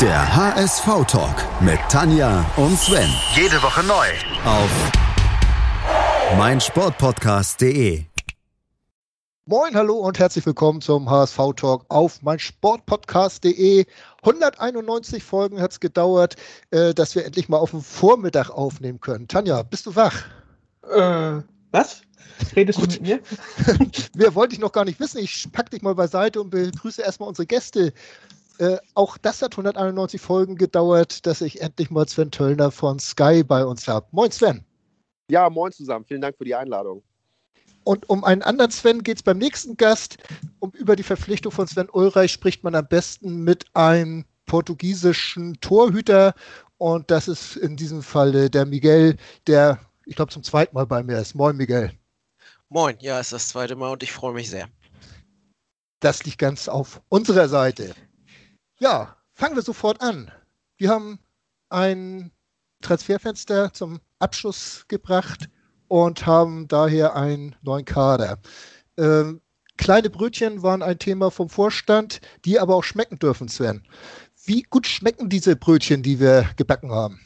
Der 0.00 0.36
HSV-Talk 0.36 1.36
mit 1.60 1.78
Tanja 1.88 2.44
und 2.56 2.76
Sven. 2.76 3.08
Jede 3.36 3.62
Woche 3.62 3.84
neu. 3.84 4.06
Auf 4.44 4.68
meinsportpodcast.de. 6.36 8.02
Moin, 9.46 9.76
hallo 9.76 9.94
und 9.98 10.18
herzlich 10.18 10.44
willkommen 10.46 10.80
zum 10.80 11.08
HSV-Talk 11.08 11.84
auf 11.90 12.22
meinsportpodcast.de. 12.22 13.86
191 14.22 15.22
Folgen 15.22 15.60
hat 15.60 15.70
es 15.70 15.78
gedauert, 15.78 16.34
äh, 16.72 16.92
dass 16.92 17.14
wir 17.14 17.24
endlich 17.24 17.48
mal 17.48 17.58
auf 17.58 17.70
dem 17.70 17.80
Vormittag 17.80 18.50
aufnehmen 18.50 18.98
können. 18.98 19.28
Tanja, 19.28 19.62
bist 19.62 19.86
du 19.86 19.94
wach? 19.94 20.24
Äh, 20.90 21.40
was? 21.70 22.02
Redest 22.56 22.80
Gut. 22.80 22.88
du 22.88 22.92
mit 22.94 23.02
mir? 23.02 23.20
Mehr 24.16 24.34
wollte 24.34 24.54
ich 24.54 24.60
noch 24.60 24.72
gar 24.72 24.84
nicht 24.84 24.98
wissen. 24.98 25.18
Ich 25.18 25.46
pack 25.52 25.70
dich 25.70 25.82
mal 25.82 25.94
beiseite 25.94 26.40
und 26.40 26.50
begrüße 26.50 27.00
erstmal 27.00 27.28
unsere 27.28 27.46
Gäste. 27.46 27.92
Äh, 28.58 28.78
auch 28.94 29.18
das 29.18 29.42
hat 29.42 29.52
191 29.54 30.20
Folgen 30.20 30.56
gedauert, 30.56 31.26
dass 31.26 31.40
ich 31.40 31.60
endlich 31.60 31.90
mal 31.90 32.06
Sven 32.06 32.30
Töllner 32.30 32.70
von 32.70 32.98
Sky 32.98 33.42
bei 33.42 33.64
uns 33.64 33.88
habe. 33.88 34.06
Moin 34.12 34.30
Sven. 34.30 34.64
Ja, 35.30 35.50
moin 35.50 35.72
zusammen. 35.72 36.04
Vielen 36.04 36.20
Dank 36.20 36.36
für 36.36 36.44
die 36.44 36.54
Einladung. 36.54 37.02
Und 37.84 38.08
um 38.08 38.24
einen 38.24 38.42
anderen 38.42 38.70
Sven 38.70 39.02
geht 39.02 39.18
es 39.18 39.22
beim 39.22 39.38
nächsten 39.38 39.76
Gast. 39.76 40.18
Um 40.58 40.70
über 40.70 40.96
die 40.96 41.02
Verpflichtung 41.02 41.52
von 41.52 41.66
Sven 41.66 41.88
Ulreich 41.92 42.32
spricht 42.32 42.64
man 42.64 42.74
am 42.74 42.86
besten 42.86 43.42
mit 43.42 43.66
einem 43.74 44.24
portugiesischen 44.46 45.60
Torhüter. 45.60 46.34
Und 46.78 47.10
das 47.10 47.28
ist 47.28 47.56
in 47.56 47.76
diesem 47.76 48.02
Fall 48.02 48.50
der 48.50 48.66
Miguel, 48.66 49.16
der, 49.46 49.78
ich 50.06 50.16
glaube, 50.16 50.32
zum 50.32 50.42
zweiten 50.42 50.74
Mal 50.74 50.86
bei 50.86 51.02
mir 51.02 51.18
ist. 51.18 51.34
Moin, 51.34 51.56
Miguel. 51.56 51.92
Moin, 52.68 52.96
ja, 53.00 53.20
ist 53.20 53.32
das 53.32 53.48
zweite 53.48 53.76
Mal 53.76 53.92
und 53.92 54.02
ich 54.02 54.12
freue 54.12 54.34
mich 54.34 54.50
sehr. 54.50 54.68
Das 56.00 56.24
liegt 56.24 56.38
ganz 56.38 56.68
auf 56.68 57.00
unserer 57.08 57.48
Seite. 57.48 57.94
Ja, 58.84 59.16
fangen 59.32 59.56
wir 59.56 59.62
sofort 59.62 60.02
an. 60.02 60.30
Wir 60.76 60.90
haben 60.90 61.18
ein 61.70 62.32
Transferfenster 62.82 63.72
zum 63.72 63.98
Abschluss 64.18 64.84
gebracht 64.88 65.48
und 65.88 66.26
haben 66.26 66.68
daher 66.68 67.16
einen 67.16 67.56
neuen 67.62 67.86
Kader. 67.86 68.38
Ähm, 68.98 69.40
kleine 69.78 70.10
Brötchen 70.10 70.62
waren 70.62 70.82
ein 70.82 70.98
Thema 70.98 71.30
vom 71.30 71.48
Vorstand, 71.48 72.20
die 72.44 72.58
aber 72.58 72.76
auch 72.76 72.84
schmecken 72.84 73.18
dürfen, 73.18 73.48
Sven. 73.48 73.88
Wie 74.44 74.60
gut 74.60 74.86
schmecken 74.86 75.30
diese 75.30 75.56
Brötchen, 75.56 76.02
die 76.02 76.20
wir 76.20 76.50
gebacken 76.58 76.90
haben? 76.90 77.20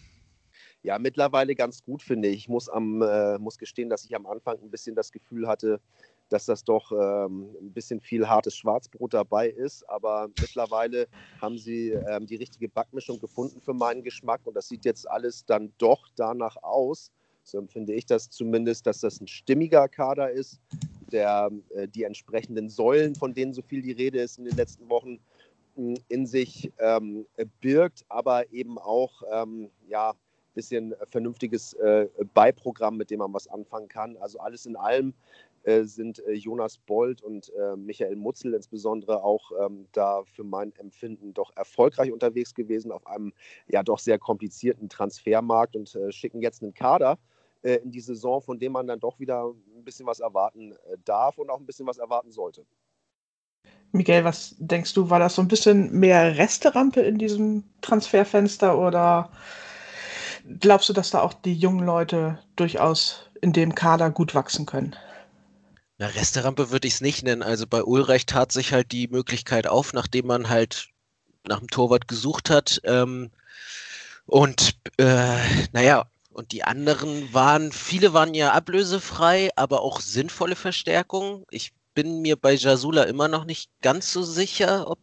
Ja, 0.83 1.01
mittlerweile 1.01 1.56
ganz 1.56 1.83
gut, 1.83 2.05
finde 2.05 2.29
ich. 2.29 2.36
Ich 2.36 2.48
muss, 2.48 2.69
am, 2.69 3.03
äh, 3.03 3.36
muss 3.39 3.59
gestehen, 3.59 3.91
dass 3.91 4.05
ich 4.05 4.14
am 4.14 4.27
Anfang 4.27 4.61
ein 4.62 4.70
bisschen 4.70 4.95
das 4.95 5.11
Gefühl 5.11 5.48
hatte, 5.48 5.81
dass 6.29 6.47
das 6.47 6.65
doch 6.65 6.93
ähm, 6.93 7.48
ein 7.61 7.73
bisschen 7.73 8.01
viel 8.01 8.29
hartes 8.29 8.57
Schwarzbrot 8.57 9.15
dabei 9.15 9.48
ist. 9.48 9.89
Aber 9.89 10.29
mittlerweile 10.41 11.07
haben 11.41 11.59
sie 11.59 11.91
ähm, 11.91 12.27
die 12.27 12.37
richtige 12.37 12.69
Backmischung 12.69 13.19
gefunden 13.20 13.61
für 13.61 13.75
meinen 13.75 14.03
Geschmack 14.03 14.41
und 14.45 14.55
das 14.55 14.69
sieht 14.69 14.85
jetzt 14.85 15.09
alles 15.09 15.45
dann 15.45 15.73
doch 15.79 16.09
danach 16.17 16.57
aus, 16.62 17.11
so 17.48 17.59
empfinde 17.59 17.95
ich 17.95 18.05
das 18.05 18.29
zumindest, 18.29 18.87
dass 18.87 19.01
das 19.01 19.20
ein 19.20 19.27
stimmiger 19.27 19.89
Kader 19.89 20.31
ist, 20.31 20.61
der 21.11 21.51
äh, 21.75 21.89
die 21.89 22.03
entsprechenden 22.03 22.69
Säulen, 22.69 23.15
von 23.15 23.33
denen 23.33 23.55
so 23.55 23.63
viel 23.63 23.81
die 23.81 23.92
Rede 23.92 24.20
ist 24.20 24.39
in 24.39 24.45
den 24.45 24.57
letzten 24.57 24.89
Wochen, 24.91 25.19
in 26.09 26.27
sich 26.27 26.73
ähm, 26.79 27.25
birgt, 27.61 28.05
aber 28.09 28.53
eben 28.53 28.79
auch 28.79 29.23
ähm, 29.33 29.70
ja, 29.87 30.15
bisschen 30.59 30.92
vernünftiges 31.05 31.75
äh, 31.75 32.09
Beiprogramm, 32.35 32.97
mit 32.97 33.11
dem 33.11 33.20
man 33.20 33.33
was 33.33 33.47
anfangen 33.47 33.87
kann. 33.87 34.17
Also 34.17 34.41
alles 34.41 34.67
in 34.67 34.75
allem 34.75 35.15
sind 35.64 36.20
äh, 36.27 36.33
Jonas 36.33 36.78
Bold 36.78 37.23
und 37.23 37.53
äh, 37.55 37.77
Michael 37.77 38.17
Mutzel 38.17 38.55
insbesondere 38.55 39.23
auch 39.23 39.51
ähm, 39.61 39.87
da 39.92 40.23
für 40.25 40.45
mein 40.45 40.73
Empfinden 40.77 41.34
doch 41.34 41.55
erfolgreich 41.56 42.12
unterwegs 42.12 42.55
gewesen 42.55 42.92
auf 42.92 43.06
einem 43.06 43.33
ja 43.67 43.83
doch 43.83 43.98
sehr 43.98 44.19
komplizierten 44.19 44.89
Transfermarkt 44.89 45.77
und 45.77 45.95
äh, 45.95 46.12
schicken 46.12 46.41
jetzt 46.41 46.62
einen 46.62 46.75
Kader 46.75 47.19
äh, 47.62 47.77
in 47.77 47.91
die 47.91 48.01
Saison, 48.01 48.41
von 48.41 48.58
dem 48.58 48.73
man 48.73 48.86
dann 48.86 49.01
doch 49.01 49.19
wieder 49.19 49.48
ein 49.48 49.85
bisschen 49.85 50.07
was 50.07 50.20
erwarten 50.20 50.73
äh, 50.73 50.96
darf 51.05 51.39
und 51.39 51.51
auch 51.51 51.58
ein 51.58 51.67
bisschen 51.67 51.86
was 51.86 51.98
erwarten 51.98 52.30
sollte. 52.30 52.64
Miguel, 53.92 54.25
was 54.25 54.55
denkst 54.58 54.95
du, 54.95 55.11
war 55.11 55.19
das 55.19 55.35
so 55.35 55.42
ein 55.42 55.48
bisschen 55.48 55.90
mehr 55.92 56.36
Resterampe 56.36 57.01
in 57.01 57.19
diesem 57.19 57.64
Transferfenster 57.80 58.79
oder 58.79 59.30
glaubst 60.61 60.89
du, 60.89 60.92
dass 60.92 61.11
da 61.11 61.23
auch 61.23 61.33
die 61.33 61.55
jungen 61.55 61.85
Leute 61.85 62.39
durchaus 62.57 63.30
in 63.40 63.52
dem 63.52 63.75
Kader 63.75 64.11
gut 64.11 64.35
wachsen 64.35 64.67
können? 64.67 64.95
Na, 65.98 66.07
Resterampe 66.07 66.70
würde 66.70 66.86
ich 66.86 66.95
es 66.95 67.01
nicht 67.01 67.25
nennen. 67.25 67.42
Also 67.42 67.67
bei 67.67 67.83
Ulreich 67.83 68.25
tat 68.25 68.53
sich 68.53 68.73
halt 68.73 68.92
die 68.92 69.09
Möglichkeit 69.09 69.67
auf, 69.67 69.92
nachdem 69.92 70.27
man 70.29 70.48
halt 70.48 70.91
nach 71.47 71.59
dem 71.59 71.69
Torwart 71.69 72.07
gesucht 72.07 72.51
hat. 72.51 72.81
Ähm, 72.85 73.31
und 74.27 74.77
äh, 74.98 75.39
naja, 75.73 76.07
und 76.33 76.53
die 76.53 76.63
anderen 76.63 77.35
waren, 77.35 77.73
viele 77.73 78.13
waren 78.13 78.35
ja 78.35 78.53
ablösefrei, 78.53 79.51
aber 79.57 79.83
auch 79.83 80.01
sinnvolle 80.01 80.55
Verstärkungen. 80.55 81.45
Ich 81.51 81.73
bin 81.95 82.23
mir 82.23 82.37
bei 82.37 82.55
Jasula 82.55 83.05
immer 83.05 83.27
noch 83.27 83.45
nicht 83.45 83.70
ganz 83.83 84.13
so 84.13 84.23
sicher, 84.23 84.89
ob 84.89 85.01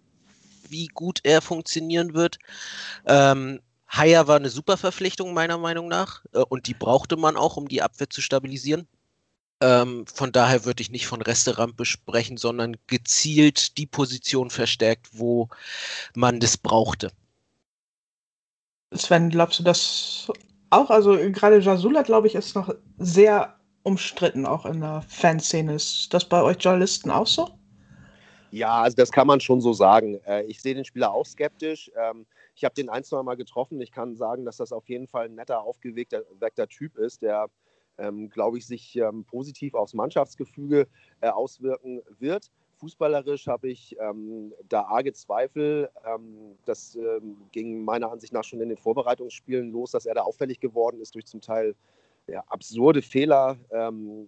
wie 0.70 0.88
gut 0.88 1.20
er 1.24 1.42
funktionieren 1.42 2.14
wird. 2.14 2.40
Ähm, 3.06 3.60
Haya 3.90 4.28
war 4.28 4.38
eine 4.38 4.50
super 4.50 4.78
Verpflichtung, 4.78 5.34
meiner 5.34 5.58
Meinung 5.58 5.90
nach. 5.90 6.24
Äh, 6.34 6.40
und 6.40 6.68
die 6.68 6.74
brauchte 6.74 7.18
man 7.18 7.36
auch, 7.36 7.58
um 7.58 7.68
die 7.68 7.82
Abwehr 7.82 8.10
zu 8.10 8.22
stabilisieren. 8.22 8.88
Ähm, 9.66 10.06
von 10.06 10.32
daher 10.32 10.64
würde 10.66 10.82
ich 10.82 10.92
nicht 10.92 11.08
von 11.08 11.24
Resterampe 11.24 11.86
sprechen, 11.86 12.38
sondern 12.38 12.78
gezielt 12.86 13.80
die 13.80 13.88
Position 13.88 14.52
verstärkt, 14.52 15.10
wo 15.14 15.50
man 16.14 16.40
das 16.40 16.56
brauchte. 16.56 17.12
Sven, 18.94 19.32
glaubst 19.32 19.58
du, 19.58 19.64
dass 19.64 20.32
auch, 20.70 20.92
also 20.92 21.18
gerade 21.32 21.60
Jasula, 21.60 22.04
glaube 22.04 22.28
ich, 22.28 22.36
ist 22.36 22.56
noch 22.56 22.76
sehr 23.00 23.56
umstritten, 23.82 24.46
auch 24.46 24.68
in 24.68 24.82
der 24.82 25.02
Fanszene. 25.08 25.74
Ist 25.74 26.14
das 26.14 26.26
bei 26.26 26.44
euch 26.44 26.58
Journalisten 26.60 27.10
auch 27.10 27.28
so? 27.28 27.50
Ja, 28.52 28.84
also 28.84 28.96
das 28.96 29.12
kann 29.12 29.26
man 29.26 29.40
schon 29.40 29.62
so 29.62 29.74
sagen. 29.74 30.20
Äh, 30.26 30.44
ich 30.44 30.62
sehe 30.62 30.76
den 30.76 30.86
Spieler 30.86 31.12
auch 31.12 31.26
skeptisch. 31.26 31.92
Ähm, 31.98 32.28
ich 32.54 32.64
habe 32.64 32.76
den 32.76 32.90
ein, 32.90 33.04
zwei 33.04 33.24
Mal 33.24 33.36
getroffen. 33.36 33.82
Ich 33.82 33.92
kann 33.92 34.16
sagen, 34.16 34.46
dass 34.46 34.58
das 34.58 34.72
auf 34.72 34.88
jeden 34.90 35.08
Fall 35.08 35.26
ein 35.26 35.36
netter, 35.36 35.62
aufgeweckter 35.62 36.68
Typ 36.68 36.98
ist, 36.98 37.24
der, 37.24 37.48
ähm, 37.98 38.30
glaube 38.30 38.58
ich, 38.58 38.68
sich 38.68 38.96
ähm, 38.98 39.24
positiv 39.24 39.74
aufs 39.74 39.94
Mannschaftsgefüge 39.94 40.88
äh, 41.22 41.30
auswirken 41.30 42.02
wird. 42.20 42.52
Fußballerisch 42.78 43.48
habe 43.48 43.70
ich 43.70 43.96
ähm, 44.00 44.54
da 44.68 44.82
arge 44.84 45.14
Zweifel. 45.14 45.90
Ähm, 46.06 46.58
das 46.66 46.96
ähm, 46.96 47.38
ging 47.52 47.84
meiner 47.84 48.12
Ansicht 48.12 48.34
nach 48.34 48.44
schon 48.44 48.60
in 48.60 48.70
den 48.70 48.78
Vorbereitungsspielen 48.78 49.72
los, 49.72 49.92
dass 49.92 50.06
er 50.06 50.16
da 50.16 50.24
auffällig 50.24 50.60
geworden 50.60 51.00
ist 51.00 51.16
durch 51.16 51.26
zum 51.26 51.42
Teil 51.42 51.76
ja, 52.28 52.44
absurde 52.48 53.02
Fehler, 53.02 53.58
ähm, 53.72 54.28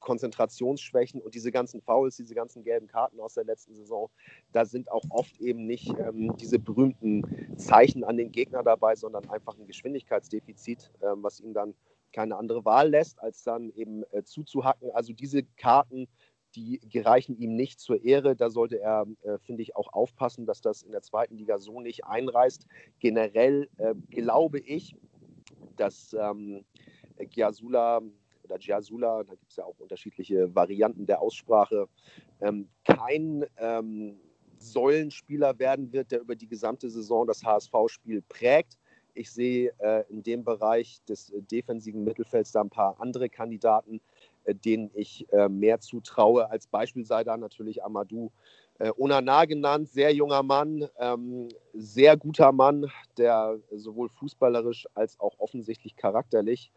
Konzentrationsschwächen 0.00 1.20
und 1.20 1.34
diese 1.34 1.52
ganzen 1.52 1.82
Fouls, 1.82 2.16
diese 2.16 2.34
ganzen 2.34 2.62
gelben 2.62 2.86
Karten 2.86 3.20
aus 3.20 3.34
der 3.34 3.44
letzten 3.44 3.74
Saison. 3.74 4.08
Da 4.52 4.64
sind 4.64 4.90
auch 4.90 5.04
oft 5.10 5.40
eben 5.40 5.66
nicht 5.66 5.92
diese 6.40 6.60
berühmten 6.60 7.24
Zeichen 7.58 8.04
an 8.04 8.16
den 8.16 8.30
Gegner 8.30 8.62
dabei, 8.62 8.94
sondern 8.94 9.28
einfach 9.28 9.58
ein 9.58 9.66
Geschwindigkeitsdefizit, 9.66 10.92
was 11.00 11.40
ihm 11.40 11.52
dann 11.52 11.74
keine 12.12 12.36
andere 12.36 12.64
Wahl 12.64 12.90
lässt, 12.90 13.20
als 13.20 13.42
dann 13.42 13.70
eben 13.70 14.04
äh, 14.12 14.24
zuzuhacken. 14.24 14.90
Also 14.92 15.12
diese 15.12 15.42
Karten 15.56 16.08
die 16.54 16.80
gereichen 16.90 17.36
ihm 17.36 17.54
nicht 17.54 17.80
zur 17.80 18.02
Ehre. 18.02 18.36
Da 18.36 18.50
sollte 18.50 18.80
er, 18.80 19.06
äh, 19.22 19.38
finde 19.38 19.62
ich, 19.62 19.76
auch 19.76 19.92
aufpassen, 19.92 20.46
dass 20.46 20.60
das 20.60 20.82
in 20.82 20.92
der 20.92 21.02
zweiten 21.02 21.36
Liga 21.36 21.58
so 21.58 21.80
nicht 21.80 22.04
einreißt. 22.04 22.66
Generell 23.00 23.68
äh, 23.76 23.94
glaube 24.10 24.58
ich, 24.60 24.96
dass 25.76 26.16
ähm, 26.18 26.64
Giasula 27.30 28.00
oder 28.44 28.58
Giasula, 28.58 29.24
da 29.24 29.34
gibt 29.34 29.50
es 29.50 29.56
ja 29.56 29.64
auch 29.64 29.78
unterschiedliche 29.78 30.54
Varianten 30.54 31.06
der 31.06 31.20
Aussprache, 31.20 31.86
ähm, 32.40 32.68
kein 32.84 33.44
ähm, 33.58 34.18
Säulenspieler 34.58 35.58
werden 35.58 35.92
wird, 35.92 36.10
der 36.10 36.20
über 36.20 36.34
die 36.34 36.48
gesamte 36.48 36.88
Saison 36.90 37.26
das 37.26 37.44
HSV-Spiel 37.44 38.22
prägt. 38.22 38.78
Ich 39.18 39.32
sehe 39.32 39.72
äh, 39.78 40.04
in 40.08 40.22
dem 40.22 40.44
Bereich 40.44 41.02
des 41.08 41.30
äh, 41.30 41.42
defensiven 41.42 42.04
Mittelfelds 42.04 42.52
da 42.52 42.60
ein 42.60 42.70
paar 42.70 43.00
andere 43.00 43.28
Kandidaten, 43.28 44.00
äh, 44.44 44.54
denen 44.54 44.92
ich 44.94 45.26
äh, 45.32 45.48
mehr 45.48 45.80
zutraue. 45.80 46.48
Als 46.48 46.68
Beispiel 46.68 47.04
sei 47.04 47.24
da 47.24 47.36
natürlich 47.36 47.82
Amadou 47.82 48.30
äh, 48.78 48.92
Onana 48.96 49.44
genannt, 49.44 49.88
sehr 49.88 50.14
junger 50.14 50.44
Mann, 50.44 50.88
ähm, 51.00 51.48
sehr 51.74 52.16
guter 52.16 52.52
Mann, 52.52 52.88
der 53.16 53.58
sowohl 53.72 54.08
fußballerisch 54.08 54.86
als 54.94 55.18
auch 55.18 55.34
offensichtlich 55.38 55.96
charakterlich 55.96 56.70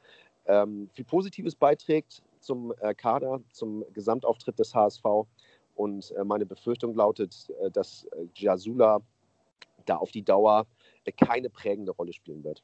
ähm, 0.48 0.90
viel 0.94 1.06
Positives 1.06 1.54
beiträgt 1.54 2.24
zum 2.40 2.74
Kader, 2.98 3.40
zum 3.52 3.86
Gesamtauftritt 3.94 4.58
des 4.58 4.74
HSV. 4.74 5.04
Und 5.76 6.12
meine 6.26 6.48
Befürchtung 6.48 6.96
lautet, 6.96 7.54
dass 7.74 8.08
Jasula 8.34 9.00
da 9.86 9.98
auf 9.98 10.10
die 10.10 10.24
Dauer 10.24 10.66
keine 11.12 11.50
prägende 11.50 11.92
Rolle 11.92 12.14
spielen 12.14 12.44
wird. 12.44 12.64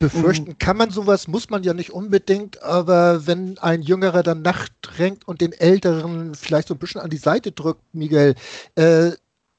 Befürchten 0.00 0.52
mhm. 0.52 0.58
kann 0.58 0.78
man 0.78 0.90
sowas, 0.90 1.28
muss 1.28 1.50
man 1.50 1.62
ja 1.62 1.74
nicht 1.74 1.90
unbedingt, 1.90 2.62
aber 2.62 3.26
wenn 3.26 3.58
ein 3.58 3.82
Jüngerer 3.82 4.22
dann 4.22 4.40
nachdrängt 4.40 5.28
und 5.28 5.42
den 5.42 5.52
Älteren 5.52 6.34
vielleicht 6.34 6.68
so 6.68 6.74
ein 6.74 6.78
bisschen 6.78 7.02
an 7.02 7.10
die 7.10 7.18
Seite 7.18 7.52
drückt, 7.52 7.82
Miguel, 7.92 8.34
äh, 8.76 9.10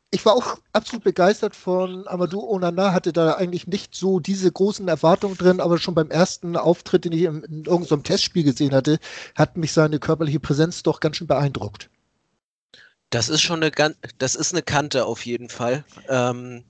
ich 0.10 0.26
war 0.26 0.34
auch 0.34 0.58
absolut 0.74 1.04
begeistert 1.04 1.56
von 1.56 2.08
Amadou 2.08 2.42
Onana, 2.50 2.92
hatte 2.92 3.14
da 3.14 3.34
eigentlich 3.34 3.68
nicht 3.68 3.94
so 3.94 4.20
diese 4.20 4.52
großen 4.52 4.88
Erwartungen 4.88 5.38
drin, 5.38 5.62
aber 5.62 5.78
schon 5.78 5.94
beim 5.94 6.10
ersten 6.10 6.58
Auftritt, 6.58 7.06
den 7.06 7.14
ich 7.14 7.22
in, 7.22 7.44
in 7.44 7.66
irgendeinem 7.66 8.04
Testspiel 8.04 8.44
gesehen 8.44 8.74
hatte, 8.74 8.98
hat 9.36 9.58
mich 9.58 9.72
seine 9.72 10.00
körperliche 10.00 10.40
Präsenz 10.40 10.82
doch 10.82 11.00
ganz 11.00 11.18
schön 11.18 11.28
beeindruckt. 11.28 11.90
Das 13.12 13.28
ist 13.28 13.42
schon 13.42 13.62
eine, 13.62 13.72
das 14.18 14.36
ist 14.36 14.54
eine 14.54 14.64
Kante 14.64 15.06
auf 15.06 15.26
jeden 15.26 15.50
Fall. 15.50 15.84
Ähm, 16.08 16.64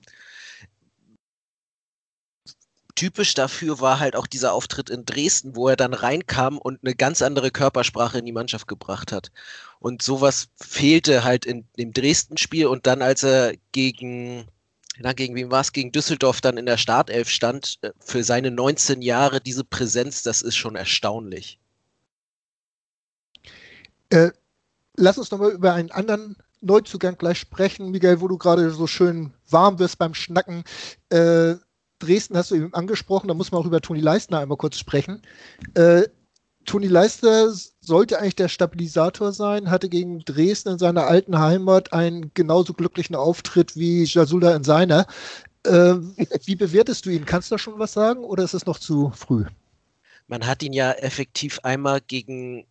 typisch 2.96 3.34
dafür 3.34 3.80
war 3.80 4.00
halt 4.00 4.16
auch 4.16 4.26
dieser 4.26 4.52
Auftritt 4.52 4.90
in 4.90 5.04
Dresden, 5.04 5.54
wo 5.54 5.68
er 5.68 5.76
dann 5.76 5.94
reinkam 5.94 6.58
und 6.58 6.80
eine 6.82 6.96
ganz 6.96 7.22
andere 7.22 7.52
Körpersprache 7.52 8.18
in 8.18 8.26
die 8.26 8.32
Mannschaft 8.32 8.66
gebracht 8.66 9.12
hat. 9.12 9.30
Und 9.78 10.02
sowas 10.02 10.48
fehlte 10.60 11.22
halt 11.22 11.46
in 11.46 11.64
dem 11.78 11.92
Dresden-Spiel 11.92 12.66
und 12.66 12.88
dann, 12.88 13.02
als 13.02 13.22
er 13.22 13.54
gegen, 13.70 14.48
na, 14.98 15.12
gegen 15.12 15.36
wem 15.36 15.52
war 15.52 15.60
es, 15.60 15.72
gegen 15.72 15.92
Düsseldorf 15.92 16.40
dann 16.40 16.58
in 16.58 16.66
der 16.66 16.76
Startelf 16.76 17.28
stand, 17.28 17.78
äh, 17.82 17.92
für 18.00 18.24
seine 18.24 18.50
19 18.50 19.00
Jahre 19.00 19.40
diese 19.40 19.64
Präsenz, 19.64 20.24
das 20.24 20.42
ist 20.42 20.56
schon 20.56 20.74
erstaunlich. 20.74 21.60
Äh, 24.10 24.32
lass 24.96 25.18
uns 25.18 25.30
nochmal 25.30 25.52
über 25.52 25.74
einen 25.74 25.90
anderen 25.90 26.36
Neuzugang 26.60 27.18
gleich 27.18 27.38
sprechen, 27.38 27.90
Miguel, 27.90 28.20
wo 28.20 28.28
du 28.28 28.38
gerade 28.38 28.70
so 28.70 28.86
schön 28.86 29.32
warm 29.48 29.78
wirst 29.78 29.98
beim 29.98 30.14
Schnacken. 30.14 30.64
Äh, 31.10 31.56
Dresden 31.98 32.36
hast 32.36 32.50
du 32.50 32.56
eben 32.56 32.74
angesprochen, 32.74 33.28
da 33.28 33.34
muss 33.34 33.52
man 33.52 33.60
auch 33.60 33.66
über 33.66 33.80
Toni 33.80 34.00
Leistner 34.00 34.38
einmal 34.38 34.58
kurz 34.58 34.78
sprechen. 34.78 35.22
Äh, 35.74 36.02
Toni 36.64 36.86
Leistner 36.86 37.52
sollte 37.80 38.18
eigentlich 38.18 38.36
der 38.36 38.48
Stabilisator 38.48 39.32
sein, 39.32 39.70
hatte 39.70 39.88
gegen 39.88 40.20
Dresden 40.24 40.70
in 40.70 40.78
seiner 40.78 41.06
alten 41.06 41.38
Heimat 41.38 41.92
einen 41.92 42.32
genauso 42.34 42.72
glücklichen 42.72 43.16
Auftritt 43.16 43.76
wie 43.76 44.04
Jasula 44.04 44.54
in 44.54 44.62
seiner. 44.62 45.06
Äh, 45.64 45.94
wie 46.44 46.56
bewertest 46.56 47.06
du 47.06 47.10
ihn? 47.10 47.24
Kannst 47.24 47.50
du 47.50 47.54
da 47.54 47.58
schon 47.58 47.78
was 47.78 47.92
sagen 47.92 48.24
oder 48.24 48.44
ist 48.44 48.54
es 48.54 48.66
noch 48.66 48.78
zu 48.78 49.12
früh? 49.14 49.44
Man 50.28 50.46
hat 50.46 50.62
ihn 50.62 50.72
ja 50.72 50.92
effektiv 50.92 51.58
einmal 51.64 52.00
gegen, 52.00 52.64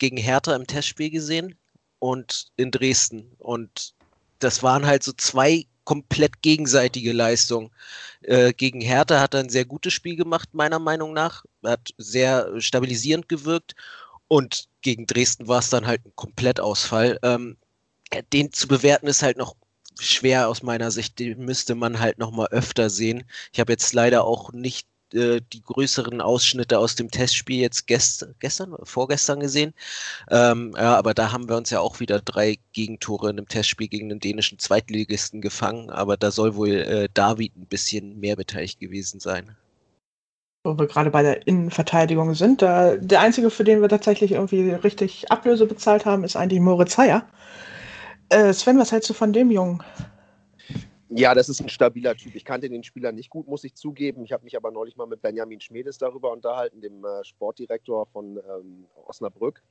gegen 0.00 0.16
Hertha 0.16 0.54
im 0.56 0.66
Testspiel 0.66 1.10
gesehen 1.10 1.56
und 1.98 2.48
in 2.56 2.70
Dresden. 2.70 3.32
Und 3.38 3.94
das 4.38 4.62
waren 4.62 4.86
halt 4.86 5.02
so 5.02 5.12
zwei 5.12 5.66
komplett 5.84 6.42
gegenseitige 6.42 7.12
Leistung. 7.12 7.70
Äh, 8.22 8.52
gegen 8.52 8.80
Hertha 8.80 9.20
hat 9.20 9.34
er 9.34 9.40
ein 9.40 9.48
sehr 9.48 9.64
gutes 9.64 9.92
Spiel 9.92 10.16
gemacht, 10.16 10.50
meiner 10.52 10.78
Meinung 10.78 11.12
nach. 11.12 11.44
Hat 11.64 11.94
sehr 11.96 12.60
stabilisierend 12.60 13.28
gewirkt. 13.28 13.74
Und 14.28 14.68
gegen 14.82 15.06
Dresden 15.06 15.48
war 15.48 15.60
es 15.60 15.70
dann 15.70 15.86
halt 15.86 16.04
ein 16.04 16.12
Komplettausfall. 16.16 17.18
Ähm, 17.22 17.56
den 18.32 18.52
zu 18.52 18.68
bewerten 18.68 19.06
ist 19.06 19.22
halt 19.22 19.36
noch 19.36 19.56
schwer 19.98 20.48
aus 20.48 20.62
meiner 20.62 20.90
Sicht. 20.90 21.18
Den 21.18 21.38
müsste 21.44 21.74
man 21.74 22.00
halt 22.00 22.18
noch 22.18 22.32
mal 22.32 22.48
öfter 22.48 22.90
sehen. 22.90 23.24
Ich 23.52 23.60
habe 23.60 23.72
jetzt 23.72 23.92
leider 23.94 24.24
auch 24.24 24.52
nicht 24.52 24.88
äh, 25.12 25.40
die 25.52 25.62
größeren 25.62 26.20
Ausschnitte 26.20 26.78
aus 26.78 26.96
dem 26.96 27.10
Testspiel 27.10 27.60
jetzt 27.60 27.86
gest 27.86 28.26
gestern, 28.40 28.74
vorgestern 28.82 29.40
gesehen. 29.40 29.72
Ähm, 30.30 30.74
ja, 30.76 30.96
aber 30.96 31.14
da 31.14 31.32
haben 31.32 31.48
wir 31.48 31.56
uns 31.56 31.70
ja 31.70 31.80
auch 31.80 32.00
wieder 32.00 32.20
drei 32.20 32.58
Gegentore 32.72 33.30
in 33.30 33.38
einem 33.38 33.48
Testspiel 33.48 33.88
gegen 33.88 34.08
den 34.08 34.20
dänischen 34.20 34.58
Zweitligisten 34.58 35.40
gefangen. 35.40 35.90
Aber 35.90 36.16
da 36.16 36.30
soll 36.30 36.56
wohl 36.56 36.70
äh, 36.70 37.08
David 37.14 37.56
ein 37.56 37.66
bisschen 37.66 38.18
mehr 38.18 38.36
beteiligt 38.36 38.80
gewesen 38.80 39.20
sein. 39.20 39.56
Wo 40.64 40.76
wir 40.76 40.86
gerade 40.86 41.10
bei 41.10 41.22
der 41.22 41.46
Innenverteidigung 41.46 42.34
sind, 42.34 42.60
da, 42.60 42.96
der 42.96 43.20
einzige, 43.20 43.50
für 43.50 43.62
den 43.62 43.80
wir 43.80 43.88
tatsächlich 43.88 44.32
irgendwie 44.32 44.72
richtig 44.72 45.30
Ablöse 45.30 45.66
bezahlt 45.66 46.04
haben, 46.04 46.24
ist 46.24 46.34
eigentlich 46.34 46.60
Moritz 46.60 46.98
Heyer. 46.98 47.24
Äh, 48.30 48.52
Sven, 48.52 48.78
was 48.78 48.90
hältst 48.90 49.08
du 49.08 49.14
von 49.14 49.32
dem 49.32 49.52
Jungen? 49.52 49.82
Ja, 51.08 51.34
das 51.34 51.48
ist 51.48 51.60
ein 51.60 51.68
stabiler 51.68 52.16
Typ. 52.16 52.34
Ich 52.34 52.44
kannte 52.44 52.68
den 52.68 52.82
Spieler 52.82 53.12
nicht 53.12 53.30
gut, 53.30 53.46
muss 53.46 53.62
ich 53.62 53.74
zugeben. 53.76 54.24
Ich 54.24 54.32
habe 54.32 54.42
mich 54.42 54.56
aber 54.56 54.72
neulich 54.72 54.96
mal 54.96 55.06
mit 55.06 55.22
Benjamin 55.22 55.60
Schmedes 55.60 55.98
darüber 55.98 56.32
unterhalten, 56.32 56.80
dem 56.80 57.04
äh, 57.04 57.24
Sportdirektor 57.24 58.06
von 58.06 58.38
ähm, 58.38 58.86
Osnabrück, 59.06 59.62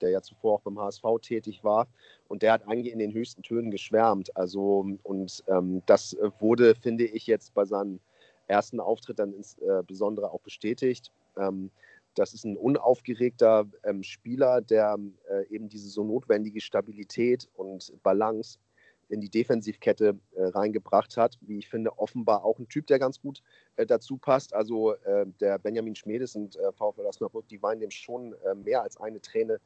der 0.00 0.10
ja 0.10 0.22
zuvor 0.22 0.54
auch 0.54 0.60
beim 0.60 0.78
HSV 0.78 1.02
tätig 1.22 1.64
war. 1.64 1.88
Und 2.28 2.42
der 2.42 2.52
hat 2.52 2.68
eigentlich 2.68 2.92
in 2.92 3.00
den 3.00 3.12
höchsten 3.12 3.42
Tönen 3.42 3.72
geschwärmt. 3.72 4.36
Also, 4.36 4.86
und 5.02 5.42
ähm, 5.48 5.82
das 5.86 6.16
wurde, 6.38 6.76
finde 6.76 7.04
ich, 7.04 7.26
jetzt 7.26 7.52
bei 7.54 7.64
seinem 7.64 7.98
ersten 8.46 8.78
Auftritt 8.78 9.18
dann 9.18 9.32
insbesondere 9.32 10.26
äh, 10.26 10.30
auch 10.30 10.40
bestätigt. 10.40 11.10
Ähm, 11.36 11.70
das 12.14 12.32
ist 12.32 12.44
ein 12.44 12.56
unaufgeregter 12.56 13.66
ähm, 13.82 14.04
Spieler, 14.04 14.60
der 14.60 14.96
äh, 15.28 15.52
eben 15.52 15.68
diese 15.68 15.88
so 15.88 16.04
notwendige 16.04 16.60
Stabilität 16.60 17.48
und 17.56 17.92
Balance 18.04 18.58
in 19.08 19.20
die 19.20 19.28
Defensivkette 19.28 20.18
äh, 20.34 20.44
reingebracht 20.44 21.16
hat. 21.16 21.38
Wie 21.40 21.58
ich 21.58 21.68
finde, 21.68 21.98
offenbar 21.98 22.44
auch 22.44 22.58
ein 22.58 22.68
Typ, 22.68 22.86
der 22.86 22.98
ganz 22.98 23.20
gut 23.20 23.42
äh, 23.76 23.86
dazu 23.86 24.16
passt. 24.16 24.54
Also 24.54 24.94
äh, 24.94 25.26
der 25.40 25.58
Benjamin 25.58 25.94
Schmedes 25.94 26.34
und 26.34 26.56
äh, 26.56 26.72
VfL 26.72 27.06
Osnabrück, 27.06 27.46
die 27.48 27.62
weinen 27.62 27.80
dem 27.80 27.90
schon 27.90 28.34
äh, 28.44 28.54
mehr 28.54 28.82
als 28.82 28.96
eine 28.96 29.20
Träne 29.20 29.60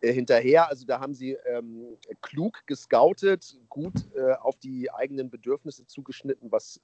äh, 0.00 0.12
hinterher. 0.12 0.68
Also 0.68 0.86
da 0.86 1.00
haben 1.00 1.14
sie 1.14 1.32
ähm, 1.46 1.96
klug 2.22 2.62
gescoutet, 2.66 3.58
gut 3.68 3.94
auf 4.40 4.56
die 4.56 4.90
eigenen 4.90 5.30
Bedürfnisse 5.30 5.86
zugeschnitten, 5.86 6.50
was 6.50 6.80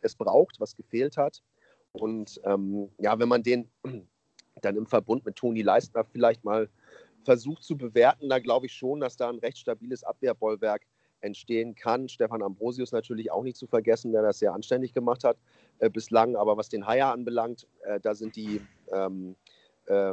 es 0.00 0.14
braucht, 0.14 0.60
was 0.60 0.76
gefehlt 0.76 1.16
hat. 1.16 1.42
Und 1.92 2.40
ähm, 2.44 2.90
ja, 2.98 3.18
wenn 3.18 3.28
man 3.28 3.42
den 3.42 3.68
dann 4.62 4.76
im 4.76 4.86
Verbund 4.86 5.24
mit 5.24 5.36
Toni 5.36 5.62
Leistner 5.62 6.04
vielleicht 6.04 6.44
mal 6.44 6.68
versucht 7.24 7.64
zu 7.64 7.76
bewerten, 7.76 8.28
da 8.28 8.38
glaube 8.38 8.66
ich 8.66 8.72
schon, 8.72 9.00
dass 9.00 9.16
da 9.16 9.28
ein 9.28 9.38
recht 9.38 9.58
stabiles 9.58 10.04
Abwehrbollwerk 10.04 10.82
entstehen 11.20 11.74
kann. 11.74 12.08
Stefan 12.08 12.42
Ambrosius 12.42 12.92
natürlich 12.92 13.30
auch 13.30 13.42
nicht 13.42 13.56
zu 13.56 13.66
vergessen, 13.66 14.12
der 14.12 14.22
das 14.22 14.38
sehr 14.38 14.52
anständig 14.52 14.92
gemacht 14.92 15.24
hat 15.24 15.36
äh, 15.78 15.90
bislang. 15.90 16.36
Aber 16.36 16.56
was 16.56 16.68
den 16.68 16.86
Haier 16.86 17.12
anbelangt, 17.12 17.66
äh, 17.84 18.00
da 18.00 18.14
sind 18.14 18.36
die, 18.36 18.60
ähm, 18.92 19.36
äh, 19.86 20.12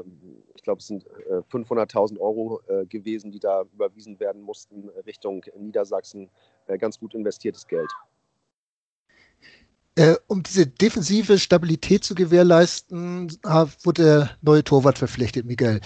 ich 0.55 0.63
glaube, 0.63 0.79
es 0.79 0.87
sind 0.87 1.05
500.000 1.05 2.15
äh, 2.15 2.19
Euro 2.19 2.61
äh, 2.67 2.85
gewesen, 2.85 3.31
die 3.31 3.39
da 3.39 3.63
überwiesen 3.73 4.19
werden 4.19 4.41
mussten 4.41 4.89
Richtung 5.05 5.45
Niedersachsen. 5.57 6.29
Äh, 6.67 6.77
ganz 6.77 6.99
gut 6.99 7.13
investiertes 7.13 7.67
Geld. 7.67 7.89
um 10.27 10.41
diese 10.41 10.65
defensive 10.65 11.37
Stabilität 11.37 12.03
zu 12.03 12.15
gewährleisten, 12.15 13.29
wurde 13.83 14.03
der 14.03 14.37
neue 14.41 14.63
Torwart 14.63 14.97
verpflichtet, 14.97 15.45
Miguel. 15.45 15.81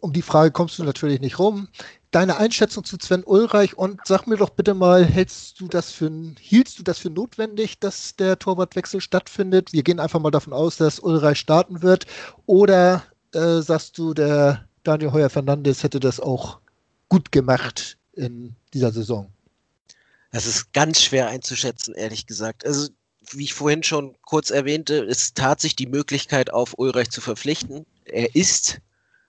Um 0.00 0.12
die 0.12 0.22
Frage 0.22 0.52
kommst 0.52 0.78
du 0.78 0.84
natürlich 0.84 1.20
nicht 1.20 1.40
rum 1.40 1.68
deine 2.12 2.36
Einschätzung 2.36 2.84
zu 2.84 2.96
Sven 3.00 3.24
Ulreich 3.24 3.76
und 3.76 4.00
sag 4.04 4.26
mir 4.26 4.36
doch 4.36 4.50
bitte 4.50 4.74
mal, 4.74 5.04
hältst 5.04 5.58
du 5.60 5.66
das 5.66 5.90
für, 5.90 6.10
hieltst 6.38 6.78
du 6.78 6.82
das 6.82 6.98
für 6.98 7.10
notwendig, 7.10 7.80
dass 7.80 8.14
der 8.16 8.38
Torwartwechsel 8.38 9.00
stattfindet? 9.00 9.72
Wir 9.72 9.82
gehen 9.82 9.98
einfach 9.98 10.20
mal 10.20 10.30
davon 10.30 10.52
aus, 10.52 10.76
dass 10.76 11.00
Ulreich 11.00 11.38
starten 11.38 11.82
wird. 11.82 12.06
Oder 12.46 13.02
äh, 13.32 13.60
sagst 13.60 13.98
du, 13.98 14.14
der 14.14 14.68
Daniel 14.84 15.12
Heuer 15.12 15.30
Fernandes 15.30 15.82
hätte 15.82 16.00
das 16.00 16.20
auch 16.20 16.60
gut 17.08 17.32
gemacht 17.32 17.96
in 18.12 18.54
dieser 18.74 18.92
Saison? 18.92 19.32
Das 20.30 20.46
ist 20.46 20.72
ganz 20.72 21.00
schwer 21.00 21.28
einzuschätzen, 21.28 21.94
ehrlich 21.94 22.26
gesagt. 22.26 22.66
Also, 22.66 22.88
wie 23.30 23.44
ich 23.44 23.54
vorhin 23.54 23.82
schon 23.82 24.16
kurz 24.22 24.50
erwähnte, 24.50 25.04
es 25.04 25.32
tat 25.32 25.60
sich 25.60 25.76
die 25.76 25.86
Möglichkeit 25.86 26.52
auf, 26.52 26.74
Ulreich 26.76 27.10
zu 27.10 27.20
verpflichten. 27.20 27.86
Er 28.04 28.34
ist 28.34 28.80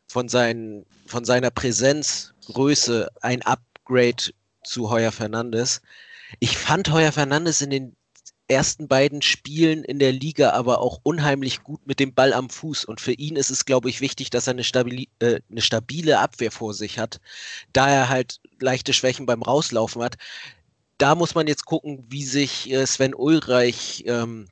von, 0.08 0.28
seinen, 0.28 0.86
von 1.06 1.24
seiner 1.26 1.52
Präsenz, 1.52 2.33
Größe 2.46 3.10
ein 3.22 3.42
Upgrade 3.42 4.34
zu 4.64 4.90
Heuer 4.90 5.12
Fernandes. 5.12 5.82
Ich 6.40 6.58
fand 6.58 6.92
Heuer 6.92 7.12
Fernandes 7.12 7.62
in 7.62 7.70
den 7.70 7.96
ersten 8.48 8.88
beiden 8.88 9.22
Spielen 9.22 9.84
in 9.84 10.00
der 10.00 10.12
Liga 10.12 10.52
aber 10.52 10.80
auch 10.80 11.00
unheimlich 11.04 11.64
gut 11.64 11.86
mit 11.88 12.00
dem 12.00 12.14
Ball 12.14 12.34
am 12.34 12.50
Fuß. 12.50 12.86
Und 12.86 13.02
für 13.02 13.14
ihn 13.14 13.36
ist 13.36 13.50
es, 13.50 13.66
glaube 13.66 13.90
ich, 13.90 14.02
wichtig, 14.02 14.30
dass 14.30 14.48
er 14.48 14.52
eine, 14.52 14.64
stabili 14.64 15.10
äh, 15.20 15.40
eine 15.50 15.62
stabile 15.62 16.20
Abwehr 16.20 16.52
vor 16.52 16.74
sich 16.74 17.00
hat, 17.00 17.20
da 17.72 17.90
er 17.90 18.10
halt 18.10 18.40
leichte 18.60 18.94
Schwächen 18.94 19.26
beim 19.26 19.42
Rauslaufen 19.42 20.04
hat. 20.04 20.18
Da 20.98 21.16
muss 21.16 21.36
man 21.36 21.48
jetzt 21.48 21.66
gucken, 21.66 22.06
wie 22.10 22.24
sich 22.24 22.70
äh, 22.72 22.86
Sven 22.86 23.16
Ulreich 23.16 24.04
ähm, 24.08 24.48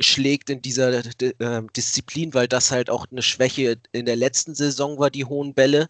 schlägt 0.00 0.50
in 0.50 0.62
dieser 0.62 1.04
äh, 1.04 1.62
Disziplin, 1.76 2.34
weil 2.34 2.48
das 2.48 2.70
halt 2.70 2.90
auch 2.90 3.06
eine 3.10 3.22
Schwäche 3.22 3.76
in 3.92 4.06
der 4.06 4.16
letzten 4.16 4.54
Saison 4.54 4.98
war, 4.98 5.10
die 5.10 5.24
hohen 5.24 5.54
Bälle. 5.54 5.88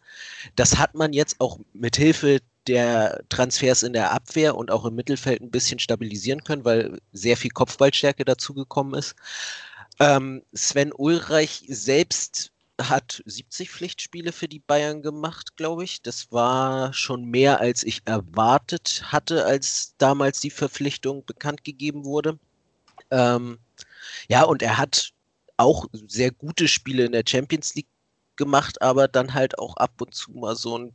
Das 0.57 0.79
hat 0.79 0.95
man 0.95 1.13
jetzt 1.13 1.41
auch 1.41 1.59
mit 1.73 1.97
Hilfe 1.97 2.41
der 2.67 3.23
Transfers 3.29 3.83
in 3.83 3.93
der 3.93 4.13
Abwehr 4.13 4.57
und 4.57 4.71
auch 4.71 4.85
im 4.85 4.95
Mittelfeld 4.95 5.41
ein 5.41 5.51
bisschen 5.51 5.79
stabilisieren 5.79 6.45
können, 6.45 6.65
weil 6.65 7.01
sehr 7.13 7.37
viel 7.37 7.51
Kopfballstärke 7.51 8.25
dazugekommen 8.25 8.95
ist. 8.95 9.15
Ähm, 9.99 10.43
Sven 10.53 10.93
Ulreich 10.93 11.65
selbst 11.69 12.53
hat 12.81 13.23
70 13.27 13.71
Pflichtspiele 13.71 14.33
für 14.33 14.49
die 14.49 14.61
Bayern 14.61 15.03
gemacht, 15.03 15.57
glaube 15.57 15.85
ich. 15.85 16.03
Das 16.03 16.33
war 16.33 16.93
schon 16.93 17.25
mehr, 17.25 17.61
als 17.61 17.83
ich 17.83 18.03
erwartet 18.07 19.03
hatte, 19.07 19.45
als 19.45 19.95
damals 19.99 20.41
die 20.41 20.51
Verpflichtung 20.51 21.25
bekannt 21.25 21.65
gegeben 21.65 22.05
wurde. 22.05 22.39
Ähm, 23.11 23.59
ja, 24.29 24.45
und 24.45 24.63
er 24.63 24.79
hat 24.79 25.13
auch 25.57 25.87
sehr 26.09 26.31
gute 26.31 26.69
Spiele 26.69 27.05
in 27.05 27.13
der 27.13 27.25
Champions 27.27 27.75
League 27.75 27.89
gemacht, 28.37 28.81
aber 28.81 29.09
dann 29.09 29.35
halt 29.35 29.59
auch 29.59 29.77
ab 29.77 30.01
und 30.01 30.15
zu 30.15 30.33
mal 30.33 30.57
so 30.57 30.75
einen 30.77 30.93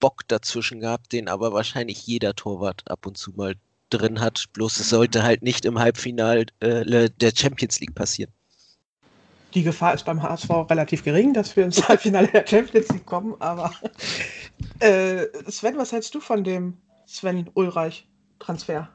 Bock 0.00 0.26
dazwischen 0.28 0.80
gehabt, 0.80 1.12
den 1.12 1.28
aber 1.28 1.52
wahrscheinlich 1.52 2.06
jeder 2.06 2.34
Torwart 2.34 2.82
ab 2.90 3.06
und 3.06 3.16
zu 3.16 3.32
mal 3.32 3.54
drin 3.90 4.20
hat. 4.20 4.46
Bloß 4.52 4.78
es 4.80 4.90
sollte 4.90 5.22
halt 5.22 5.42
nicht 5.42 5.64
im 5.64 5.78
Halbfinale 5.78 6.46
äh, 6.60 7.08
der 7.08 7.32
Champions 7.34 7.80
League 7.80 7.94
passieren. 7.94 8.32
Die 9.54 9.62
Gefahr 9.62 9.94
ist 9.94 10.04
beim 10.04 10.22
HSV 10.22 10.50
relativ 10.68 11.04
gering, 11.04 11.32
dass 11.32 11.56
wir 11.56 11.64
ins 11.64 11.82
Halbfinale 11.88 12.28
der 12.28 12.46
Champions 12.46 12.88
League 12.90 13.06
kommen, 13.06 13.34
aber 13.38 13.72
äh, 14.80 15.26
Sven, 15.50 15.78
was 15.78 15.92
hältst 15.92 16.14
du 16.14 16.20
von 16.20 16.44
dem 16.44 16.76
Sven 17.06 17.48
Ulreich-Transfer? 17.54 18.88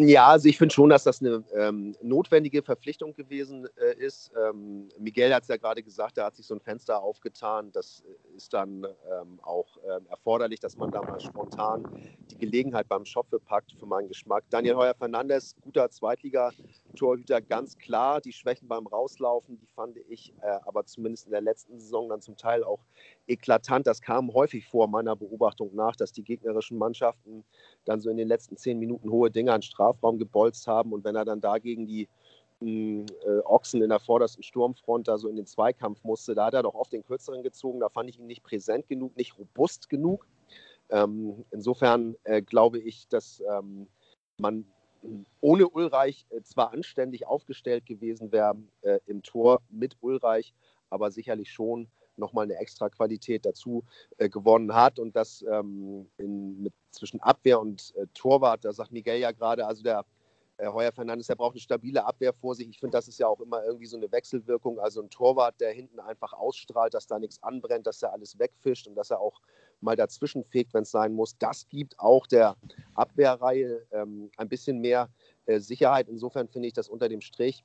Ja, 0.00 0.28
also 0.28 0.48
ich 0.48 0.58
finde 0.58 0.72
schon, 0.72 0.90
dass 0.90 1.02
das 1.02 1.20
eine 1.20 1.42
ähm, 1.52 1.96
notwendige 2.00 2.62
Verpflichtung 2.62 3.14
gewesen 3.14 3.66
äh, 3.76 3.94
ist. 3.96 4.30
Ähm, 4.40 4.88
Miguel 4.96 5.34
hat 5.34 5.42
es 5.42 5.48
ja 5.48 5.56
gerade 5.56 5.82
gesagt, 5.82 6.18
da 6.18 6.26
hat 6.26 6.36
sich 6.36 6.46
so 6.46 6.54
ein 6.54 6.60
Fenster 6.60 7.02
aufgetan. 7.02 7.72
Das 7.72 8.04
ist 8.36 8.54
dann 8.54 8.84
ähm, 8.84 9.40
auch 9.42 9.76
ähm, 9.78 10.06
erforderlich, 10.08 10.60
dass 10.60 10.76
man 10.76 10.92
da 10.92 11.02
mal 11.02 11.18
spontan 11.18 11.82
die 12.30 12.38
Gelegenheit 12.38 12.88
beim 12.88 13.04
Schopfe 13.04 13.40
packt, 13.40 13.72
für 13.72 13.86
meinen 13.86 14.06
Geschmack. 14.06 14.44
Daniel 14.50 14.76
Heuer-Fernandes, 14.76 15.56
guter 15.62 15.90
Zweitligatorhüter, 15.90 17.40
ganz 17.40 17.76
klar. 17.76 18.20
Die 18.20 18.32
Schwächen 18.32 18.68
beim 18.68 18.86
Rauslaufen, 18.86 19.58
die 19.58 19.66
fand 19.66 19.96
ich 20.08 20.32
äh, 20.42 20.60
aber 20.64 20.84
zumindest 20.86 21.26
in 21.26 21.32
der 21.32 21.40
letzten 21.40 21.80
Saison 21.80 22.08
dann 22.08 22.20
zum 22.20 22.36
Teil 22.36 22.62
auch 22.62 22.84
eklatant. 23.28 23.86
Das 23.86 24.00
kam 24.00 24.32
häufig 24.32 24.66
vor 24.66 24.88
meiner 24.88 25.14
Beobachtung 25.14 25.74
nach, 25.74 25.96
dass 25.96 26.12
die 26.12 26.22
gegnerischen 26.22 26.78
Mannschaften 26.78 27.44
dann 27.84 28.00
so 28.00 28.10
in 28.10 28.16
den 28.16 28.28
letzten 28.28 28.56
zehn 28.56 28.78
Minuten 28.78 29.10
hohe 29.10 29.30
Dinge 29.30 29.52
an 29.52 29.62
Strafraum 29.62 30.18
gebolzt 30.18 30.66
haben. 30.66 30.92
Und 30.92 31.04
wenn 31.04 31.16
er 31.16 31.24
dann 31.24 31.40
dagegen 31.40 31.86
die 31.86 32.08
mh, 32.60 33.06
äh, 33.24 33.40
Ochsen 33.44 33.82
in 33.82 33.90
der 33.90 34.00
vordersten 34.00 34.42
Sturmfront 34.42 35.08
da 35.08 35.18
so 35.18 35.28
in 35.28 35.36
den 35.36 35.46
Zweikampf 35.46 36.02
musste, 36.04 36.34
da 36.34 36.46
hat 36.46 36.54
er 36.54 36.62
doch 36.62 36.74
oft 36.74 36.92
den 36.92 37.04
kürzeren 37.04 37.42
gezogen. 37.42 37.80
Da 37.80 37.88
fand 37.88 38.08
ich 38.08 38.18
ihn 38.18 38.26
nicht 38.26 38.42
präsent 38.42 38.88
genug, 38.88 39.16
nicht 39.16 39.38
robust 39.38 39.88
genug. 39.88 40.26
Ähm, 40.90 41.44
insofern 41.50 42.16
äh, 42.24 42.40
glaube 42.42 42.78
ich, 42.78 43.08
dass 43.08 43.42
ähm, 43.50 43.88
man 44.38 44.64
ohne 45.40 45.68
Ulreich 45.68 46.26
äh, 46.30 46.42
zwar 46.42 46.72
anständig 46.72 47.26
aufgestellt 47.26 47.86
gewesen 47.86 48.32
wäre 48.32 48.56
äh, 48.82 48.98
im 49.06 49.22
Tor 49.22 49.60
mit 49.70 49.96
Ulreich, 50.00 50.54
aber 50.90 51.10
sicherlich 51.10 51.52
schon 51.52 51.88
nochmal 52.18 52.44
eine 52.44 52.56
extra 52.56 52.88
Qualität 52.88 53.44
dazu 53.46 53.84
äh, 54.18 54.28
gewonnen 54.28 54.74
hat. 54.74 54.98
Und 54.98 55.16
das 55.16 55.44
ähm, 55.50 56.06
in, 56.18 56.62
mit, 56.62 56.72
zwischen 56.90 57.20
Abwehr 57.20 57.60
und 57.60 57.94
äh, 57.96 58.06
Torwart, 58.14 58.64
da 58.64 58.72
sagt 58.72 58.92
Miguel 58.92 59.18
ja 59.18 59.32
gerade, 59.32 59.66
also 59.66 59.82
der 59.82 60.04
äh, 60.58 60.66
Heuer 60.66 60.92
Fernandes, 60.92 61.28
der 61.28 61.36
braucht 61.36 61.54
eine 61.54 61.60
stabile 61.60 62.04
Abwehr 62.04 62.32
vor 62.32 62.54
sich. 62.54 62.68
Ich 62.68 62.80
finde, 62.80 62.96
das 62.96 63.08
ist 63.08 63.18
ja 63.18 63.28
auch 63.28 63.40
immer 63.40 63.64
irgendwie 63.64 63.86
so 63.86 63.96
eine 63.96 64.10
Wechselwirkung. 64.10 64.78
Also 64.80 65.00
ein 65.00 65.10
Torwart, 65.10 65.60
der 65.60 65.72
hinten 65.72 66.00
einfach 66.00 66.32
ausstrahlt, 66.32 66.94
dass 66.94 67.06
da 67.06 67.18
nichts 67.18 67.42
anbrennt, 67.42 67.86
dass 67.86 68.02
er 68.02 68.12
alles 68.12 68.38
wegfischt 68.38 68.86
und 68.88 68.96
dass 68.96 69.10
er 69.10 69.20
auch 69.20 69.40
mal 69.80 69.96
dazwischen 69.96 70.44
fegt, 70.44 70.74
wenn 70.74 70.82
es 70.82 70.90
sein 70.90 71.14
muss. 71.14 71.38
Das 71.38 71.68
gibt 71.68 71.98
auch 72.00 72.26
der 72.26 72.56
Abwehrreihe 72.94 73.86
ähm, 73.92 74.30
ein 74.36 74.48
bisschen 74.48 74.80
mehr 74.80 75.08
äh, 75.46 75.60
Sicherheit. 75.60 76.08
Insofern 76.08 76.48
finde 76.48 76.68
ich 76.68 76.74
das 76.74 76.88
unter 76.88 77.08
dem 77.08 77.20
Strich 77.20 77.64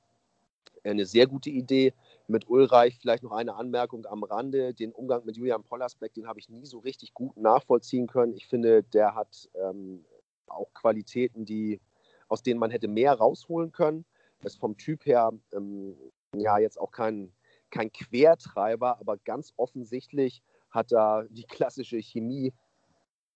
eine 0.83 1.05
sehr 1.05 1.27
gute 1.27 1.50
Idee. 1.50 1.93
Mit 2.27 2.50
Ulreich 2.50 2.98
vielleicht 3.00 3.24
noch 3.24 3.32
eine 3.32 3.56
Anmerkung 3.56 4.06
am 4.06 4.24
Rande. 4.24 4.74
Den 4.74 4.94
Umgang 4.94 5.25
mit 5.25 5.36
Julian 5.36 5.63
Pollersbeck, 5.63 6.13
den 6.13 6.27
habe 6.27 6.39
ich 6.39 6.50
nie 6.50 6.65
so 6.65 6.80
richtig 6.80 7.13
gut 7.13 7.36
nachvollziehen 7.36 8.08
können. 8.08 8.34
Ich 8.34 8.48
finde, 8.48 8.84
der 8.84 9.15
hat 9.15 9.50
ähm, 9.56 10.06
auch 10.48 10.74
Qualitäten, 10.74 11.46
die, 11.46 11.82
aus 12.27 12.42
denen 12.44 12.60
man 12.60 12.72
hätte 12.72 12.88
mehr 12.88 13.13
rausholen 13.13 13.72
können. 13.72 14.06
Ist 14.44 14.60
vom 14.60 14.77
Typ 14.77 15.06
her 15.06 15.32
ähm, 15.53 15.96
ja 16.36 16.58
jetzt 16.58 16.80
auch 16.80 16.92
kein, 16.92 17.32
kein 17.72 17.92
Quertreiber, 17.92 19.00
aber 19.00 19.18
ganz 19.18 19.53
offensichtlich 19.58 20.42
hat 20.70 20.92
er 20.92 21.27
die 21.30 21.44
klassische 21.44 21.98
Chemie 22.01 22.53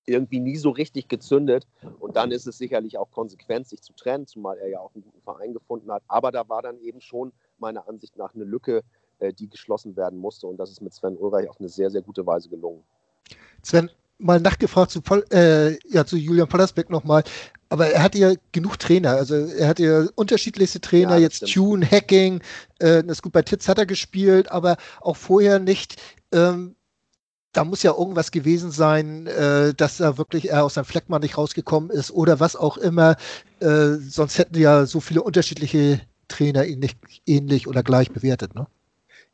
irgendwie 0.05 0.39
nie 0.39 0.55
so 0.55 0.69
richtig 0.69 1.07
gezündet. 1.07 1.67
Und 1.99 2.15
dann 2.15 2.31
ist 2.31 2.47
es 2.47 2.57
sicherlich 2.57 2.97
auch 2.97 3.11
konsequent, 3.11 3.67
sich 3.67 3.81
zu 3.81 3.93
trennen, 3.93 4.25
zumal 4.25 4.57
er 4.57 4.69
ja 4.69 4.79
auch 4.79 4.95
einen 4.95 5.03
guten 5.03 5.21
Verein 5.21 5.53
gefunden 5.53 5.91
hat. 5.91 6.03
Aber 6.07 6.31
da 6.31 6.47
war 6.49 6.61
dann 6.61 6.79
eben 6.79 7.01
schon 7.01 7.33
meiner 7.59 7.87
Ansicht 7.87 8.17
nach 8.17 8.33
eine 8.33 8.43
Lücke, 8.43 8.83
äh, 9.19 9.33
die 9.33 9.49
geschlossen 9.49 9.95
werden 9.95 10.19
musste. 10.19 10.47
Und 10.47 10.57
das 10.57 10.71
ist 10.71 10.81
mit 10.81 10.93
Sven 10.93 11.17
Ulreich 11.17 11.49
auf 11.49 11.59
eine 11.59 11.69
sehr, 11.69 11.89
sehr 11.89 12.01
gute 12.01 12.25
Weise 12.25 12.49
gelungen. 12.49 12.83
Sven, 13.63 13.89
mal 14.19 14.39
nachgefragt 14.39 14.91
zu, 14.91 15.01
äh, 15.31 15.77
ja, 15.89 16.05
zu 16.05 16.17
Julian 16.17 16.47
Pollersbeck 16.47 16.89
nochmal. 16.89 17.23
Aber 17.69 17.87
er 17.87 18.01
hatte 18.01 18.17
ja 18.17 18.33
genug 18.51 18.79
Trainer. 18.79 19.11
Also 19.11 19.35
er 19.35 19.67
hatte 19.67 19.83
ja 19.83 20.05
unterschiedlichste 20.15 20.79
Trainer, 20.79 21.15
ja, 21.15 21.23
jetzt 21.23 21.37
stimmt. 21.37 21.53
Tune, 21.53 21.85
Hacking, 21.85 22.41
äh, 22.79 23.03
das 23.03 23.21
gut 23.21 23.33
bei 23.33 23.41
Titz 23.41 23.67
hat 23.67 23.77
er 23.77 23.85
gespielt, 23.85 24.51
aber 24.51 24.77
auch 25.01 25.17
vorher 25.17 25.59
nicht. 25.59 26.01
Ähm, 26.31 26.75
da 27.51 27.65
muss 27.65 27.83
ja 27.83 27.91
irgendwas 27.91 28.31
gewesen 28.31 28.71
sein, 28.71 29.25
äh, 29.27 29.73
dass 29.73 29.99
er 29.99 30.17
wirklich 30.17 30.49
er 30.51 30.63
aus 30.63 30.75
seinem 30.75 30.85
Fleckmann 30.85 31.21
nicht 31.21 31.37
rausgekommen 31.37 31.89
ist 31.89 32.11
oder 32.11 32.39
was 32.39 32.55
auch 32.55 32.77
immer. 32.77 33.15
Äh, 33.59 33.95
sonst 33.95 34.37
hätten 34.37 34.59
ja 34.59 34.85
so 34.85 34.99
viele 34.99 35.23
unterschiedliche 35.23 35.99
Trainer 36.27 36.65
ihn 36.65 36.79
nicht 36.79 36.97
ähnlich 37.25 37.67
oder 37.67 37.83
gleich 37.83 38.11
bewertet, 38.11 38.55
ne? 38.55 38.67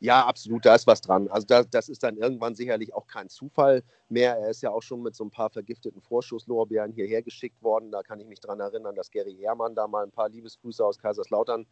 Ja, 0.00 0.26
absolut, 0.26 0.66
da 0.66 0.74
ist 0.74 0.86
was 0.86 1.00
dran. 1.00 1.28
Also 1.28 1.46
da, 1.46 1.62
das 1.62 1.88
ist 1.88 2.02
dann 2.02 2.18
irgendwann 2.18 2.54
sicherlich 2.54 2.92
auch 2.92 3.06
kein 3.06 3.28
Zufall 3.28 3.82
mehr. 4.08 4.36
Er 4.36 4.50
ist 4.50 4.62
ja 4.62 4.70
auch 4.70 4.82
schon 4.82 5.02
mit 5.02 5.14
so 5.14 5.24
ein 5.24 5.30
paar 5.30 5.48
vergifteten 5.50 6.02
Vorschusslorbeeren 6.02 6.92
hierher 6.92 7.22
geschickt 7.22 7.62
worden. 7.62 7.90
Da 7.90 8.02
kann 8.02 8.20
ich 8.20 8.26
mich 8.26 8.40
daran 8.40 8.60
erinnern, 8.60 8.94
dass 8.94 9.10
Gary 9.10 9.40
Ehrmann 9.40 9.74
da 9.74 9.86
mal 9.86 10.04
ein 10.04 10.10
paar 10.10 10.28
Liebesgrüße 10.28 10.84
aus 10.84 10.98
Kaiserslautern 10.98 11.64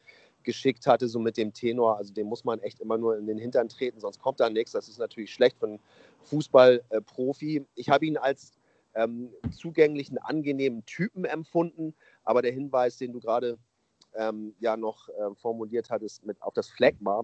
geschickt 0.45 0.87
hatte, 0.87 1.09
so 1.09 1.19
mit 1.19 1.37
dem 1.37 1.53
Tenor. 1.53 1.99
Also 1.99 2.15
dem 2.15 2.27
muss 2.27 2.45
man 2.45 2.61
echt 2.61 2.81
immer 2.81 2.97
nur 2.97 3.19
in 3.19 3.27
den 3.27 3.39
Hintern 3.39 3.69
treten, 3.69 4.01
sonst 4.01 4.19
kommt 4.21 4.41
da 4.41 4.49
nichts. 4.49 4.73
Das 4.73 4.89
ist 4.89 4.99
natürlich 4.99 5.35
schlecht 5.35 5.59
für 5.59 5.67
einen 5.67 5.81
Fußballprofi. 6.23 7.67
Ich 7.75 7.91
habe 7.91 8.07
ihn 8.07 8.17
als 8.17 8.53
ähm, 8.95 9.31
zugänglichen, 9.51 10.17
angenehmen 10.19 10.87
Typen 10.87 11.25
empfunden, 11.25 11.95
aber 12.25 12.41
der 12.41 12.53
Hinweis, 12.53 12.97
den 12.97 13.13
du 13.13 13.21
gerade 13.21 13.59
ähm, 14.15 14.55
ja 14.59 14.77
noch 14.77 15.09
äh, 15.09 15.35
formuliert 15.35 15.91
hattest, 15.91 16.25
mit 16.25 16.41
auf 16.43 16.55
das 16.55 16.69
Phlegma, 16.69 17.23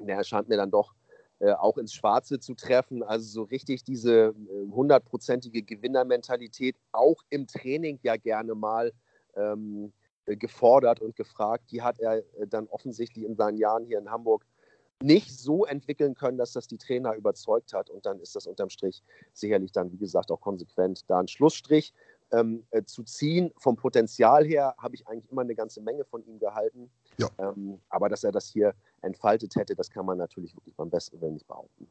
der 0.00 0.16
erscheint 0.16 0.48
mir 0.48 0.56
dann 0.56 0.70
doch 0.70 0.94
äh, 1.38 1.52
auch 1.52 1.76
ins 1.76 1.92
Schwarze 1.92 2.38
zu 2.38 2.54
treffen. 2.54 3.02
Also 3.02 3.26
so 3.28 3.42
richtig 3.42 3.84
diese 3.84 4.28
äh, 4.28 4.70
hundertprozentige 4.70 5.62
Gewinnermentalität, 5.62 6.76
auch 6.92 7.22
im 7.30 7.46
Training 7.46 7.98
ja 8.02 8.16
gerne 8.16 8.54
mal 8.54 8.92
ähm, 9.36 9.92
äh, 10.26 10.36
gefordert 10.36 11.00
und 11.00 11.16
gefragt, 11.16 11.64
die 11.72 11.82
hat 11.82 11.98
er 11.98 12.18
äh, 12.18 12.46
dann 12.46 12.68
offensichtlich 12.68 13.24
in 13.24 13.34
seinen 13.34 13.58
Jahren 13.58 13.84
hier 13.86 13.98
in 13.98 14.10
Hamburg 14.10 14.46
nicht 15.02 15.36
so 15.36 15.64
entwickeln 15.64 16.14
können, 16.14 16.38
dass 16.38 16.52
das 16.52 16.68
die 16.68 16.78
Trainer 16.78 17.14
überzeugt 17.14 17.72
hat. 17.72 17.90
Und 17.90 18.06
dann 18.06 18.20
ist 18.20 18.36
das 18.36 18.46
unterm 18.46 18.70
Strich 18.70 19.02
sicherlich 19.32 19.72
dann, 19.72 19.90
wie 19.90 19.98
gesagt, 19.98 20.30
auch 20.30 20.40
konsequent 20.40 21.10
da 21.10 21.18
ein 21.18 21.26
Schlussstrich 21.26 21.92
ähm, 22.32 22.64
äh, 22.70 22.82
zu 22.84 23.02
ziehen. 23.04 23.52
Vom 23.58 23.76
Potenzial 23.76 24.44
her 24.44 24.74
habe 24.78 24.94
ich 24.94 25.06
eigentlich 25.06 25.30
immer 25.30 25.42
eine 25.42 25.54
ganze 25.54 25.80
Menge 25.80 26.04
von 26.04 26.24
ihm 26.26 26.38
gehalten. 26.38 26.90
Ja. 27.18 27.28
Ähm, 27.38 27.80
aber 27.88 28.08
dass 28.08 28.24
er 28.24 28.32
das 28.32 28.48
hier 28.48 28.74
entfaltet 29.02 29.54
hätte, 29.56 29.74
das 29.74 29.90
kann 29.90 30.06
man 30.06 30.18
natürlich 30.18 30.56
wirklich 30.56 30.74
beim 30.74 30.90
besten 30.90 31.20
Willen 31.20 31.34
nicht 31.34 31.46
behaupten. 31.46 31.86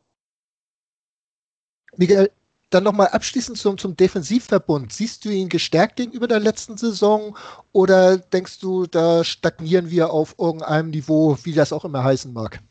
Miguel, 1.98 2.31
dann 2.71 2.83
nochmal 2.86 3.07
abschließend 3.10 3.57
zum, 3.57 3.77
zum 3.77 3.98
Defensivverbund. 3.98 4.93
Siehst 4.93 5.25
du 5.25 5.29
ihn 5.29 5.50
gestärkt 5.50 5.98
gegenüber 5.98 6.27
der 6.27 6.39
letzten 6.39 6.77
Saison 6.77 7.38
oder 7.74 8.17
denkst 8.17 8.60
du, 8.60 8.88
da 8.88 9.24
stagnieren 9.24 9.89
wir 9.89 10.12
auf 10.12 10.36
irgendeinem 10.39 10.89
Niveau, 10.89 11.38
wie 11.43 11.53
das 11.53 11.74
auch 11.74 11.86
immer 11.86 12.03
heißen 12.03 12.31
mag? 12.31 12.62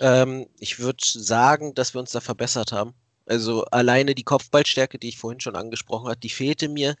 Ähm, 0.00 0.48
ich 0.58 0.80
würde 0.80 0.98
sagen, 1.04 1.74
dass 1.74 1.94
wir 1.94 2.00
uns 2.00 2.10
da 2.10 2.20
verbessert 2.20 2.72
haben. 2.72 2.92
Also 3.26 3.64
alleine 3.66 4.14
die 4.14 4.24
Kopfballstärke, 4.24 4.98
die 4.98 5.08
ich 5.08 5.18
vorhin 5.18 5.40
schon 5.40 5.56
angesprochen 5.56 6.08
habe, 6.08 6.20
die 6.20 6.28
fehlte 6.28 6.68
mir. 6.68 6.96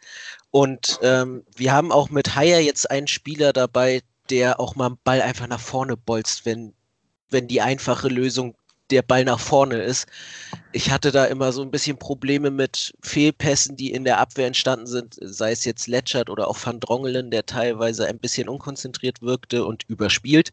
Und 0.50 0.98
ähm, 1.02 1.44
wir 1.56 1.72
haben 1.72 1.92
auch 1.92 2.10
mit 2.10 2.34
Haier 2.34 2.60
jetzt 2.60 2.90
einen 2.90 3.08
Spieler 3.08 3.52
dabei, 3.52 4.02
der 4.30 4.60
auch 4.60 4.76
mal 4.76 4.86
einen 4.86 4.98
Ball 5.04 5.20
einfach 5.22 5.46
nach 5.48 5.60
vorne 5.60 5.96
bolzt, 5.96 6.46
wenn, 6.46 6.72
wenn 7.30 7.48
die 7.48 7.60
einfache 7.60 8.08
Lösung 8.08 8.54
der 8.92 9.02
Ball 9.02 9.24
nach 9.24 9.40
vorne 9.40 9.82
ist. 9.82 10.06
Ich 10.72 10.90
hatte 10.90 11.10
da 11.10 11.24
immer 11.24 11.52
so 11.52 11.62
ein 11.62 11.70
bisschen 11.70 11.98
Probleme 11.98 12.50
mit 12.50 12.94
Fehlpässen, 13.02 13.76
die 13.76 13.90
in 13.90 14.04
der 14.04 14.18
Abwehr 14.18 14.46
entstanden 14.46 14.86
sind, 14.86 15.16
sei 15.20 15.52
es 15.52 15.64
jetzt 15.64 15.86
Letschert 15.88 16.30
oder 16.30 16.48
auch 16.48 16.58
Van 16.62 16.78
Drongelen, 16.78 17.30
der 17.30 17.46
teilweise 17.46 18.06
ein 18.06 18.18
bisschen 18.18 18.48
unkonzentriert 18.48 19.22
wirkte 19.22 19.64
und 19.64 19.84
überspielt. 19.88 20.52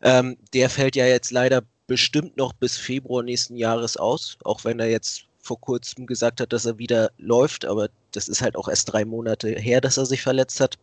Ähm, 0.00 0.38
der 0.54 0.70
fällt 0.70 0.96
ja 0.96 1.06
jetzt 1.06 1.32
leider 1.32 1.62
bestimmt 1.92 2.38
noch 2.38 2.54
bis 2.54 2.78
Februar 2.78 3.22
nächsten 3.22 3.54
Jahres 3.54 3.98
aus, 3.98 4.38
auch 4.44 4.64
wenn 4.64 4.80
er 4.80 4.88
jetzt 4.88 5.24
vor 5.42 5.60
kurzem 5.60 6.06
gesagt 6.06 6.40
hat, 6.40 6.50
dass 6.50 6.64
er 6.64 6.78
wieder 6.78 7.10
läuft, 7.18 7.66
aber 7.66 7.90
das 8.12 8.28
ist 8.28 8.40
halt 8.40 8.56
auch 8.56 8.66
erst 8.66 8.90
drei 8.90 9.04
Monate 9.04 9.50
her, 9.50 9.82
dass 9.82 9.98
er 9.98 10.06
sich 10.06 10.22
verletzt 10.22 10.58
hat. 10.58 10.78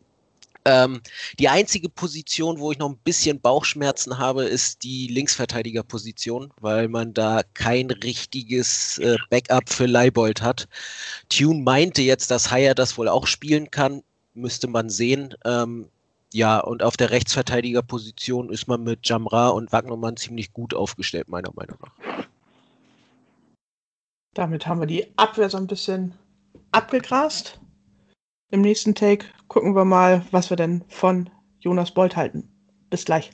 Ähm, 0.65 1.01
die 1.39 1.49
einzige 1.49 1.89
Position, 1.89 2.59
wo 2.59 2.71
ich 2.71 2.77
noch 2.77 2.89
ein 2.91 2.99
bisschen 3.03 3.41
Bauchschmerzen 3.41 4.19
habe, 4.19 4.43
ist 4.43 4.83
die 4.83 5.07
Linksverteidigerposition, 5.07 6.53
weil 6.61 6.89
man 6.89 7.15
da 7.15 7.41
kein 7.55 7.89
richtiges 7.89 8.99
äh, 8.99 9.17
Backup 9.31 9.67
für 9.67 9.87
Leibold 9.87 10.43
hat. 10.43 10.67
Tune 11.29 11.63
meinte 11.63 12.03
jetzt, 12.03 12.29
dass 12.29 12.51
Haier 12.51 12.75
das 12.75 12.99
wohl 12.99 13.07
auch 13.07 13.25
spielen 13.25 13.71
kann, 13.71 14.03
müsste 14.35 14.67
man 14.67 14.91
sehen. 14.91 15.33
Ähm, 15.43 15.89
ja, 16.33 16.59
und 16.59 16.83
auf 16.83 16.97
der 16.97 17.09
Rechtsverteidigerposition 17.09 18.49
ist 18.49 18.67
man 18.67 18.83
mit 18.83 19.07
Jamra 19.07 19.49
und 19.49 19.71
Wagnermann 19.71 20.17
ziemlich 20.17 20.53
gut 20.53 20.73
aufgestellt, 20.73 21.27
meiner 21.27 21.51
Meinung 21.55 21.77
nach. 21.81 22.27
Damit 24.35 24.67
haben 24.67 24.79
wir 24.79 24.87
die 24.87 25.07
Abwehr 25.17 25.49
so 25.49 25.57
ein 25.57 25.67
bisschen 25.67 26.13
abgegrast. 26.71 27.59
Im 28.51 28.61
nächsten 28.61 28.95
Take 28.95 29.25
gucken 29.47 29.75
wir 29.75 29.85
mal, 29.85 30.25
was 30.31 30.49
wir 30.49 30.57
denn 30.57 30.83
von 30.87 31.29
Jonas 31.59 31.91
Bolt 31.91 32.15
halten. 32.15 32.47
Bis 32.89 33.05
gleich. 33.05 33.31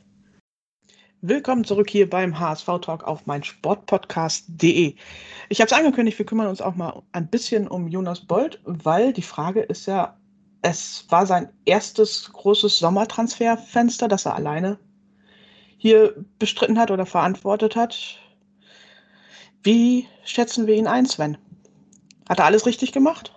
Willkommen 1.21 1.63
zurück 1.63 1.89
hier 1.89 2.09
beim 2.09 2.39
HSV 2.39 2.65
Talk 2.81 3.03
auf 3.03 3.25
mein 3.25 3.43
Sportpodcast.de. 3.43 4.95
Ich 5.49 5.59
habe 5.59 5.67
es 5.67 5.73
angekündigt, 5.73 6.19
wir 6.19 6.25
kümmern 6.25 6.47
uns 6.47 6.61
auch 6.61 6.75
mal 6.75 7.01
ein 7.13 7.29
bisschen 7.29 7.67
um 7.67 7.87
Jonas 7.87 8.21
Bolt, 8.21 8.61
weil 8.63 9.11
die 9.11 9.21
Frage 9.21 9.61
ist 9.61 9.85
ja, 9.87 10.17
es 10.61 11.05
war 11.09 11.25
sein 11.25 11.49
erstes 11.65 12.31
großes 12.31 12.79
Sommertransferfenster, 12.79 14.07
das 14.07 14.25
er 14.25 14.35
alleine 14.35 14.79
hier 15.77 16.15
bestritten 16.39 16.79
hat 16.79 16.89
oder 16.91 17.05
verantwortet 17.05 17.75
hat. 17.75 18.19
Wie 19.61 20.07
schätzen 20.23 20.67
wir 20.67 20.75
ihn 20.75 20.87
ein, 20.87 21.05
Sven? 21.05 21.37
Hat 22.27 22.39
er 22.39 22.45
alles 22.45 22.65
richtig 22.65 22.91
gemacht? 22.91 23.33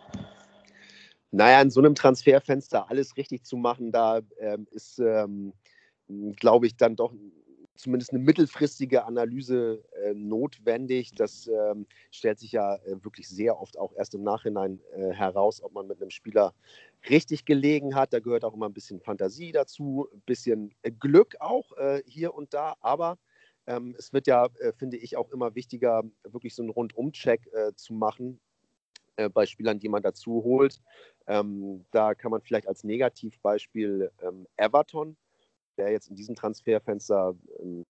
Naja, 1.31 1.61
in 1.61 1.71
so 1.71 1.81
einem 1.81 1.95
Transferfenster 1.95 2.91
alles 2.91 3.17
richtig 3.17 3.45
zu 3.45 3.57
machen, 3.57 3.93
da 3.93 4.21
ähm, 4.39 4.67
ist, 4.71 4.99
ähm, 4.99 5.53
glaube 6.37 6.67
ich, 6.67 6.77
dann 6.77 6.97
doch 6.97 7.13
zumindest 7.79 8.13
eine 8.13 8.23
mittelfristige 8.23 9.05
Analyse 9.05 9.85
äh, 10.03 10.13
notwendig. 10.13 11.13
Das 11.15 11.47
ähm, 11.47 11.87
stellt 12.11 12.41
sich 12.41 12.53
ja 12.53 12.75
äh, 12.75 13.03
wirklich 13.05 13.29
sehr 13.29 13.59
oft 13.59 13.79
auch 13.79 13.95
erst 13.95 14.15
im 14.15 14.25
Nachhinein 14.25 14.81
äh, 14.93 15.13
heraus, 15.13 15.63
ob 15.63 15.73
man 15.73 15.87
mit 15.87 16.03
einem 16.03 16.11
Spieler 16.11 16.55
richtig 17.09 17.45
gelegen 17.45 17.95
hat. 17.95 18.13
Da 18.13 18.19
gehört 18.19 18.45
auch 18.45 18.55
immer 18.55 18.69
ein 18.69 18.75
bisschen 18.75 19.01
Fantasie 19.01 19.53
dazu, 19.53 20.09
ein 20.13 20.23
bisschen 20.23 20.75
äh, 20.83 20.91
Glück 20.91 21.37
auch 21.39 21.73
äh, 21.77 22.03
hier 22.05 22.35
und 22.35 22.53
da. 22.53 22.75
Aber 22.81 23.17
ähm, 23.69 23.95
es 23.97 24.13
wird 24.13 24.27
ja, 24.27 24.47
äh, 24.59 24.73
finde 24.73 24.97
ich, 24.97 25.17
auch 25.17 25.31
immer 25.31 25.55
wichtiger, 25.55 26.03
wirklich 26.25 26.57
so 26.57 26.63
einen 26.63 26.71
Rundum-Check 26.71 27.49
zu 27.77 27.95
machen 27.95 28.41
bei 29.35 29.47
Spielern, 29.47 29.81
die 29.81 29.89
man 29.89 30.01
dazu 30.01 30.45
holt. 30.45 30.81
Ähm, 31.27 31.85
da 31.91 32.15
kann 32.15 32.31
man 32.31 32.41
vielleicht 32.41 32.69
als 32.69 32.85
Negativbeispiel 32.85 34.13
ähm, 34.23 34.47
Everton 34.57 35.17
der 35.79 35.91
jetzt 35.91 36.09
in 36.09 36.17
diesem 36.17 36.35
Transferfenster 36.35 37.35
ähm, 37.61 37.87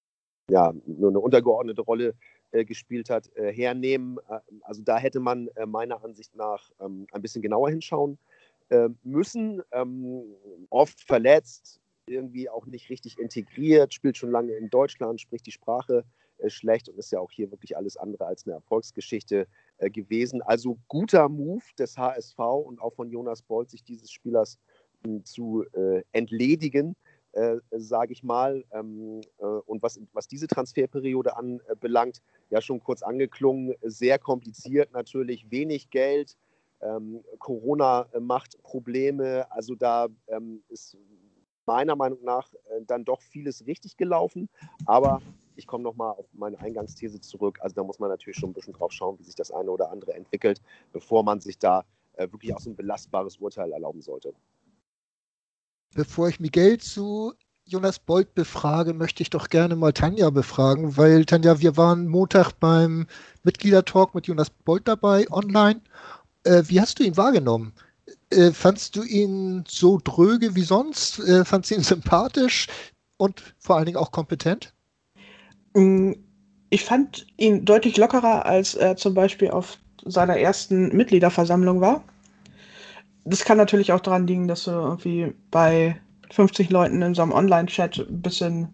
ja, 0.51 0.73
nur 0.87 1.11
eine 1.11 1.21
untergeordnete 1.21 1.83
Rolle 1.83 2.15
äh, 2.51 2.65
gespielt 2.65 3.11
hat, 3.11 3.31
äh, 3.37 3.53
hernehmen. 3.53 4.19
Äh, 4.29 4.41
also 4.63 4.83
da 4.83 4.99
hätte 4.99 5.21
man 5.21 5.49
äh, 5.49 5.67
meiner 5.67 6.03
Ansicht 6.03 6.35
nach 6.35 6.71
ähm, 6.81 7.07
ein 7.13 7.23
bisschen 7.23 7.43
genauer 7.43 7.71
hinschauen 7.71 8.19
äh, 8.71 8.89
müssen. 9.03 9.63
Ähm, 9.73 10.25
oft 10.71 11.01
verletzt, 11.03 11.81
irgendwie 12.07 12.49
auch 12.49 12.67
nicht 12.67 12.89
richtig 12.89 13.19
integriert, 13.19 13.93
spielt 13.93 14.17
schon 14.17 14.31
lange 14.31 14.53
in 14.53 14.71
Deutschland, 14.71 15.21
spricht 15.21 15.47
die 15.47 15.53
Sprache 15.53 16.05
äh, 16.39 16.49
schlecht 16.49 16.89
und 16.89 16.99
ist 16.99 17.13
ja 17.13 17.21
auch 17.21 17.31
hier 17.31 17.51
wirklich 17.51 17.77
alles 17.77 17.99
andere 17.99 18.25
als 18.25 18.47
eine 18.47 18.55
Erfolgsgeschichte 18.55 19.47
gewesen. 19.81 20.43
Also 20.43 20.77
guter 20.89 21.29
Move 21.29 21.63
des 21.79 21.97
HSV 21.97 22.39
und 22.39 22.81
auch 22.81 22.95
von 22.95 23.11
Jonas 23.11 23.43
Bolt, 23.43 23.71
sich 23.71 23.85
dieses 23.85 24.11
Spielers 24.11 24.59
hm, 25.05 25.25
zu 25.25 25.65
entledigen 26.11 26.97
äh, 27.39 27.61
sage 27.71 28.13
ich 28.13 28.23
mal. 28.23 28.65
Ähm, 28.73 29.21
äh, 29.39 29.45
und 29.45 29.83
was, 29.83 30.01
was 30.13 30.29
diese 30.29 30.47
Transferperiode 30.47 31.37
anbelangt, 31.37 32.21
ja 32.51 32.61
schon 32.61 32.81
kurz 32.81 33.03
angeklungen, 33.03 33.75
sehr 33.83 34.19
kompliziert 34.19 34.93
natürlich, 34.93 35.51
wenig 35.51 35.91
Geld. 35.91 36.37
Ähm, 36.81 37.25
Corona 37.39 38.07
macht 38.21 38.63
Probleme. 38.63 39.47
Also 39.51 39.75
da 39.75 40.09
ähm, 40.29 40.63
ist 40.69 40.97
meiner 41.67 41.97
Meinung 41.97 42.23
nach 42.25 42.53
äh, 42.53 42.83
dann 42.87 43.05
doch 43.05 43.21
vieles 43.21 43.67
richtig 43.67 43.97
gelaufen. 43.97 44.49
Aber 44.87 45.21
ich 45.57 45.67
komme 45.67 45.85
nochmal 45.85 46.13
auf 46.13 46.27
meine 46.33 46.59
Eingangsthese 46.59 47.21
zurück. 47.21 47.59
Also 47.61 47.75
da 47.75 47.85
muss 47.85 47.99
man 47.99 48.11
natürlich 48.11 48.39
schon 48.39 48.51
ein 48.51 48.55
bisschen 48.55 48.73
drauf 48.73 48.93
schauen, 48.93 49.19
wie 49.19 49.25
sich 49.25 49.35
das 49.35 49.51
eine 49.51 49.71
oder 49.71 49.91
andere 49.91 50.15
entwickelt, 50.15 50.61
bevor 50.93 51.23
man 51.23 51.41
sich 51.41 51.59
da 51.59 51.85
äh, 52.15 52.31
wirklich 52.33 52.55
auch 52.55 52.61
so 52.61 52.71
ein 52.71 52.77
belastbares 52.77 53.37
Urteil 53.37 53.73
erlauben 53.73 54.03
sollte. 54.03 54.33
Bevor 55.95 56.29
ich 56.29 56.41
Miguel 56.41 56.79
zu 56.79 57.33
Jonas 57.65 57.99
Bolt 57.99 58.35
befrage, 58.35 58.95
möchte 58.95 59.23
ich 59.23 59.31
doch 59.31 59.49
gerne 59.49 59.77
mal 59.77 59.93
Tanja 59.93 60.31
befragen, 60.31 60.97
weil 60.97 61.25
Tanja, 61.25 61.61
wir 61.61 61.77
waren 61.77 62.09
Montag 62.09 62.53
beim 62.53 63.07
Mitgliedertalk 63.43 64.15
mit 64.15 64.27
Jonas 64.27 64.51
Bolt 64.51 64.89
dabei 64.89 65.31
online. 65.31 65.81
Äh, 66.45 66.63
wie 66.67 66.81
hast 66.81 66.99
du 66.99 67.05
ihn 67.05 67.17
wahrgenommen? 67.17 67.73
Äh, 68.31 68.53
fandst 68.53 68.97
du 68.97 69.03
ihn 69.03 69.65
so 69.69 70.01
dröge 70.03 70.55
wie 70.55 70.63
sonst? 70.63 71.19
Äh, 71.21 71.45
fandst 71.45 71.71
du 71.71 71.75
ihn 71.75 71.83
sympathisch 71.85 72.69
und 73.17 73.55
vor 73.59 73.77
allen 73.77 73.87
Dingen 73.87 73.99
auch 73.99 74.13
kompetent? 74.13 74.73
Mm, 75.75 76.13
ich 76.71 76.85
fand 76.85 77.27
ihn 77.37 77.65
deutlich 77.65 77.97
lockerer, 77.97 78.47
als 78.47 78.75
er 78.75 78.97
zum 78.97 79.15
Beispiel 79.15 79.51
auf 79.51 79.79
seiner 80.05 80.39
ersten 80.39 80.95
Mitgliederversammlung 80.97 81.81
war 81.81 82.05
das 83.29 83.45
kann 83.45 83.59
natürlich 83.59 83.93
auch 83.93 84.01
daran 84.01 84.27
liegen, 84.27 84.49
dass 84.49 84.65
du 84.65 84.71
irgendwie 84.71 85.35
bei 85.51 86.01
50 86.31 86.71
Leuten 86.71 87.03
in 87.03 87.15
so 87.15 87.23
einem 87.23 87.33
Online-Chat 87.33 87.99
ein 87.99 88.23
bisschen 88.23 88.69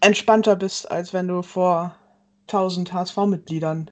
entspannter 0.00 0.56
bist, 0.56 0.90
als 0.90 1.12
wenn 1.12 1.28
du 1.28 1.42
vor 1.42 1.94
1000 2.48 2.92
HSV-Mitgliedern 2.92 3.90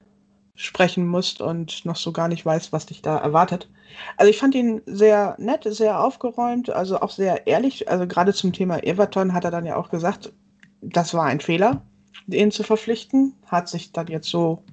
sprechen 0.55 1.07
musst 1.07 1.39
und 1.41 1.85
noch 1.85 1.95
so 1.95 2.11
gar 2.11 2.27
nicht 2.27 2.45
weißt, 2.45 2.73
was 2.73 2.85
dich 2.85 3.01
da 3.01 3.17
erwartet. 3.17 3.69
Also 4.17 4.29
ich 4.29 4.37
fand 4.37 4.55
ihn 4.55 4.81
sehr 4.85 5.35
nett, 5.39 5.63
sehr 5.63 6.03
aufgeräumt, 6.03 6.69
also 6.69 6.99
auch 6.99 7.11
sehr 7.11 7.47
ehrlich. 7.47 7.89
Also 7.89 8.05
gerade 8.07 8.33
zum 8.33 8.51
Thema 8.51 8.83
Everton 8.83 9.33
hat 9.33 9.45
er 9.45 9.51
dann 9.51 9.65
ja 9.65 9.77
auch 9.77 9.89
gesagt, 9.89 10.33
das 10.81 11.13
war 11.13 11.25
ein 11.25 11.39
Fehler, 11.39 11.81
ihn 12.27 12.51
zu 12.51 12.63
verpflichten. 12.63 13.35
Hat 13.45 13.69
sich 13.69 13.91
dann 13.91 14.07
jetzt 14.07 14.29
so 14.29 14.63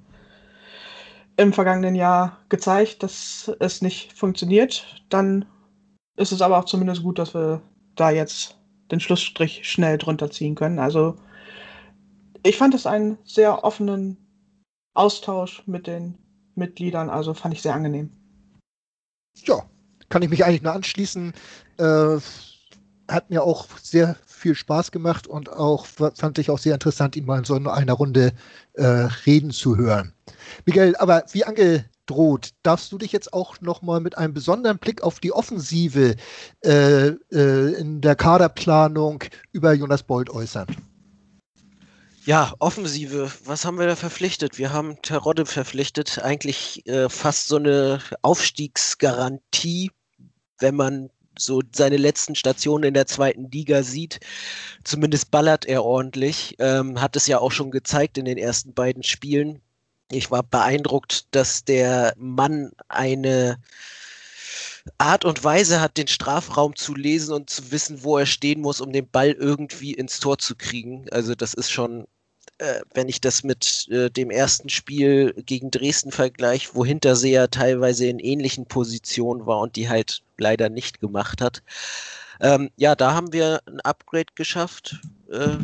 im 1.37 1.53
vergangenen 1.53 1.95
Jahr 1.95 2.37
gezeigt, 2.49 3.03
dass 3.03 3.51
es 3.59 3.81
nicht 3.81 4.13
funktioniert. 4.13 5.03
Dann 5.09 5.45
ist 6.17 6.31
es 6.31 6.41
aber 6.41 6.57
auch 6.57 6.65
zumindest 6.65 7.03
gut, 7.03 7.19
dass 7.19 7.33
wir 7.33 7.61
da 7.95 8.09
jetzt 8.09 8.57
den 8.91 8.99
Schlussstrich 8.99 9.69
schnell 9.69 9.97
drunter 9.97 10.31
ziehen 10.31 10.55
können. 10.55 10.79
Also 10.79 11.15
ich 12.43 12.57
fand 12.57 12.73
es 12.73 12.85
einen 12.85 13.17
sehr 13.23 13.63
offenen 13.63 14.17
Austausch 14.93 15.63
mit 15.67 15.85
den 15.85 16.17
Mitgliedern, 16.55 17.09
also 17.09 17.33
fand 17.33 17.53
ich 17.53 17.61
sehr 17.61 17.75
angenehm. 17.75 18.11
Ja, 19.45 19.63
kann 20.09 20.23
ich 20.23 20.29
mich 20.29 20.43
eigentlich 20.43 20.63
nur 20.63 20.73
anschließen. 20.73 21.33
Äh, 21.77 22.17
hat 23.09 23.29
mir 23.29 23.43
auch 23.43 23.67
sehr 23.81 24.15
viel 24.25 24.55
Spaß 24.55 24.91
gemacht 24.91 25.27
und 25.27 25.49
auch 25.49 25.85
fand 25.85 26.37
ich 26.37 26.49
auch 26.49 26.59
sehr 26.59 26.73
interessant, 26.73 27.15
ihn 27.15 27.25
mal 27.25 27.39
in 27.39 27.45
so 27.45 27.55
einer 27.55 27.93
Runde 27.93 28.33
äh, 28.73 28.85
reden 29.25 29.51
zu 29.51 29.77
hören. 29.77 30.13
Miguel, 30.65 30.95
aber 30.97 31.23
wie 31.31 31.43
angedroht, 31.43 32.51
darfst 32.63 32.91
du 32.91 32.97
dich 32.97 33.11
jetzt 33.11 33.33
auch 33.33 33.59
nochmal 33.61 33.99
mit 33.99 34.17
einem 34.17 34.33
besonderen 34.33 34.77
Blick 34.77 35.01
auf 35.01 35.19
die 35.19 35.31
Offensive 35.31 36.15
äh, 36.63 37.07
äh, 37.07 37.73
in 37.79 38.01
der 38.01 38.15
Kaderplanung 38.15 39.23
über 39.51 39.73
Jonas 39.73 40.03
Bold 40.03 40.29
äußern? 40.29 40.67
Ja, 42.25 42.53
Offensive, 42.59 43.31
was 43.45 43.63
haben 43.63 43.79
wir 43.79 43.87
da 43.87 43.95
verpflichtet? 43.95 44.57
Wir 44.57 44.73
haben 44.73 45.01
Terodde 45.01 45.45
verpflichtet, 45.45 46.19
eigentlich 46.19 46.85
äh, 46.85 47.07
fast 47.07 47.47
so 47.47 47.55
eine 47.55 47.99
Aufstiegsgarantie, 48.21 49.91
wenn 50.59 50.75
man 50.75 51.09
so 51.39 51.61
seine 51.73 51.97
letzten 51.97 52.35
Stationen 52.35 52.85
in 52.85 52.93
der 52.93 53.07
zweiten 53.07 53.49
Liga 53.51 53.83
sieht. 53.83 54.19
Zumindest 54.83 55.31
ballert 55.31 55.65
er 55.65 55.83
ordentlich. 55.83 56.55
Ähm, 56.59 57.01
hat 57.01 57.15
es 57.15 57.27
ja 57.27 57.39
auch 57.39 57.51
schon 57.51 57.71
gezeigt 57.71 58.17
in 58.17 58.25
den 58.25 58.37
ersten 58.37 58.73
beiden 58.73 59.03
Spielen. 59.03 59.61
Ich 60.11 60.31
war 60.31 60.43
beeindruckt, 60.43 61.27
dass 61.31 61.65
der 61.65 62.13
Mann 62.17 62.71
eine 62.87 63.59
Art 64.97 65.25
und 65.25 65.43
Weise 65.43 65.81
hat, 65.81 65.97
den 65.97 66.07
Strafraum 66.07 66.75
zu 66.75 66.95
lesen 66.95 67.33
und 67.33 67.49
zu 67.49 67.71
wissen, 67.71 68.03
wo 68.03 68.17
er 68.17 68.25
stehen 68.25 68.61
muss, 68.61 68.81
um 68.81 68.93
den 68.93 69.09
Ball 69.09 69.31
irgendwie 69.31 69.93
ins 69.93 70.19
Tor 70.19 70.37
zu 70.37 70.55
kriegen. 70.55 71.05
Also 71.11 71.35
das 71.35 71.53
ist 71.53 71.71
schon, 71.71 72.07
äh, 72.57 72.81
wenn 72.93 73.09
ich 73.09 73.21
das 73.21 73.43
mit 73.43 73.87
äh, 73.89 74.09
dem 74.09 74.31
ersten 74.31 74.69
Spiel 74.69 75.33
gegen 75.45 75.71
Dresden 75.71 76.11
vergleiche, 76.11 76.69
wo 76.73 76.85
Hinterseher 76.85 77.49
teilweise 77.49 78.07
in 78.07 78.19
ähnlichen 78.19 78.65
Positionen 78.65 79.45
war 79.45 79.59
und 79.59 79.75
die 79.75 79.89
halt 79.89 80.21
leider 80.37 80.69
nicht 80.69 80.99
gemacht 80.99 81.41
hat. 81.41 81.61
Ähm, 82.39 82.69
ja, 82.77 82.95
da 82.95 83.13
haben 83.13 83.33
wir 83.33 83.61
ein 83.65 83.79
Upgrade 83.81 84.33
geschafft. 84.35 84.99
Äh, 85.31 85.57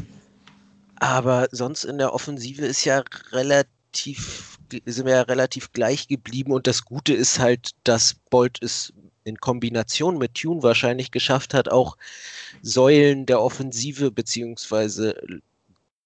aber 0.95 1.47
sonst 1.51 1.83
in 1.83 1.97
der 1.97 2.13
Offensive 2.13 2.65
ist 2.65 2.85
ja 2.85 3.03
relativ 3.31 4.53
sind 4.85 5.05
wir 5.05 5.13
ja 5.13 5.21
relativ 5.21 5.71
gleich 5.71 6.07
geblieben 6.07 6.51
und 6.51 6.65
das 6.65 6.83
Gute 6.85 7.13
ist 7.13 7.39
halt, 7.39 7.71
dass 7.83 8.15
Bolt 8.31 8.57
es 8.61 8.91
in 9.23 9.37
Kombination 9.37 10.17
mit 10.17 10.33
Tune 10.35 10.63
wahrscheinlich 10.63 11.11
geschafft 11.11 11.53
hat, 11.53 11.69
auch 11.69 11.97
Säulen 12.61 13.25
der 13.25 13.41
Offensive 13.41 14.11
beziehungsweise 14.11 15.15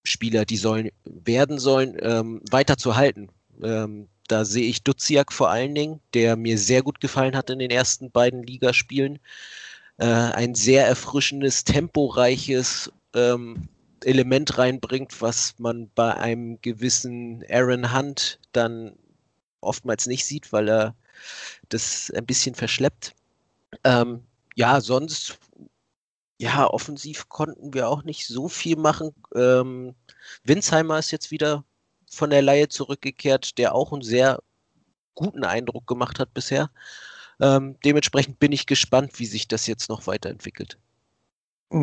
Spieler, 0.08 0.46
die 0.46 0.58
sollen 0.58 0.90
werden 1.06 1.60
sollen, 1.60 1.98
ähm, 2.02 2.42
weiter 2.50 2.78
zu 2.78 2.96
halten. 2.96 3.30
Ähm, 3.62 4.08
da 4.28 4.46
sehe 4.46 4.68
ich 4.68 4.84
Duziak 4.84 5.32
vor 5.32 5.50
allen 5.50 5.74
Dingen, 5.74 6.02
der 6.14 6.36
mir 6.36 6.58
sehr 6.58 6.84
gut 6.84 7.00
gefallen 7.00 7.36
hat 7.36 7.50
in 7.50 7.60
den 7.60 7.72
ersten 7.72 8.12
beiden 8.12 8.44
Ligaspielen. 8.44 9.20
Äh, 9.98 10.06
ein 10.06 10.54
sehr 10.56 10.86
erfrischendes, 10.86 11.64
temporeiches, 11.64 12.92
ähm, 13.16 13.70
Element 14.04 14.58
reinbringt, 14.58 15.22
was 15.22 15.56
man 15.58 15.90
bei 15.96 16.14
einem 16.16 16.62
gewissen 16.62 17.44
Aaron 17.50 17.94
Hunt 17.96 18.40
dann 18.52 18.94
oftmals 19.62 20.06
nicht 20.06 20.26
sieht, 20.26 20.54
weil 20.54 20.70
er 20.70 20.96
das 21.70 22.12
ein 22.16 22.26
bisschen 22.26 22.56
verschleppt. 22.56 23.16
Ähm, 23.84 24.22
ja, 24.56 24.82
sonst, 24.82 25.40
ja, 26.40 26.68
offensiv 26.68 27.30
konnten 27.30 27.74
wir 27.74 27.90
auch 27.90 28.04
nicht 28.04 28.28
so 28.28 28.48
viel 28.48 28.76
machen. 28.76 29.14
Ähm, 29.36 29.96
Winsheimer 30.44 31.00
ist 31.00 31.12
jetzt 31.12 31.32
wieder 31.32 31.64
von 32.10 32.30
der 32.30 32.42
Laie 32.42 32.70
zurückgekehrt, 32.70 33.58
der 33.58 33.74
auch 33.74 33.92
einen 33.92 34.04
sehr 34.04 34.42
guten 35.16 35.44
Eindruck 35.44 35.88
gemacht 35.88 36.20
hat 36.20 36.34
bisher. 36.34 36.70
Ähm, 37.42 37.76
dementsprechend 37.84 38.40
bin 38.40 38.52
ich 38.52 38.66
gespannt, 38.66 39.20
wie 39.20 39.26
sich 39.26 39.48
das 39.48 39.68
jetzt 39.68 39.90
noch 39.90 40.08
weiterentwickelt. 40.08 40.78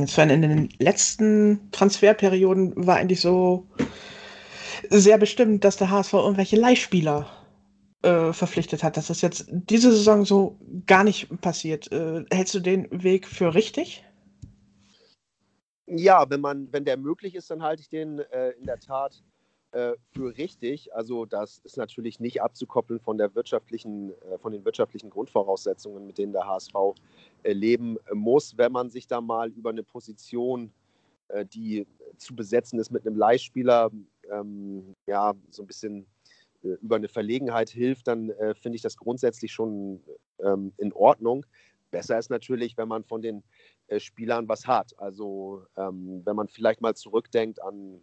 Sven, 0.06 0.30
in 0.30 0.42
den 0.42 0.68
letzten 0.78 1.70
Transferperioden 1.70 2.86
war 2.86 2.96
eigentlich 2.96 3.20
so 3.20 3.68
sehr 4.88 5.18
bestimmt, 5.18 5.64
dass 5.64 5.76
der 5.76 5.90
HSV 5.90 6.14
irgendwelche 6.14 6.56
Leihspieler 6.56 7.30
äh, 8.02 8.32
verpflichtet 8.32 8.82
hat. 8.82 8.96
Das 8.96 9.10
ist 9.10 9.20
jetzt 9.20 9.46
diese 9.48 9.90
Saison 9.90 10.24
so 10.24 10.58
gar 10.86 11.04
nicht 11.04 11.28
passiert. 11.40 11.92
Äh, 11.92 12.24
hältst 12.32 12.54
du 12.54 12.60
den 12.60 12.88
Weg 12.90 13.26
für 13.26 13.54
richtig? 13.54 14.04
Ja, 15.86 16.28
wenn 16.30 16.40
man, 16.40 16.72
wenn 16.72 16.84
der 16.84 16.96
möglich 16.96 17.34
ist, 17.34 17.50
dann 17.50 17.62
halte 17.62 17.82
ich 17.82 17.88
den 17.88 18.18
äh, 18.18 18.50
in 18.52 18.66
der 18.66 18.78
Tat 18.78 19.22
äh, 19.72 19.94
für 20.12 20.36
richtig. 20.38 20.94
Also 20.94 21.26
das 21.26 21.58
ist 21.64 21.76
natürlich 21.76 22.20
nicht 22.20 22.40
abzukoppeln 22.40 23.00
von 23.00 23.18
der 23.18 23.34
wirtschaftlichen, 23.34 24.12
äh, 24.22 24.38
von 24.38 24.52
den 24.52 24.64
wirtschaftlichen 24.64 25.10
Grundvoraussetzungen, 25.10 26.06
mit 26.06 26.16
denen 26.16 26.32
der 26.32 26.46
HSV 26.46 26.74
äh, 27.42 27.52
leben 27.52 27.98
muss, 28.12 28.56
wenn 28.56 28.72
man 28.72 28.88
sich 28.90 29.06
da 29.06 29.20
mal 29.20 29.50
über 29.50 29.70
eine 29.70 29.82
Position, 29.82 30.72
die 31.54 31.86
zu 32.18 32.36
besetzen 32.36 32.78
ist 32.78 32.90
mit 32.90 33.06
einem 33.06 33.16
Leihspieler, 33.16 33.90
ähm, 34.30 34.94
ja, 35.06 35.32
so 35.50 35.62
ein 35.62 35.66
bisschen 35.66 36.06
über 36.62 36.96
eine 36.96 37.08
Verlegenheit 37.08 37.70
hilft, 37.70 38.08
dann 38.08 38.28
äh, 38.30 38.54
finde 38.54 38.76
ich 38.76 38.82
das 38.82 38.98
grundsätzlich 38.98 39.50
schon 39.50 40.00
ähm, 40.38 40.72
in 40.76 40.92
Ordnung. 40.92 41.46
Besser 41.94 42.18
ist 42.18 42.28
natürlich, 42.28 42.76
wenn 42.76 42.88
man 42.88 43.04
von 43.04 43.22
den 43.22 43.44
äh, 43.86 44.00
Spielern 44.00 44.48
was 44.48 44.66
hat. 44.66 44.98
Also 44.98 45.64
ähm, 45.76 46.22
wenn 46.24 46.34
man 46.34 46.48
vielleicht 46.48 46.80
mal 46.80 46.96
zurückdenkt 46.96 47.62
an 47.62 48.02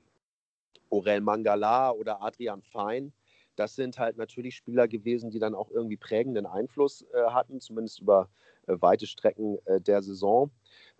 Orel 0.90 1.20
Mangala 1.20 1.92
oder 1.92 2.22
Adrian 2.22 2.62
Fein. 2.62 3.12
Das 3.58 3.76
sind 3.76 4.00
halt 4.00 4.16
natürlich 4.16 4.56
Spieler 4.56 4.88
gewesen, 4.88 5.30
die 5.30 5.40
dann 5.40 5.56
auch 5.56 5.70
irgendwie 5.70 5.98
prägenden 5.98 6.46
Einfluss 6.46 7.02
äh, 7.14 7.24
hatten, 7.32 7.60
zumindest 7.60 8.00
über 8.00 8.30
äh, 8.68 8.78
weite 8.80 9.08
Strecken 9.08 9.58
äh, 9.66 9.82
der 9.82 10.02
Saison, 10.02 10.52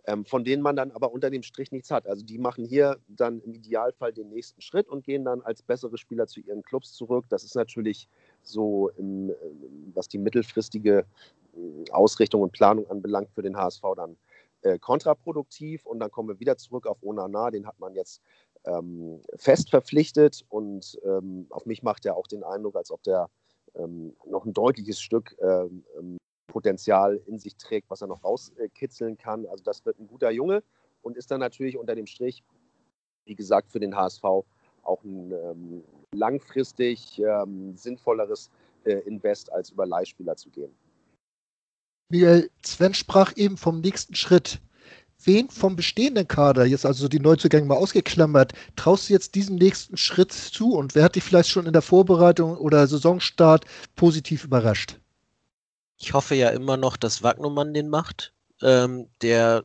ähm, 0.06 0.26
von 0.26 0.44
denen 0.44 0.62
man 0.62 0.76
dann 0.76 0.92
aber 0.92 1.14
unter 1.14 1.30
dem 1.30 1.44
Strich 1.44 1.72
nichts 1.72 1.92
hat. 1.92 2.08
Also 2.08 2.26
die 2.26 2.40
machen 2.40 2.66
hier 2.66 2.98
dann 3.08 3.40
im 3.40 3.54
Idealfall 3.54 4.12
den 4.12 4.28
nächsten 4.28 4.60
Schritt 4.62 4.90
und 4.90 5.06
gehen 5.06 5.24
dann 5.24 5.42
als 5.42 5.64
bessere 5.64 5.98
Spieler 5.98 6.28
zu 6.28 6.42
ihren 6.42 6.62
Clubs 6.62 6.92
zurück. 6.92 7.26
Das 7.30 7.46
ist 7.46 7.56
natürlich 7.56 8.10
so, 8.44 8.90
im, 8.98 9.30
äh, 9.30 9.34
was 9.94 10.08
die 10.08 10.18
mittelfristige 10.18 11.06
äh, 11.56 11.92
Ausrichtung 11.92 12.42
und 12.42 12.52
Planung 12.52 12.90
anbelangt, 12.90 13.32
für 13.32 13.42
den 13.42 13.58
HSV 13.58 13.82
dann 13.96 14.18
äh, 14.62 14.80
kontraproduktiv. 14.80 15.86
Und 15.86 16.00
dann 16.00 16.12
kommen 16.12 16.30
wir 16.30 16.40
wieder 16.40 16.58
zurück 16.58 16.88
auf 16.88 17.02
Onana. 17.04 17.52
Den 17.52 17.66
hat 17.68 17.80
man 17.80 17.94
jetzt 17.96 18.22
ähm, 18.66 19.22
fest 19.36 19.70
verpflichtet 19.70 20.46
und 20.50 21.00
ähm, 21.04 21.48
auf 21.50 21.66
mich 21.66 21.84
macht 21.84 22.06
er 22.06 22.16
auch 22.16 22.28
den 22.28 22.44
Eindruck, 22.44 22.76
als 22.76 22.92
ob 22.92 23.02
der 23.04 23.30
ähm, 23.76 24.16
noch 24.26 24.46
ein 24.46 24.54
deutliches 24.54 25.00
Stück 25.00 25.36
ähm, 25.42 25.84
ähm, 25.98 26.18
Potenzial 26.48 27.22
in 27.26 27.40
sich 27.40 27.56
trägt, 27.56 27.90
was 27.90 28.02
er 28.02 28.08
noch 28.08 28.24
rauskitzeln 28.24 29.18
kann. 29.18 29.46
Also 29.48 29.64
das 29.64 29.86
wird 29.86 30.00
ein 30.00 30.08
guter 30.08 30.32
Junge 30.32 30.64
und 31.02 31.18
ist 31.18 31.32
dann 31.32 31.40
natürlich 31.40 31.78
unter 31.78 31.96
dem 31.96 32.06
Strich, 32.06 32.44
wie 33.26 33.36
gesagt, 33.36 33.72
für 33.72 33.80
den 33.80 33.96
HSV 33.96 34.24
auch 34.24 35.04
ein 35.04 35.84
ähm, 36.14 36.20
langfristig 36.20 37.22
sinnvolleres 37.76 38.50
äh, 38.86 38.94
Invest 39.08 39.52
als 39.52 39.70
über 39.72 39.86
Leihspieler 39.86 40.36
zu 40.36 40.50
gehen. 40.50 40.72
Miguel, 42.10 42.50
Sven 42.64 42.94
sprach 42.94 43.36
eben 43.38 43.58
vom 43.58 43.82
nächsten 43.82 44.16
Schritt 44.16 44.60
wen 45.26 45.50
vom 45.50 45.76
bestehenden 45.76 46.28
Kader, 46.28 46.66
jetzt 46.66 46.86
also 46.86 47.08
die 47.08 47.20
Neuzugänge 47.20 47.66
mal 47.66 47.78
ausgeklammert, 47.78 48.54
traust 48.76 49.10
du 49.10 49.14
jetzt 49.14 49.36
diesen 49.36 49.56
nächsten 49.58 49.98
Schritt 49.98 50.32
zu 50.32 50.76
und 50.76 50.96
wer 50.96 51.04
hat 51.04 51.16
dich 51.16 51.24
vielleicht 51.24 51.50
schon 51.50 51.66
in 51.66 51.74
der 51.74 51.82
Vorbereitung 51.82 52.58
oder 52.58 52.88
Saisonstart 52.88 53.66
positiv 53.96 54.44
überrascht? 54.44 55.00
Ich 55.98 56.14
hoffe 56.14 56.36
ja 56.36 56.50
immer 56.50 56.78
noch, 56.78 56.98
dass 56.98 57.22
Wagnumann 57.22 57.74
den 57.74 57.90
macht, 57.90 58.34
ähm, 58.62 59.08
der 59.22 59.64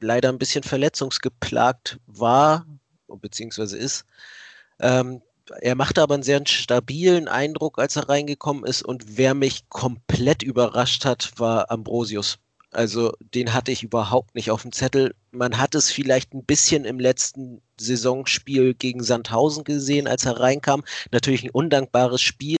leider 0.00 0.28
ein 0.28 0.38
bisschen 0.38 0.64
verletzungsgeplagt 0.64 2.00
war, 2.06 2.66
beziehungsweise 3.08 3.78
ist. 3.78 4.04
Ähm, 4.80 5.22
er 5.60 5.74
machte 5.74 6.02
aber 6.02 6.14
einen 6.14 6.22
sehr 6.22 6.42
stabilen 6.46 7.28
Eindruck, 7.28 7.78
als 7.78 7.96
er 7.96 8.08
reingekommen 8.08 8.64
ist. 8.64 8.82
Und 8.82 9.16
wer 9.16 9.34
mich 9.34 9.68
komplett 9.68 10.42
überrascht 10.42 11.04
hat, 11.04 11.32
war 11.38 11.70
Ambrosius. 11.70 12.38
Also 12.72 13.12
den 13.20 13.54
hatte 13.54 13.72
ich 13.72 13.82
überhaupt 13.82 14.34
nicht 14.34 14.50
auf 14.50 14.62
dem 14.62 14.72
Zettel. 14.72 15.14
Man 15.30 15.58
hat 15.58 15.74
es 15.74 15.90
vielleicht 15.90 16.34
ein 16.34 16.44
bisschen 16.44 16.84
im 16.84 16.98
letzten 16.98 17.62
Saisonspiel 17.80 18.74
gegen 18.74 19.02
Sandhausen 19.02 19.64
gesehen, 19.64 20.06
als 20.08 20.24
er 20.26 20.40
reinkam. 20.40 20.84
Natürlich 21.10 21.44
ein 21.44 21.50
undankbares 21.50 22.20
Spiel, 22.20 22.58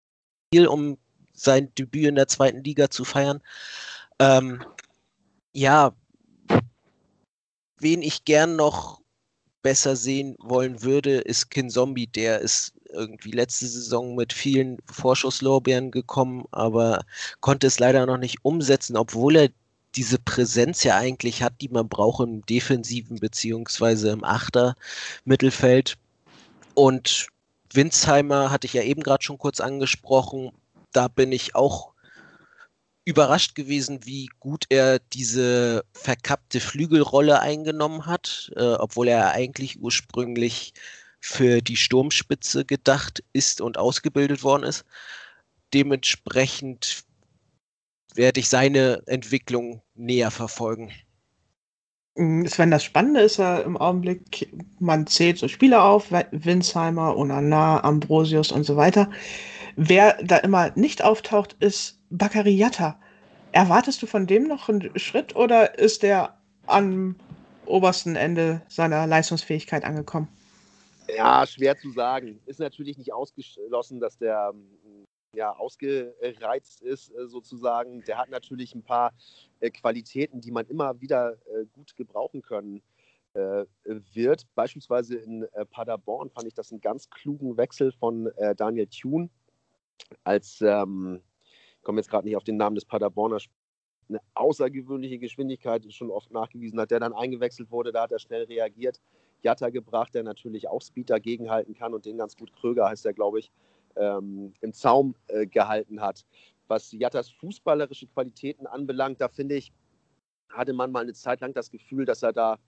um 0.68 0.96
sein 1.34 1.74
Debüt 1.74 2.06
in 2.06 2.14
der 2.14 2.28
zweiten 2.28 2.62
Liga 2.64 2.88
zu 2.88 3.04
feiern. 3.04 3.42
Ähm, 4.18 4.64
ja, 5.52 5.94
wen 7.78 8.02
ich 8.02 8.24
gern 8.24 8.56
noch 8.56 9.00
besser 9.62 9.96
sehen 9.96 10.36
wollen 10.38 10.82
würde, 10.82 11.18
ist 11.18 11.50
Kin 11.50 11.68
Zombie. 11.68 12.06
Der 12.06 12.40
ist 12.40 12.75
irgendwie 12.90 13.30
letzte 13.30 13.66
Saison 13.66 14.14
mit 14.14 14.32
vielen 14.32 14.78
Vorschusslorbeeren 14.90 15.90
gekommen, 15.90 16.44
aber 16.50 17.04
konnte 17.40 17.66
es 17.66 17.78
leider 17.78 18.06
noch 18.06 18.18
nicht 18.18 18.38
umsetzen, 18.42 18.96
obwohl 18.96 19.36
er 19.36 19.48
diese 19.94 20.18
Präsenz 20.18 20.84
ja 20.84 20.96
eigentlich 20.96 21.42
hat, 21.42 21.54
die 21.60 21.68
man 21.68 21.88
braucht 21.88 22.26
im 22.26 22.44
defensiven 22.46 23.18
beziehungsweise 23.18 24.10
im 24.10 24.24
Achter 24.24 24.74
Mittelfeld. 25.24 25.96
Und 26.74 27.28
Winsheimer 27.72 28.50
hatte 28.50 28.66
ich 28.66 28.74
ja 28.74 28.82
eben 28.82 29.02
gerade 29.02 29.24
schon 29.24 29.38
kurz 29.38 29.60
angesprochen. 29.60 30.52
Da 30.92 31.08
bin 31.08 31.32
ich 31.32 31.54
auch 31.54 31.92
überrascht 33.06 33.54
gewesen, 33.54 34.00
wie 34.04 34.28
gut 34.40 34.64
er 34.68 34.98
diese 34.98 35.84
verkappte 35.92 36.60
Flügelrolle 36.60 37.40
eingenommen 37.40 38.04
hat, 38.04 38.50
äh, 38.56 38.74
obwohl 38.74 39.08
er 39.08 39.30
eigentlich 39.30 39.80
ursprünglich 39.80 40.74
für 41.26 41.60
die 41.60 41.76
Sturmspitze 41.76 42.64
gedacht 42.64 43.22
ist 43.32 43.60
und 43.60 43.78
ausgebildet 43.78 44.44
worden 44.44 44.62
ist. 44.62 44.84
Dementsprechend 45.74 47.04
werde 48.14 48.40
ich 48.40 48.48
seine 48.48 49.02
Entwicklung 49.06 49.82
näher 49.94 50.30
verfolgen. 50.30 50.92
Mm, 52.14 52.46
Sven, 52.46 52.70
das 52.70 52.84
Spannende 52.84 53.20
ist 53.20 53.38
ja 53.38 53.58
im 53.58 53.76
Augenblick, 53.76 54.48
man 54.78 55.06
zählt 55.08 55.38
so 55.38 55.48
Spieler 55.48 55.84
auf, 55.84 56.12
Winsheimer, 56.30 57.16
Onana, 57.16 57.82
Ambrosius 57.82 58.52
und 58.52 58.62
so 58.62 58.76
weiter. 58.76 59.10
Wer 59.74 60.16
da 60.22 60.36
immer 60.38 60.70
nicht 60.76 61.02
auftaucht, 61.02 61.56
ist 61.58 61.98
Bakary 62.08 62.54
Yatta. 62.54 62.98
Erwartest 63.50 64.00
du 64.00 64.06
von 64.06 64.26
dem 64.28 64.44
noch 64.44 64.68
einen 64.68 64.96
Schritt 64.98 65.34
oder 65.34 65.78
ist 65.78 66.04
der 66.04 66.38
am 66.66 67.16
obersten 67.66 68.14
Ende 68.14 68.62
seiner 68.68 69.06
Leistungsfähigkeit 69.08 69.84
angekommen? 69.84 70.28
Ja, 71.08 71.46
schwer 71.46 71.76
zu 71.76 71.90
sagen. 71.90 72.40
Ist 72.46 72.60
natürlich 72.60 72.98
nicht 72.98 73.12
ausgeschlossen, 73.12 74.00
dass 74.00 74.18
der 74.18 74.52
ja, 75.34 75.52
ausgereizt 75.52 76.82
ist, 76.82 77.10
äh, 77.14 77.26
sozusagen. 77.28 78.02
Der 78.04 78.18
hat 78.18 78.30
natürlich 78.30 78.74
ein 78.74 78.82
paar 78.82 79.12
äh, 79.60 79.70
Qualitäten, 79.70 80.40
die 80.40 80.50
man 80.50 80.66
immer 80.66 81.00
wieder 81.00 81.34
äh, 81.46 81.66
gut 81.72 81.94
gebrauchen 81.96 82.42
können 82.42 82.82
wird. 84.14 84.46
Beispielsweise 84.54 85.16
in 85.18 85.46
Paderborn 85.70 86.30
fand 86.30 86.46
ich 86.46 86.54
das 86.54 86.72
einen 86.72 86.80
ganz 86.80 87.10
klugen 87.10 87.58
Wechsel 87.58 87.92
von 87.92 88.30
Daniel 88.56 88.86
Thune 88.86 89.28
als, 90.24 90.62
ähm, 90.62 91.20
ich 91.76 91.82
komme 91.82 92.00
jetzt 92.00 92.08
gerade 92.08 92.26
nicht 92.26 92.36
auf 92.36 92.44
den 92.44 92.56
Namen 92.56 92.76
des 92.76 92.86
Paderborner, 92.86 93.38
eine 94.08 94.20
außergewöhnliche 94.34 95.18
Geschwindigkeit 95.18 95.84
schon 95.92 96.10
oft 96.10 96.30
nachgewiesen 96.30 96.80
hat, 96.80 96.90
der 96.90 97.00
dann 97.00 97.12
eingewechselt 97.12 97.70
wurde, 97.70 97.92
da 97.92 98.04
hat 98.04 98.12
er 98.12 98.20
schnell 98.20 98.44
reagiert. 98.44 99.02
Jatta 99.42 99.70
gebracht, 99.70 100.14
der 100.14 100.22
natürlich 100.22 100.68
auch 100.68 100.82
Speed 100.82 101.10
dagegenhalten 101.10 101.74
kann 101.74 101.94
und 101.94 102.06
den 102.06 102.18
ganz 102.18 102.36
gut 102.36 102.52
Kröger 102.52 102.88
heißt 102.88 103.06
er, 103.06 103.12
glaube 103.12 103.38
ich, 103.38 103.50
ähm, 103.96 104.52
im 104.60 104.72
Zaum 104.72 105.14
äh, 105.28 105.46
gehalten 105.46 106.00
hat. 106.00 106.24
Was 106.68 106.92
Jattas 106.92 107.30
fußballerische 107.30 108.06
Qualitäten 108.08 108.66
anbelangt, 108.66 109.20
da 109.20 109.28
finde 109.28 109.56
ich, 109.56 109.72
hatte 110.48 110.72
man 110.72 110.90
mal 110.90 111.02
eine 111.02 111.14
Zeit 111.14 111.40
lang 111.40 111.54
das 111.54 111.70
Gefühl, 111.70 112.04
dass 112.04 112.22
er 112.22 112.32
da 112.32 112.58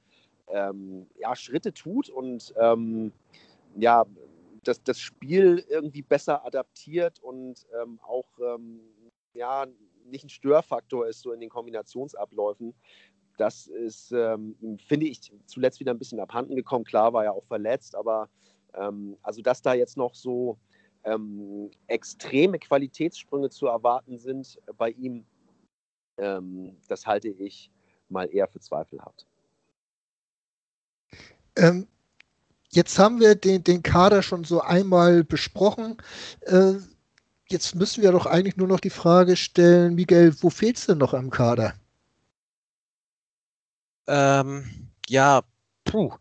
ähm, 0.48 1.06
ja, 1.18 1.34
Schritte 1.36 1.72
tut 1.72 2.08
und 2.08 2.54
ähm, 2.58 3.12
ja, 3.76 4.04
das, 4.64 4.82
das 4.82 4.98
Spiel 4.98 5.64
irgendwie 5.68 6.02
besser 6.02 6.44
adaptiert 6.44 7.20
und 7.20 7.66
ähm, 7.80 7.98
auch 8.02 8.26
ähm, 8.40 8.80
ja, 9.34 9.66
nicht 10.04 10.24
ein 10.24 10.30
Störfaktor 10.30 11.06
ist 11.06 11.20
so 11.20 11.32
in 11.32 11.40
den 11.40 11.50
Kombinationsabläufen. 11.50 12.74
Das 13.38 13.66
ist, 13.66 14.12
ähm, 14.12 14.54
finde 14.86 15.06
ich, 15.06 15.32
zuletzt 15.46 15.80
wieder 15.80 15.92
ein 15.92 15.98
bisschen 15.98 16.20
abhanden 16.20 16.56
gekommen. 16.56 16.84
Klar 16.84 17.12
war 17.14 17.24
er 17.24 17.32
auch 17.32 17.44
verletzt, 17.46 17.94
aber 17.94 18.28
also 19.22 19.40
dass 19.42 19.62
da 19.62 19.72
jetzt 19.72 19.96
noch 19.96 20.14
so 20.14 20.58
ähm, 21.04 21.70
extreme 21.86 22.58
Qualitätssprünge 22.58 23.50
zu 23.50 23.66
erwarten 23.66 24.18
sind 24.18 24.58
bei 24.76 24.90
ihm, 24.90 25.24
ähm, 26.18 26.76
das 26.88 27.06
halte 27.06 27.28
ich 27.28 27.70
mal 28.08 28.28
eher 28.32 28.48
für 28.48 28.60
zweifelhaft. 28.60 29.26
Ähm, 31.56 31.86
jetzt 32.70 32.98
haben 32.98 33.20
wir 33.20 33.34
den, 33.34 33.64
den 33.64 33.82
Kader 33.82 34.22
schon 34.22 34.44
so 34.44 34.60
einmal 34.60 35.24
besprochen. 35.24 35.96
Äh, 36.42 36.74
jetzt 37.48 37.74
müssen 37.74 38.02
wir 38.02 38.12
doch 38.12 38.26
eigentlich 38.26 38.56
nur 38.56 38.68
noch 38.68 38.80
die 38.80 38.90
Frage 38.90 39.36
stellen, 39.36 39.94
Miguel, 39.94 40.34
wo 40.42 40.50
fehlt 40.50 40.76
es 40.76 40.86
denn 40.86 40.98
noch 40.98 41.14
am 41.14 41.30
Kader? 41.30 41.74
Ähm, 44.08 44.90
ja, 45.08 45.42
puh. 45.84 46.12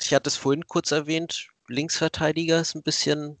Ich 0.00 0.14
hatte 0.14 0.28
es 0.28 0.36
vorhin 0.36 0.66
kurz 0.66 0.90
erwähnt, 0.90 1.48
Linksverteidiger 1.68 2.60
ist 2.60 2.74
ein 2.74 2.82
bisschen, 2.82 3.36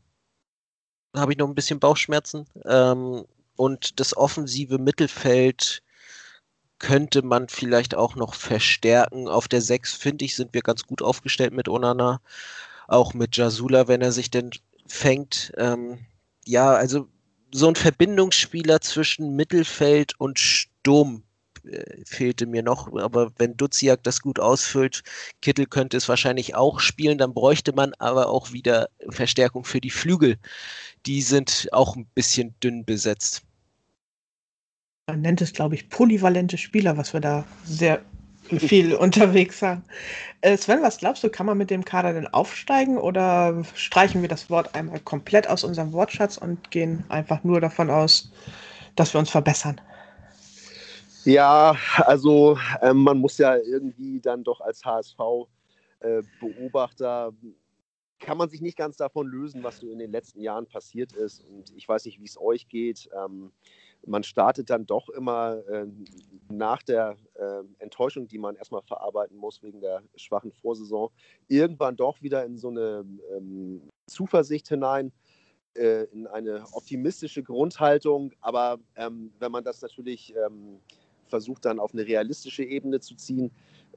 habe 1.16 1.32
ich 1.32 1.38
noch 1.38 1.48
ein 1.48 1.54
bisschen 1.54 1.80
Bauchschmerzen. 1.80 2.46
Ähm, 2.66 3.24
und 3.56 3.98
das 3.98 4.16
offensive 4.16 4.78
Mittelfeld 4.78 5.82
könnte 6.78 7.22
man 7.22 7.48
vielleicht 7.48 7.94
auch 7.94 8.16
noch 8.16 8.34
verstärken. 8.34 9.28
Auf 9.28 9.48
der 9.48 9.62
6, 9.62 9.94
finde 9.94 10.24
ich, 10.24 10.36
sind 10.36 10.54
wir 10.54 10.62
ganz 10.62 10.84
gut 10.84 11.02
aufgestellt 11.02 11.52
mit 11.52 11.68
Onana. 11.68 12.20
Auch 12.88 13.14
mit 13.14 13.36
Jasula, 13.36 13.88
wenn 13.88 14.02
er 14.02 14.12
sich 14.12 14.30
denn 14.30 14.50
fängt. 14.86 15.52
Ähm, 15.56 15.98
ja, 16.44 16.72
also 16.72 17.08
so 17.52 17.68
ein 17.68 17.76
Verbindungsspieler 17.76 18.80
zwischen 18.80 19.36
Mittelfeld 19.36 20.18
und 20.18 20.38
Sturm 20.38 21.24
äh, 21.70 22.02
fehlte 22.04 22.46
mir 22.46 22.62
noch. 22.62 22.94
Aber 22.96 23.30
wenn 23.38 23.56
Duziak 23.56 24.02
das 24.02 24.20
gut 24.20 24.38
ausfüllt, 24.38 25.02
Kittel 25.42 25.66
könnte 25.66 25.96
es 25.96 26.08
wahrscheinlich 26.08 26.54
auch 26.54 26.80
spielen, 26.80 27.18
dann 27.18 27.34
bräuchte 27.34 27.72
man 27.72 27.92
aber 27.98 28.28
auch 28.28 28.52
wieder 28.52 28.88
Verstärkung 29.08 29.64
für 29.64 29.80
die 29.80 29.90
Flügel. 29.90 30.36
Die 31.06 31.22
sind 31.22 31.68
auch 31.72 31.96
ein 31.96 32.06
bisschen 32.14 32.54
dünn 32.62 32.84
besetzt. 32.84 33.42
Man 35.08 35.22
nennt 35.22 35.40
es, 35.40 35.52
glaube 35.52 35.74
ich, 35.74 35.88
polyvalente 35.88 36.56
Spieler, 36.56 36.96
was 36.96 37.12
wir 37.12 37.20
da 37.20 37.44
sehr 37.64 38.00
viel 38.58 38.94
unterwegs 39.06 39.62
haben. 39.62 39.82
Äh, 40.40 40.56
Sven, 40.56 40.82
was 40.82 40.98
glaubst 40.98 41.24
du, 41.24 41.28
kann 41.28 41.46
man 41.46 41.58
mit 41.58 41.70
dem 41.70 41.84
Kader 41.84 42.12
denn 42.12 42.26
aufsteigen 42.28 42.96
oder 42.96 43.64
streichen 43.74 44.22
wir 44.22 44.28
das 44.28 44.50
Wort 44.50 44.74
einmal 44.74 45.00
komplett 45.00 45.48
aus 45.48 45.64
unserem 45.64 45.92
Wortschatz 45.92 46.36
und 46.36 46.70
gehen 46.70 47.04
einfach 47.08 47.44
nur 47.44 47.60
davon 47.60 47.90
aus, 47.90 48.30
dass 48.96 49.12
wir 49.14 49.18
uns 49.18 49.30
verbessern? 49.30 49.80
Ja, 51.24 51.76
also 51.98 52.58
äh, 52.80 52.94
man 52.94 53.18
muss 53.18 53.38
ja 53.38 53.56
irgendwie 53.56 54.20
dann 54.20 54.42
doch 54.42 54.60
als 54.60 54.84
HSV-Beobachter, 54.84 57.28
äh, 57.28 57.32
kann 58.20 58.38
man 58.38 58.48
sich 58.48 58.60
nicht 58.60 58.76
ganz 58.76 58.96
davon 58.96 59.26
lösen, 59.26 59.62
was 59.62 59.78
so 59.78 59.90
in 59.90 59.98
den 59.98 60.12
letzten 60.12 60.40
Jahren 60.40 60.66
passiert 60.66 61.12
ist. 61.12 61.44
Und 61.44 61.72
ich 61.74 61.88
weiß 61.88 62.04
nicht, 62.04 62.20
wie 62.20 62.26
es 62.26 62.38
euch 62.38 62.68
geht. 62.68 63.08
Ähm, 63.16 63.50
man 64.06 64.22
startet 64.22 64.70
dann 64.70 64.86
doch 64.86 65.08
immer 65.10 65.62
äh, 65.68 65.86
nach 66.48 66.82
der 66.82 67.16
äh, 67.34 67.62
Enttäuschung, 67.78 68.28
die 68.28 68.38
man 68.38 68.56
erstmal 68.56 68.82
verarbeiten 68.82 69.36
muss 69.36 69.62
wegen 69.62 69.80
der 69.80 70.02
schwachen 70.16 70.52
Vorsaison, 70.52 71.10
irgendwann 71.48 71.96
doch 71.96 72.22
wieder 72.22 72.44
in 72.44 72.56
so 72.56 72.68
eine 72.68 73.04
ähm, 73.36 73.82
Zuversicht 74.06 74.68
hinein, 74.68 75.12
äh, 75.74 76.04
in 76.04 76.26
eine 76.26 76.64
optimistische 76.72 77.42
Grundhaltung. 77.42 78.32
Aber 78.40 78.78
ähm, 78.96 79.32
wenn 79.38 79.52
man 79.52 79.64
das 79.64 79.82
natürlich 79.82 80.34
ähm, 80.34 80.80
versucht, 81.30 81.64
dann 81.64 81.78
auf 81.78 81.94
eine 81.94 82.06
realistische 82.06 82.64
Ebene 82.64 83.00
zu 83.00 83.14
ziehen, 83.14 83.50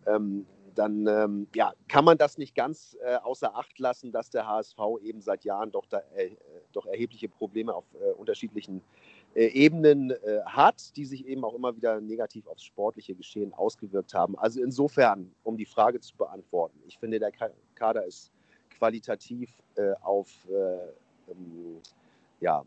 ähm, 0.05 0.45
dann 0.75 1.07
ähm, 1.07 1.47
ja, 1.55 1.73
kann 1.87 2.05
man 2.05 2.17
das 2.17 2.37
nicht 2.37 2.55
ganz 2.55 2.97
äh, 3.03 3.15
außer 3.15 3.55
Acht 3.55 3.77
lassen, 3.79 4.11
dass 4.11 4.29
der 4.29 4.47
HSV 4.47 4.79
eben 5.03 5.21
seit 5.21 5.43
Jahren 5.43 5.71
doch, 5.71 5.85
da, 5.85 6.01
äh, 6.15 6.31
doch 6.71 6.85
erhebliche 6.85 7.29
Probleme 7.29 7.73
auf 7.73 7.85
äh, 7.93 8.11
unterschiedlichen 8.13 8.81
äh, 9.35 9.47
Ebenen 9.47 10.11
äh, 10.11 10.41
hat, 10.45 10.95
die 10.95 11.05
sich 11.05 11.27
eben 11.27 11.43
auch 11.43 11.53
immer 11.53 11.75
wieder 11.75 11.99
negativ 12.01 12.47
aufs 12.47 12.63
sportliche 12.63 13.15
Geschehen 13.15 13.53
ausgewirkt 13.53 14.13
haben. 14.13 14.37
Also 14.37 14.61
insofern, 14.61 15.31
um 15.43 15.57
die 15.57 15.65
Frage 15.65 15.99
zu 15.99 16.15
beantworten, 16.15 16.79
ich 16.87 16.97
finde, 16.97 17.19
der 17.19 17.31
Kader 17.75 18.05
ist 18.05 18.31
qualitativ 18.77 19.51
äh, 19.75 19.93
auf 20.01 20.29
ähm, 20.49 21.81
ja, 22.39 22.63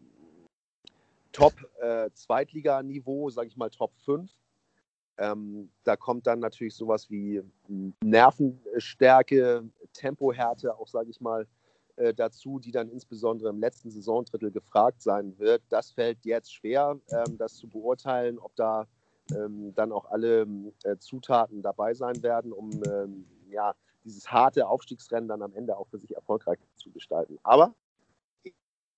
Top-Zweitliganiveau, 1.32 3.30
sage 3.30 3.48
ich 3.48 3.56
mal 3.56 3.70
Top 3.70 3.92
5. 4.04 4.30
Ähm, 5.18 5.70
da 5.84 5.96
kommt 5.96 6.26
dann 6.26 6.40
natürlich 6.40 6.74
sowas 6.74 7.10
wie 7.10 7.42
Nervenstärke, 8.02 9.64
Tempohärte, 9.92 10.76
auch 10.76 10.88
sage 10.88 11.10
ich 11.10 11.20
mal, 11.20 11.46
äh, 11.96 12.12
dazu, 12.12 12.58
die 12.58 12.72
dann 12.72 12.90
insbesondere 12.90 13.48
im 13.48 13.58
letzten 13.58 13.90
Saisondrittel 13.90 14.50
gefragt 14.50 15.00
sein 15.00 15.38
wird. 15.38 15.62
Das 15.70 15.90
fällt 15.90 16.24
jetzt 16.26 16.52
schwer, 16.52 17.00
ähm, 17.10 17.38
das 17.38 17.54
zu 17.56 17.68
beurteilen, 17.68 18.38
ob 18.38 18.54
da 18.56 18.86
ähm, 19.34 19.74
dann 19.74 19.92
auch 19.92 20.04
alle 20.06 20.46
äh, 20.84 20.98
Zutaten 20.98 21.62
dabei 21.62 21.94
sein 21.94 22.22
werden, 22.22 22.52
um 22.52 22.70
ähm, 22.84 23.26
ja, 23.48 23.74
dieses 24.04 24.30
harte 24.30 24.68
Aufstiegsrennen 24.68 25.28
dann 25.28 25.42
am 25.42 25.54
Ende 25.54 25.76
auch 25.76 25.88
für 25.88 25.98
sich 25.98 26.14
erfolgreich 26.14 26.58
zu 26.76 26.90
gestalten. 26.90 27.38
Aber 27.42 27.74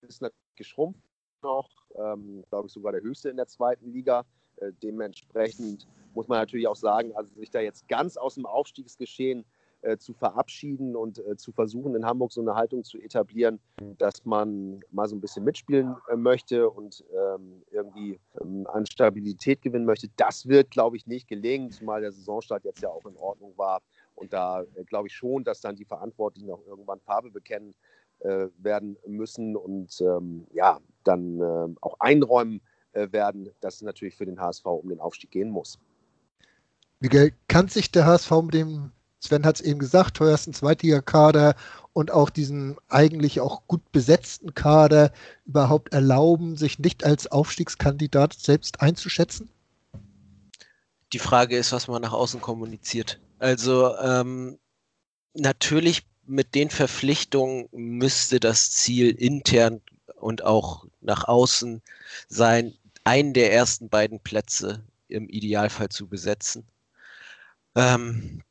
ist 0.03 0.23
natürlich 0.23 0.57
geschrumpft 0.57 1.01
noch, 1.43 1.71
ähm, 1.95 2.45
glaube 2.49 2.67
ich, 2.67 2.73
sogar 2.73 2.93
der 2.93 3.03
höchste 3.03 3.31
in 3.31 3.37
der 3.37 3.47
zweiten 3.47 3.93
Liga. 3.93 4.25
Äh, 4.57 4.73
dementsprechend 4.83 5.87
muss 6.15 6.29
man 6.29 6.39
natürlich 6.39 6.67
auch 6.69 6.77
sagen, 6.77 7.15
also 7.15 7.31
sich 7.35 7.51
da 7.51 7.61
jetzt 7.61 7.89
ganz 7.89 8.17
aus 8.17 8.35
dem 8.35 8.47
Aufstiegsgeschehen 8.47 9.45
äh, 9.83 9.97
zu 9.97 10.13
verabschieden 10.13 10.97
und 10.97 11.19
äh, 11.19 11.37
zu 11.37 11.53
versuchen, 11.53 11.95
in 11.95 12.05
Hamburg 12.05 12.33
so 12.33 12.41
eine 12.41 12.57
Haltung 12.57 12.83
zu 12.83 12.99
etablieren, 12.99 13.61
dass 13.99 14.25
man 14.25 14.81
mal 14.91 15.07
so 15.07 15.15
ein 15.15 15.21
bisschen 15.21 15.45
mitspielen 15.45 15.95
äh, 16.11 16.17
möchte 16.17 16.69
und 16.69 17.05
ähm, 17.13 17.63
irgendwie 17.71 18.19
ähm, 18.41 18.67
an 18.67 18.87
Stabilität 18.87 19.63
gewinnen 19.63 19.85
möchte. 19.85 20.09
Das 20.17 20.49
wird, 20.49 20.73
glaube 20.73 20.97
ich, 20.97 21.07
nicht 21.07 21.29
gelingen, 21.29 21.71
zumal 21.71 22.01
der 22.01 22.11
Saisonstart 22.11 22.65
jetzt 22.65 22.83
ja 22.83 22.89
auch 22.89 23.07
in 23.07 23.17
Ordnung 23.17 23.57
war. 23.57 23.81
Und 24.17 24.33
da 24.33 24.63
äh, 24.63 24.85
glaube 24.85 25.07
ich 25.07 25.15
schon, 25.15 25.45
dass 25.45 25.61
dann 25.61 25.77
die 25.77 25.85
Verantwortlichen 25.85 26.51
auch 26.51 26.67
irgendwann 26.67 26.99
Farbe 26.99 27.31
bekennen 27.31 27.73
äh, 28.19 28.49
werden 28.59 28.97
müssen 29.07 29.55
und 29.55 30.01
ähm, 30.01 30.49
ja, 30.53 30.81
dann 31.05 31.41
äh, 31.41 31.75
auch 31.81 32.01
einräumen 32.01 32.61
werden, 32.95 33.51
dass 33.61 33.77
es 33.77 33.83
natürlich 33.83 34.17
für 34.17 34.25
den 34.25 34.41
HSV 34.41 34.65
um 34.65 34.89
den 34.89 34.99
Aufstieg 34.99 35.31
gehen 35.31 35.51
muss. 35.51 35.79
Miguel, 37.01 37.33
kann 37.49 37.69
sich 37.69 37.91
der 37.91 38.07
HSV 38.07 38.31
mit 38.43 38.55
dem 38.55 38.93
Sven 39.21 39.45
hat 39.45 39.57
es 39.57 39.61
eben 39.63 39.81
gesagt, 39.81 40.17
teuersten 40.17 40.55
Zweitligakader 40.55 41.57
und 41.93 42.13
auch 42.13 42.31
diesen 42.31 42.77
eigentlich 42.89 43.41
auch 43.41 43.63
gut 43.67 43.91
besetzten 43.91 44.55
Kader 44.55 45.13
überhaupt 45.45 45.93
erlauben, 45.93 46.57
sich 46.57 46.79
nicht 46.79 47.05
als 47.05 47.27
Aufstiegskandidat 47.27 48.35
selbst 48.35 48.81
einzuschätzen? 48.81 49.51
Die 51.13 51.19
Frage 51.19 51.57
ist, 51.57 51.73
was 51.73 51.89
man 51.89 52.03
nach 52.03 52.13
außen 52.13 52.41
kommuniziert. 52.41 53.19
Also 53.39 53.97
ähm, 53.97 54.59
natürlich 55.35 56.07
mit 56.27 56.55
den 56.55 56.71
Verpflichtungen 56.71 57.69
müsste 57.73 58.39
das 58.39 58.71
Ziel 58.71 59.11
intern 59.11 59.81
und 60.17 60.45
auch 60.45 60.85
nach 61.01 61.27
außen 61.27 61.83
sein, 62.29 62.75
einen 63.05 63.33
der 63.33 63.53
ersten 63.53 63.89
beiden 63.89 64.21
Plätze 64.21 64.85
im 65.09 65.29
Idealfall 65.29 65.89
zu 65.89 66.07
besetzen. 66.07 66.67
Ähm, 67.75 68.43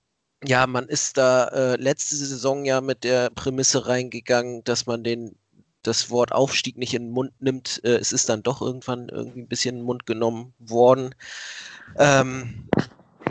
ja, 0.44 0.68
man 0.68 0.88
ist 0.88 1.18
da 1.18 1.46
äh, 1.48 1.76
letzte 1.78 2.16
Saison 2.16 2.64
ja 2.66 2.82
mit 2.82 3.04
der 3.04 3.32
Prämisse 3.32 3.88
reingegangen, 3.88 4.64
dass 4.64 4.86
man 4.86 5.04
den 5.04 5.36
das 5.84 6.10
Wort 6.10 6.32
Aufstieg 6.34 6.78
nicht 6.78 6.94
in 6.94 7.06
den 7.06 7.12
Mund 7.12 7.32
nimmt. 7.40 7.82
Äh, 7.84 7.98
es 7.98 8.12
ist 8.12 8.30
dann 8.30 8.44
doch 8.44 8.62
irgendwann 8.62 9.10
irgendwie 9.10 9.42
ein 9.42 9.48
bisschen 9.48 9.76
in 9.76 9.82
den 9.82 9.86
Mund 9.86 10.06
genommen 10.06 10.54
worden. 10.60 11.16
Ähm, 11.98 12.68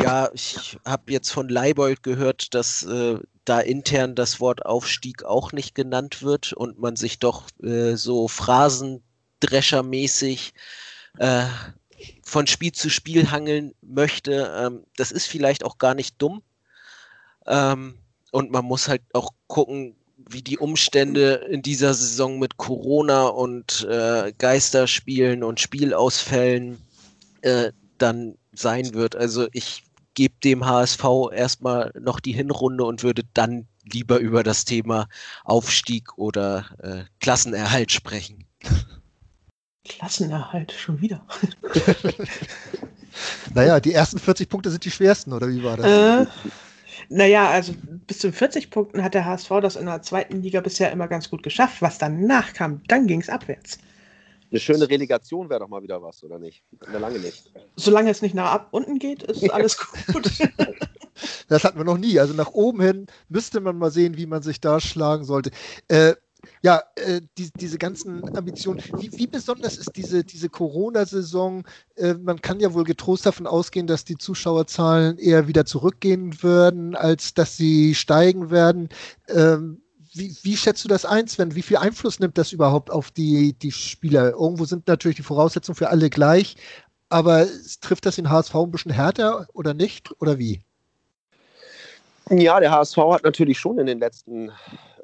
ja, 0.02 0.30
ich 0.32 0.78
habe 0.84 1.12
jetzt 1.12 1.30
von 1.30 1.48
Leibold 1.48 2.02
gehört, 2.02 2.54
dass 2.54 2.82
äh, 2.82 3.18
da 3.44 3.60
intern 3.60 4.14
das 4.14 4.40
Wort 4.40 4.66
Aufstieg 4.66 5.24
auch 5.24 5.52
nicht 5.52 5.74
genannt 5.74 6.22
wird 6.22 6.52
und 6.52 6.78
man 6.78 6.96
sich 6.96 7.18
doch 7.18 7.48
äh, 7.62 7.94
so 7.96 8.28
Phrasendreschermäßig 8.28 10.52
äh, 11.18 11.46
von 12.22 12.46
Spiel 12.46 12.72
zu 12.72 12.90
Spiel 12.90 13.30
hangeln 13.30 13.74
möchte. 13.80 14.52
Ähm, 14.58 14.84
das 14.96 15.12
ist 15.12 15.26
vielleicht 15.26 15.64
auch 15.64 15.78
gar 15.78 15.94
nicht 15.94 16.16
dumm. 16.18 16.42
Ähm, 17.46 17.98
und 18.32 18.50
man 18.50 18.64
muss 18.64 18.88
halt 18.88 19.02
auch 19.12 19.30
gucken, 19.46 19.96
wie 20.28 20.42
die 20.42 20.58
Umstände 20.58 21.46
in 21.50 21.62
dieser 21.62 21.94
Saison 21.94 22.38
mit 22.38 22.56
Corona 22.56 23.26
und 23.26 23.86
äh, 23.88 24.32
Geisterspielen 24.36 25.44
und 25.44 25.60
Spielausfällen 25.60 26.78
äh, 27.42 27.72
dann 27.98 28.36
sein 28.52 28.94
wird. 28.94 29.14
Also 29.14 29.46
ich 29.52 29.84
gebe 30.14 30.34
dem 30.42 30.66
HSV 30.66 31.04
erstmal 31.32 31.92
noch 32.00 32.20
die 32.20 32.32
Hinrunde 32.32 32.84
und 32.84 33.02
würde 33.02 33.22
dann 33.34 33.68
lieber 33.84 34.18
über 34.18 34.42
das 34.42 34.64
Thema 34.64 35.08
Aufstieg 35.44 36.18
oder 36.18 36.66
äh, 36.82 37.04
Klassenerhalt 37.20 37.92
sprechen. 37.92 38.46
Klassenerhalt, 39.88 40.72
schon 40.72 41.00
wieder. 41.00 41.24
naja, 43.54 43.80
die 43.80 43.92
ersten 43.92 44.18
40 44.18 44.48
Punkte 44.48 44.70
sind 44.70 44.84
die 44.84 44.90
schwersten, 44.90 45.32
oder 45.32 45.48
wie 45.48 45.62
war 45.62 45.76
das? 45.76 45.86
Äh, 45.86 46.26
Naja, 47.08 47.50
also 47.50 47.72
bis 48.06 48.18
zu 48.18 48.32
40 48.32 48.70
Punkten 48.70 49.02
hat 49.02 49.14
der 49.14 49.24
HSV 49.24 49.48
das 49.62 49.76
in 49.76 49.86
der 49.86 50.02
zweiten 50.02 50.42
Liga 50.42 50.60
bisher 50.60 50.90
immer 50.90 51.08
ganz 51.08 51.30
gut 51.30 51.42
geschafft. 51.42 51.82
Was 51.82 51.98
danach 51.98 52.52
kam, 52.52 52.82
dann 52.88 53.06
ging 53.06 53.20
es 53.20 53.28
abwärts. 53.28 53.78
Eine 54.50 54.60
schöne 54.60 54.88
Relegation 54.88 55.50
wäre 55.50 55.60
doch 55.60 55.68
mal 55.68 55.82
wieder 55.82 56.02
was, 56.02 56.22
oder 56.22 56.38
nicht? 56.38 56.62
Eine 56.86 56.98
lange 56.98 57.18
nicht. 57.18 57.50
Solange 57.74 58.10
es 58.10 58.22
nicht 58.22 58.34
nach 58.34 58.52
ab 58.52 58.68
unten 58.70 58.98
geht, 58.98 59.22
ist 59.24 59.42
ja. 59.42 59.52
alles 59.52 59.76
gut. 59.76 60.30
das 61.48 61.64
hatten 61.64 61.78
wir 61.78 61.84
noch 61.84 61.98
nie. 61.98 62.20
Also 62.20 62.32
nach 62.32 62.52
oben 62.52 62.80
hin 62.80 63.06
müsste 63.28 63.60
man 63.60 63.76
mal 63.76 63.90
sehen, 63.90 64.16
wie 64.16 64.26
man 64.26 64.42
sich 64.42 64.60
da 64.60 64.78
schlagen 64.80 65.24
sollte. 65.24 65.50
Äh, 65.88 66.14
ja, 66.62 66.82
äh, 66.96 67.20
die, 67.38 67.50
diese 67.58 67.78
ganzen 67.78 68.36
Ambitionen. 68.36 68.82
Wie, 68.98 69.12
wie, 69.12 69.26
besonders 69.26 69.76
ist 69.76 69.92
diese, 69.96 70.24
diese 70.24 70.48
Corona-Saison? 70.48 71.64
Äh, 71.96 72.14
man 72.14 72.40
kann 72.40 72.60
ja 72.60 72.74
wohl 72.74 72.84
getrost 72.84 73.26
davon 73.26 73.46
ausgehen, 73.46 73.86
dass 73.86 74.04
die 74.04 74.18
Zuschauerzahlen 74.18 75.18
eher 75.18 75.48
wieder 75.48 75.64
zurückgehen 75.64 76.42
würden, 76.42 76.94
als 76.94 77.34
dass 77.34 77.56
sie 77.56 77.94
steigen 77.94 78.50
werden. 78.50 78.88
Ähm, 79.28 79.82
wie, 80.14 80.34
wie, 80.42 80.56
schätzt 80.56 80.82
du 80.84 80.88
das 80.88 81.04
ein, 81.04 81.28
Sven? 81.28 81.54
Wie 81.54 81.62
viel 81.62 81.76
Einfluss 81.76 82.20
nimmt 82.20 82.38
das 82.38 82.52
überhaupt 82.52 82.90
auf 82.90 83.10
die, 83.10 83.52
die 83.52 83.72
Spieler? 83.72 84.30
Irgendwo 84.30 84.64
sind 84.64 84.88
natürlich 84.88 85.16
die 85.16 85.22
Voraussetzungen 85.22 85.76
für 85.76 85.90
alle 85.90 86.08
gleich, 86.08 86.56
aber 87.10 87.46
trifft 87.80 88.06
das 88.06 88.16
den 88.16 88.30
HSV 88.30 88.54
ein 88.54 88.70
bisschen 88.70 88.92
härter 88.92 89.46
oder 89.52 89.74
nicht? 89.74 90.10
Oder 90.20 90.38
wie? 90.38 90.62
Ja, 92.30 92.58
der 92.58 92.72
HSV 92.72 92.96
hat 92.96 93.22
natürlich 93.22 93.58
schon 93.58 93.78
in 93.78 93.86
den 93.86 94.00
letzten 94.00 94.50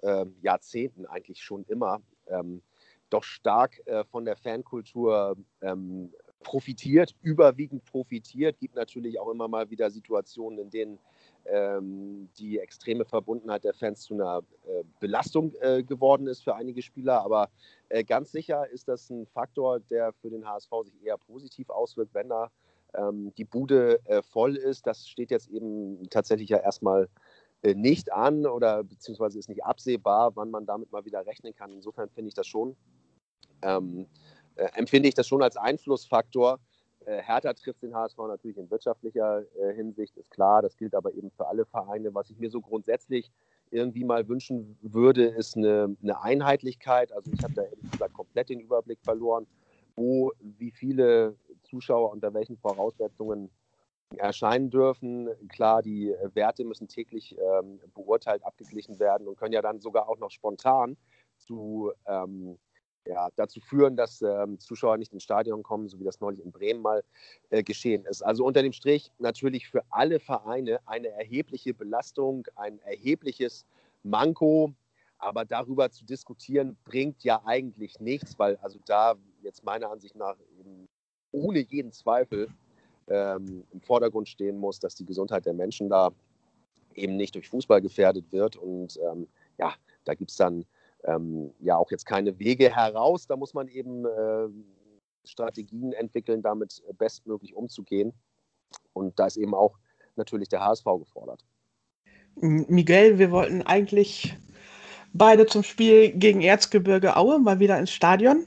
äh, 0.03 0.27
Jahrzehnten 0.41 1.07
eigentlich 1.07 1.43
schon 1.43 1.65
immer 1.65 2.03
ähm, 2.27 2.63
doch 3.11 3.25
stark 3.25 3.81
äh, 3.87 4.05
von 4.05 4.25
der 4.25 4.37
Fankultur 4.37 5.37
ähm, 5.61 6.13
profitiert, 6.43 7.15
überwiegend 7.23 7.85
profitiert. 7.85 8.59
Gibt 8.59 8.75
natürlich 8.75 9.19
auch 9.19 9.31
immer 9.31 9.49
mal 9.49 9.71
wieder 9.71 9.91
Situationen, 9.91 10.59
in 10.59 10.71
denen 10.71 10.99
ähm, 11.45 12.29
die 12.39 12.59
extreme 12.59 13.05
Verbundenheit 13.05 13.65
der 13.65 13.75
Fans 13.75 14.03
zu 14.03 14.15
einer 14.15 14.43
äh, 14.67 14.85
Belastung 15.01 15.55
äh, 15.61 15.83
geworden 15.83 16.27
ist 16.27 16.43
für 16.43 16.55
einige 16.55 16.83
Spieler. 16.83 17.23
Aber 17.23 17.51
äh, 17.89 18.05
ganz 18.05 18.33
sicher 18.33 18.69
ist 18.69 18.89
das 18.89 19.11
ein 19.11 19.27
Faktor, 19.27 19.81
der 19.81 20.13
für 20.13 20.31
den 20.31 20.47
HSV 20.47 20.71
sich 20.85 21.05
eher 21.05 21.19
positiv 21.19 21.71
auswirkt, 21.71 22.15
wenn 22.15 22.29
da 22.29 22.51
ähm, 22.95 23.33
die 23.37 23.45
Bude 23.45 24.01
äh, 24.07 24.23
voll 24.23 24.57
ist. 24.57 24.87
Das 24.87 25.09
steht 25.09 25.31
jetzt 25.31 25.49
eben 25.49 26.09
tatsächlich 26.11 26.49
ja 26.49 26.59
erstmal 26.59 27.09
nicht 27.63 28.13
an 28.13 28.47
oder 28.47 28.83
beziehungsweise 28.83 29.39
ist 29.39 29.49
nicht 29.49 29.65
absehbar, 29.65 30.35
wann 30.35 30.51
man 30.51 30.67
damit 30.67 30.91
mal 30.91 31.05
wieder 31.05 31.25
rechnen 31.27 31.55
kann. 31.55 31.73
Insofern 31.73 32.09
finde 32.11 32.29
ich 32.29 32.35
das 32.35 32.47
schon, 32.47 32.77
ähm, 33.63 34.07
äh, 34.57 34.69
empfinde 34.75 35.09
ich 35.09 35.15
das 35.15 35.27
schon 35.27 35.43
als 35.43 35.57
Einflussfaktor. 35.57 36.59
Äh, 37.05 37.23
Hertha 37.23 37.53
trifft 37.55 37.83
den 37.83 37.95
HSV 37.95 38.19
natürlich 38.19 38.57
in 38.57 38.71
wirtschaftlicher 38.71 39.45
äh, 39.57 39.75
Hinsicht, 39.75 40.17
ist 40.17 40.31
klar. 40.31 40.63
Das 40.63 40.77
gilt 40.77 40.95
aber 40.95 41.13
eben 41.15 41.31
für 41.31 41.47
alle 41.47 41.65
Vereine. 41.65 42.15
Was 42.15 42.31
ich 42.31 42.39
mir 42.39 42.51
so 42.51 42.61
grundsätzlich 42.61 43.31
irgendwie 43.71 44.05
mal 44.05 44.29
wünschen 44.29 44.77
würde, 44.83 45.27
ist 45.27 45.57
eine, 45.57 45.97
eine 46.03 46.21
Einheitlichkeit. 46.21 47.13
Also 47.13 47.33
ich 47.33 47.43
habe 47.43 47.55
da 47.55 47.63
ehrlich 47.63 47.91
gesagt 47.91 48.13
komplett 48.13 48.51
den 48.51 48.61
Überblick 48.61 48.99
verloren, 49.03 49.47
wo, 49.97 50.33
wie 50.41 50.71
viele 50.71 51.37
Zuschauer 51.63 52.13
unter 52.13 52.35
welchen 52.35 52.59
Voraussetzungen 52.59 53.51
erscheinen 54.19 54.71
dürfen. 54.71 55.29
Klar, 55.49 55.83
die 55.83 56.11
äh, 56.11 56.35
Werte 56.35 56.65
müssen 56.65 56.89
täglich 56.89 57.37
ähm, 57.39 57.81
beurteilt, 57.95 58.45
abgeglichen 58.45 58.99
werden 58.99 59.29
und 59.29 59.37
können 59.37 59.53
ja 59.53 59.63
dann 59.63 59.81
sogar 59.81 60.09
auch 60.09 60.19
noch 60.19 60.31
spontan 60.31 60.97
zu, 61.39 61.93
ähm, 62.07 62.59
ja, 63.07 63.29
dazu 63.37 63.61
führen, 63.61 63.97
dass 63.97 64.23
ähm, 64.23 64.59
Zuschauer 64.61 64.97
nicht 64.97 65.13
ins 65.13 65.25
Stadion 65.25 65.63
kommen, 65.63 65.89
so 65.89 65.99
wie 65.99 66.05
das 66.05 66.21
neulich 66.21 66.41
in 66.45 66.53
Bremen 66.53 66.83
mal 66.83 67.03
äh, 67.51 67.63
geschehen 67.63 68.05
ist. 68.05 68.23
Also 68.23 68.45
unter 68.45 68.63
dem 68.63 68.73
Strich 68.73 69.11
natürlich 69.19 69.69
für 69.69 69.83
alle 69.91 70.21
Vereine 70.21 70.81
eine 70.87 71.09
erhebliche 71.09 71.75
Belastung, 71.75 72.47
ein 72.55 72.79
erhebliches 72.81 73.67
Manko. 74.03 74.73
Aber 75.19 75.45
darüber 75.45 75.91
zu 75.91 76.05
diskutieren, 76.05 76.77
bringt 76.85 77.23
ja 77.23 77.43
eigentlich 77.45 78.01
nichts, 78.01 78.39
weil 78.41 78.57
also 78.57 78.81
da 78.87 79.15
jetzt 79.43 79.65
meiner 79.65 79.91
Ansicht 79.91 80.17
nach 80.17 80.37
ohne 81.31 81.61
jeden 81.61 81.93
Zweifel 81.93 82.49
ähm, 83.09 83.65
im 83.73 83.81
Vordergrund 83.81 84.29
stehen 84.29 84.59
muss, 84.59 84.79
dass 84.79 84.95
die 84.95 85.05
Gesundheit 85.05 85.47
der 85.47 85.55
Menschen 85.55 85.89
da 85.89 86.11
eben 86.95 87.17
nicht 87.17 87.35
durch 87.35 87.49
Fußball 87.49 87.81
gefährdet 87.81 88.31
wird. 88.33 88.57
Und 88.57 88.99
ähm, 89.11 89.29
ja, 89.59 89.75
da 90.05 90.15
gibt 90.15 90.31
es 90.31 90.37
dann 90.37 90.65
ähm, 91.05 91.53
ja 91.61 91.77
auch 91.77 91.91
jetzt 91.91 92.07
keine 92.07 92.39
Wege 92.39 92.75
heraus. 92.75 93.27
Da 93.27 93.37
muss 93.37 93.55
man 93.55 93.69
eben 93.69 94.05
äh, 94.05 94.49
Strategien 95.25 95.93
entwickeln, 95.93 96.43
damit 96.43 96.83
bestmöglich 96.99 97.55
umzugehen. 97.55 98.13
Und 98.93 99.19
da 99.19 99.27
ist 99.27 99.37
eben 99.37 99.55
auch 99.55 99.79
natürlich 100.17 100.49
der 100.49 100.61
HSV 100.61 100.85
gefordert. 100.99 101.45
Miguel, 102.37 103.19
wir 103.19 103.31
wollten 103.31 103.63
eigentlich 103.63 104.37
beide 105.13 105.47
zum 105.47 105.63
Spiel 105.63 106.13
gegen 106.13 106.41
Erzgebirge 106.41 107.17
Aue 107.17 107.39
mal 107.39 107.61
wieder 107.61 107.79
ins 107.79 107.91
Stadion. 107.91 108.47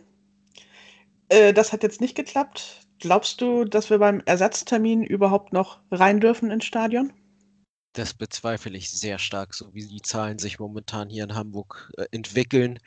Äh, 1.29 1.53
das 1.53 1.71
hat 1.71 1.83
jetzt 1.83 2.01
nicht 2.01 2.15
geklappt. 2.15 2.84
Glaubst 2.99 3.41
du, 3.41 3.65
dass 3.65 3.89
wir 3.89 3.99
beim 3.99 4.21
Ersatztermin 4.25 5.03
überhaupt 5.03 5.53
noch 5.53 5.79
rein 5.91 6.19
dürfen 6.19 6.51
ins 6.51 6.65
Stadion? 6.65 7.11
Das 7.93 8.13
bezweifle 8.13 8.77
ich 8.77 8.89
sehr 8.89 9.19
stark, 9.19 9.53
so 9.53 9.73
wie 9.73 9.85
die 9.85 10.01
Zahlen 10.01 10.37
sich 10.37 10.59
momentan 10.59 11.09
hier 11.09 11.23
in 11.23 11.35
Hamburg 11.35 11.91
äh, 11.97 12.05
entwickeln. 12.11 12.79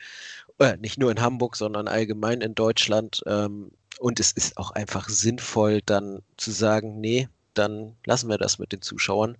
Äh, 0.59 0.77
nicht 0.77 0.99
nur 0.99 1.11
in 1.11 1.21
Hamburg, 1.21 1.55
sondern 1.55 1.87
allgemein 1.87 2.41
in 2.41 2.53
Deutschland. 2.53 3.23
Ähm, 3.25 3.71
und 3.99 4.19
es 4.19 4.31
ist 4.31 4.57
auch 4.57 4.71
einfach 4.71 5.09
sinnvoll, 5.09 5.81
dann 5.81 6.21
zu 6.37 6.51
sagen, 6.51 7.01
nee, 7.01 7.27
dann 7.53 7.95
lassen 8.05 8.29
wir 8.29 8.37
das 8.37 8.59
mit 8.59 8.71
den 8.71 8.81
Zuschauern. 8.81 9.37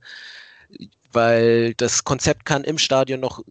Weil 1.11 1.73
das 1.75 2.03
Konzept 2.03 2.45
kann 2.45 2.63
im 2.63 2.77
Stadion 2.77 3.19
noch 3.19 3.43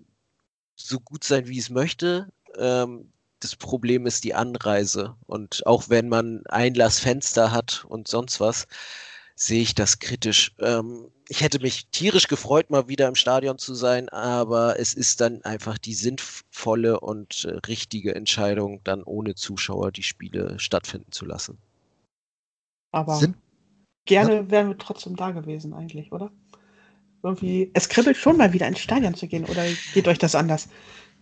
so 0.76 1.00
gut 1.00 1.24
sein, 1.24 1.48
wie 1.48 1.58
es 1.58 1.70
möchte. 1.70 2.28
Ähm, 2.56 3.12
das 3.40 3.56
Problem 3.56 4.06
ist 4.06 4.24
die 4.24 4.34
Anreise. 4.34 5.16
Und 5.26 5.66
auch 5.66 5.88
wenn 5.88 6.08
man 6.08 6.44
Einlassfenster 6.46 7.52
hat 7.52 7.84
und 7.88 8.08
sonst 8.08 8.40
was, 8.40 8.66
sehe 9.34 9.62
ich 9.62 9.74
das 9.74 10.00
kritisch. 10.00 10.52
Ähm, 10.58 11.10
ich 11.28 11.42
hätte 11.42 11.60
mich 11.60 11.86
tierisch 11.88 12.26
gefreut, 12.26 12.70
mal 12.70 12.88
wieder 12.88 13.06
im 13.06 13.14
Stadion 13.14 13.58
zu 13.58 13.74
sein, 13.74 14.08
aber 14.08 14.80
es 14.80 14.94
ist 14.94 15.20
dann 15.20 15.42
einfach 15.42 15.78
die 15.78 15.94
sinnvolle 15.94 16.98
und 17.00 17.44
äh, 17.44 17.54
richtige 17.66 18.14
Entscheidung, 18.14 18.80
dann 18.82 19.02
ohne 19.04 19.34
Zuschauer 19.34 19.92
die 19.92 20.02
Spiele 20.02 20.58
stattfinden 20.58 21.12
zu 21.12 21.24
lassen. 21.24 21.58
Aber 22.90 23.16
Sinn? 23.16 23.34
gerne 24.06 24.34
ja. 24.34 24.50
wären 24.50 24.68
wir 24.68 24.78
trotzdem 24.78 25.14
da 25.14 25.30
gewesen, 25.30 25.72
eigentlich, 25.72 26.10
oder? 26.10 26.32
Irgendwie, 27.22 27.70
es 27.74 27.88
kribbelt 27.88 28.16
schon 28.16 28.36
mal 28.36 28.52
wieder 28.52 28.66
ins 28.66 28.80
Stadion 28.80 29.14
zu 29.14 29.28
gehen, 29.28 29.44
oder 29.44 29.64
geht 29.92 30.08
euch 30.08 30.18
das 30.18 30.34
anders? 30.34 30.68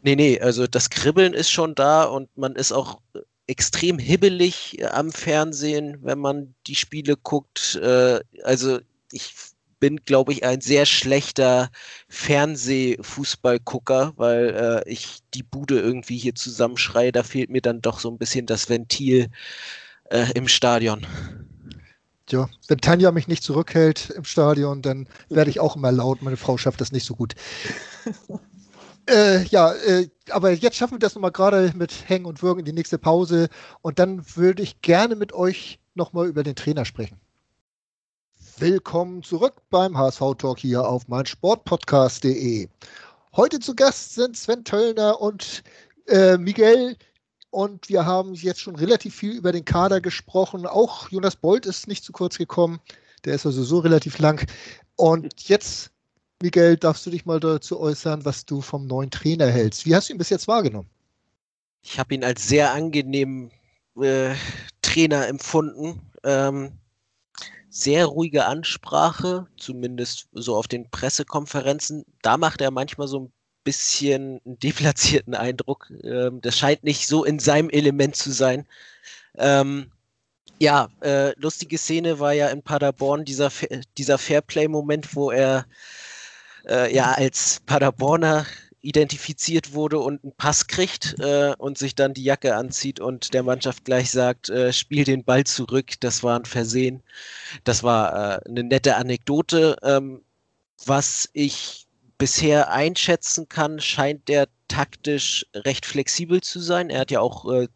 Nee, 0.03 0.17
nee, 0.17 0.41
also 0.41 0.67
das 0.67 0.91
Kribbeln 0.91 1.35
ist 1.35 1.51
schon 1.51 1.75
da 1.75 2.05
und 2.05 2.29
man 2.37 2.55
ist 2.55 2.73
auch 2.73 3.01
extrem 3.47 3.99
hibbelig 3.99 4.81
äh, 4.81 4.87
am 4.87 5.13
Fernsehen, 5.13 5.99
wenn 6.03 6.19
man 6.19 6.55
die 6.67 6.75
Spiele 6.75 7.17
guckt. 7.17 7.77
Äh, 7.77 8.21
also 8.43 8.81
ich 9.13 9.35
bin, 9.79 9.99
glaube 10.05 10.33
ich, 10.33 10.45
ein 10.45 10.61
sehr 10.61 10.87
schlechter 10.87 11.71
Fernsehfußballgucker, 12.09 14.15
weil 14.17 14.83
äh, 14.87 14.91
ich 14.91 15.19
die 15.35 15.43
Bude 15.43 15.79
irgendwie 15.79 16.17
hier 16.17 16.35
zusammenschreie. 16.35 17.13
Da 17.13 17.23
fehlt 17.23 17.51
mir 17.51 17.61
dann 17.61 17.83
doch 17.83 18.01
so 18.01 18.11
ein 18.11 18.19
bisschen 18.19 18.47
das 18.47 18.69
Ventil 18.69 19.29
äh, 20.11 20.27
im 20.35 20.49
Stadion. 20.49 21.07
Tja, 22.27 22.49
wenn 22.67 22.79
Tanja 22.79 23.13
mich 23.13 23.29
nicht 23.29 23.45
zurückhält 23.45 24.11
im 24.11 24.25
Stadion, 24.25 24.83
dann 24.83 25.09
werde 25.29 25.51
ich 25.51 25.61
auch 25.61 25.77
immer 25.77 25.93
laut. 25.93 26.23
Meine 26.23 26.37
Frau 26.37 26.59
schafft 26.59 26.81
das 26.81 26.91
nicht 26.91 27.07
so 27.07 27.15
gut. 27.15 27.35
Äh, 29.09 29.45
ja, 29.45 29.73
äh, 29.73 30.09
aber 30.31 30.51
jetzt 30.51 30.77
schaffen 30.77 30.95
wir 30.95 30.99
das 30.99 31.15
nochmal 31.15 31.31
gerade 31.31 31.73
mit 31.77 32.09
Hängen 32.09 32.27
und 32.27 32.43
Würgen 32.43 32.61
in 32.61 32.65
die 32.65 32.73
nächste 32.73 32.99
Pause. 32.99 33.49
Und 33.83 33.99
dann 33.99 34.25
würde 34.37 34.63
ich 34.63 34.83
gerne 34.83 35.15
mit 35.15 35.33
euch 35.33 35.79
nochmal 35.95 36.27
über 36.27 36.43
den 36.43 36.57
Trainer 36.57 36.85
sprechen. 36.85 37.21
Willkommen 38.59 39.23
zurück 39.23 39.55
beim 39.71 39.97
HSV 39.97 40.21
Talk 40.39 40.59
hier 40.59 40.89
auf 40.89 41.07
meinsportpodcast.de. 41.09 42.69
Heute 43.37 43.61
zu 43.61 43.77
Gast 43.77 44.15
sind 44.15 44.37
Sven 44.37 44.65
Töllner 44.65 45.21
und 45.21 45.63
äh, 46.09 46.37
Miguel. 46.37 46.97
Und 47.51 47.89
wir 47.89 48.05
haben 48.05 48.35
jetzt 48.35 48.61
schon 48.61 48.75
relativ 48.75 49.15
viel 49.15 49.33
über 49.33 49.53
den 49.53 49.65
Kader 49.65 50.01
gesprochen. 50.01 50.67
Auch 50.67 51.11
Jonas 51.11 51.37
Bolt 51.37 51.65
ist 51.65 51.87
nicht 51.87 52.03
zu 52.03 52.13
kurz 52.13 52.39
gekommen. 52.39 52.81
Der 53.25 53.35
ist 53.35 53.47
also 53.47 53.63
so 53.63 53.79
relativ 53.79 54.19
lang. 54.19 54.45
Und 54.97 55.49
jetzt 55.49 55.93
Miguel, 56.43 56.77
darfst 56.77 57.07
du 57.07 57.11
dich 57.11 57.25
mal 57.25 57.41
dazu 57.41 57.81
äußern, 57.81 58.25
was 58.25 58.45
du 58.45 58.61
vom 58.61 58.87
neuen 58.87 59.11
Trainer 59.11 59.47
hältst? 59.47 59.87
Wie 59.87 59.95
hast 59.95 60.09
du 60.09 60.13
ihn 60.13 60.19
bis 60.19 60.29
jetzt 60.29 60.47
wahrgenommen? 60.49 60.91
Ich 61.83 61.99
habe 61.99 62.15
ihn 62.15 62.25
als 62.25 62.47
sehr 62.47 62.73
angenehmen 62.73 63.51
äh, 63.99 64.35
Trainer 64.83 65.29
empfunden. 65.29 66.01
Ähm, 66.25 66.73
sehr 67.71 68.07
ruhige 68.07 68.45
Ansprache, 68.47 69.47
zumindest 69.57 70.29
so 70.33 70.57
auf 70.57 70.69
den 70.69 70.91
Pressekonferenzen. 70.91 72.05
Da 72.23 72.37
macht 72.37 72.61
er 72.61 72.71
manchmal 72.71 73.09
so 73.09 73.21
ein 73.21 73.33
bisschen 73.65 74.41
einen 74.45 74.59
deplatzierten 74.59 75.35
Eindruck. 75.35 75.91
Ähm, 76.03 76.41
das 76.43 76.59
scheint 76.59 76.85
nicht 76.85 77.07
so 77.07 77.25
in 77.25 77.39
seinem 77.39 77.71
Element 77.71 78.15
zu 78.15 78.31
sein. 78.31 78.67
Ähm, 79.39 79.91
ja, 80.59 80.89
äh, 81.01 81.39
lustige 81.39 81.79
Szene 81.79 82.19
war 82.19 82.33
ja 82.33 82.49
in 82.49 82.63
Paderborn 82.63 83.25
dieser, 83.25 83.51
dieser 83.97 84.19
Fairplay-Moment, 84.19 85.15
wo 85.15 85.31
er 85.31 85.67
äh, 86.69 86.95
ja 86.95 87.13
als 87.13 87.61
Paderborner 87.67 88.47
identifiziert 88.87 89.73
wurde 89.73 89.99
und 89.99 90.23
einen 90.23 90.33
Pass 90.37 90.69
kriegt 90.69 91.19
äh, 91.19 91.55
und 91.59 91.77
sich 91.77 91.97
dann 91.97 92.15
die 92.15 92.23
Jacke 92.23 92.55
anzieht 92.55 93.01
und 93.01 93.35
der 93.35 93.43
Mannschaft 93.43 93.85
gleich 93.85 94.11
sagt, 94.13 94.49
äh, 94.49 94.73
spiel 94.73 95.05
den 95.05 95.25
Ball 95.25 95.45
zurück, 95.45 95.95
das 96.01 96.23
war 96.23 96.39
ein 96.39 96.45
Versehen. 96.45 97.03
Das 97.65 97.83
war 97.83 98.13
äh, 98.37 98.49
eine 98.49 98.63
nette 98.63 98.97
Anekdote. 98.97 99.77
Ähm, 99.83 100.23
was 100.85 101.29
ich 101.33 101.87
bisher 102.19 102.71
einschätzen 102.71 103.49
kann, 103.49 103.81
scheint 103.81 104.29
der 104.29 104.47
taktisch 104.69 105.47
recht 105.55 105.85
flexibel 105.85 106.41
zu 106.41 106.61
sein. 106.61 106.89
Er 106.89 107.01
hat 107.01 107.11
ja 107.11 107.21
auch 107.21 107.51
äh, 107.53 107.69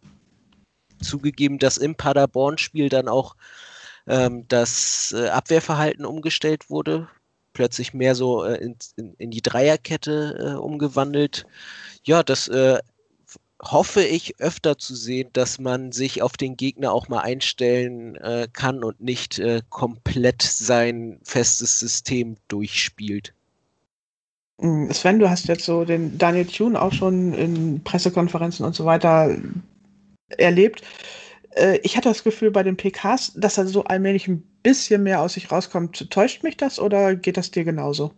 zugegeben, 1.03 1.59
dass 1.59 1.77
im 1.77 1.97
Paderborn-Spiel 1.97 2.89
dann 2.89 3.09
auch 3.09 3.37
ähm, 4.07 4.47
das 4.49 5.13
äh, 5.17 5.29
Abwehrverhalten 5.29 6.05
umgestellt 6.05 6.71
wurde, 6.71 7.09
plötzlich 7.53 7.95
mehr 7.95 8.15
so 8.15 8.45
äh, 8.45 8.57
in, 8.57 8.77
in, 8.97 9.15
in, 9.15 9.31
die 9.31 9.43
Dreierkette 9.43 10.55
äh, 10.55 10.59
umgewandelt. 10.59 11.47
Ja, 12.05 12.23
das 12.23 12.49
äh, 12.49 12.79
hoffe 13.63 14.03
ich 14.03 14.41
öfter 14.41 14.79
zu 14.79 14.95
sehen, 14.95 15.31
dass 15.33 15.59
man 15.59 15.93
sich 15.93 16.23
auf 16.23 16.37
den 16.37 16.57
Gegner 16.57 16.93
auch 16.93 17.09
mal 17.09 17.21
einstellen 17.21 18.17
äh, 18.17 18.49
kann 18.53 18.83
und 18.83 19.01
nicht 19.01 19.39
äh, 19.39 19.61
komplett 19.69 20.43
sein 20.43 21.19
festes 21.23 21.79
System 21.79 22.37
durchspielt. 22.49 23.35
Mm, 24.59 24.91
Sven, 24.91 25.19
du 25.19 25.29
hast 25.29 25.49
jetzt 25.49 25.65
so 25.65 25.85
den 25.85 26.17
Daniel 26.19 26.47
Thune 26.47 26.81
auch 26.81 26.93
schon 26.93 27.35
in 27.35 27.83
Pressekonferenzen 27.85 28.65
und 28.65 28.75
so 28.75 28.85
weiter 28.85 29.37
erlebt. 30.29 30.83
Äh, 31.51 31.79
ich 31.83 31.97
hatte 31.97 32.09
das 32.09 32.25
Gefühl 32.25 32.51
bei 32.51 32.63
den 32.63 32.77
PKs, 32.77 33.35
dass 33.35 33.59
er 33.59 33.67
so 33.67 33.85
allmählich 33.85 34.29
ein 34.29 34.43
bisschen 34.63 35.03
mehr 35.03 35.21
aus 35.21 35.35
sich 35.35 35.51
rauskommt. 35.51 36.11
Täuscht 36.11 36.43
mich 36.43 36.57
das 36.57 36.79
oder 36.79 37.15
geht 37.17 37.37
das 37.37 37.51
dir 37.51 37.65
genauso? 37.65 38.13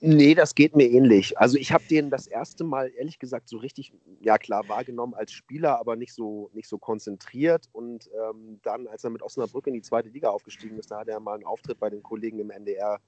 Nee, 0.00 0.34
das 0.34 0.54
geht 0.54 0.76
mir 0.76 0.88
ähnlich. 0.88 1.38
Also 1.38 1.56
ich 1.56 1.72
habe 1.72 1.82
den 1.90 2.10
das 2.10 2.26
erste 2.26 2.62
Mal, 2.62 2.92
ehrlich 2.96 3.18
gesagt, 3.18 3.48
so 3.48 3.56
richtig, 3.56 3.92
ja 4.20 4.38
klar, 4.38 4.68
wahrgenommen 4.68 5.14
als 5.14 5.32
Spieler, 5.32 5.78
aber 5.80 5.96
nicht 5.96 6.12
so, 6.12 6.50
nicht 6.52 6.68
so 6.68 6.78
konzentriert. 6.78 7.68
Und 7.72 8.08
ähm, 8.12 8.60
dann, 8.62 8.86
als 8.86 9.02
er 9.02 9.10
mit 9.10 9.22
Osnabrück 9.22 9.66
in 9.66 9.74
die 9.74 9.82
zweite 9.82 10.08
Liga 10.10 10.28
aufgestiegen 10.28 10.78
ist, 10.78 10.90
da 10.90 11.00
hatte 11.00 11.10
er 11.10 11.20
mal 11.20 11.34
einen 11.34 11.44
Auftritt 11.44 11.80
bei 11.80 11.90
den 11.90 12.02
Kollegen 12.02 12.38
im 12.38 12.50
NDR 12.50 13.00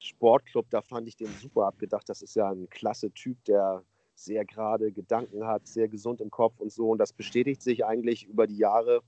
Sportclub. 0.00 0.66
Da 0.70 0.80
fand 0.80 1.06
ich 1.06 1.16
den 1.16 1.30
super 1.40 1.66
abgedacht. 1.66 2.08
Das 2.08 2.22
ist 2.22 2.34
ja 2.34 2.50
ein 2.50 2.68
klasse 2.70 3.12
Typ, 3.12 3.44
der 3.44 3.84
sehr 4.14 4.44
gerade 4.44 4.92
Gedanken 4.92 5.46
hat, 5.46 5.66
sehr 5.66 5.88
gesund 5.88 6.20
im 6.20 6.30
Kopf 6.30 6.60
und 6.60 6.72
so. 6.72 6.90
Und 6.90 6.98
das 6.98 7.12
bestätigt 7.12 7.62
sich 7.62 7.84
eigentlich 7.84 8.26
über 8.28 8.46
die 8.46 8.58
Jahre 8.58 9.02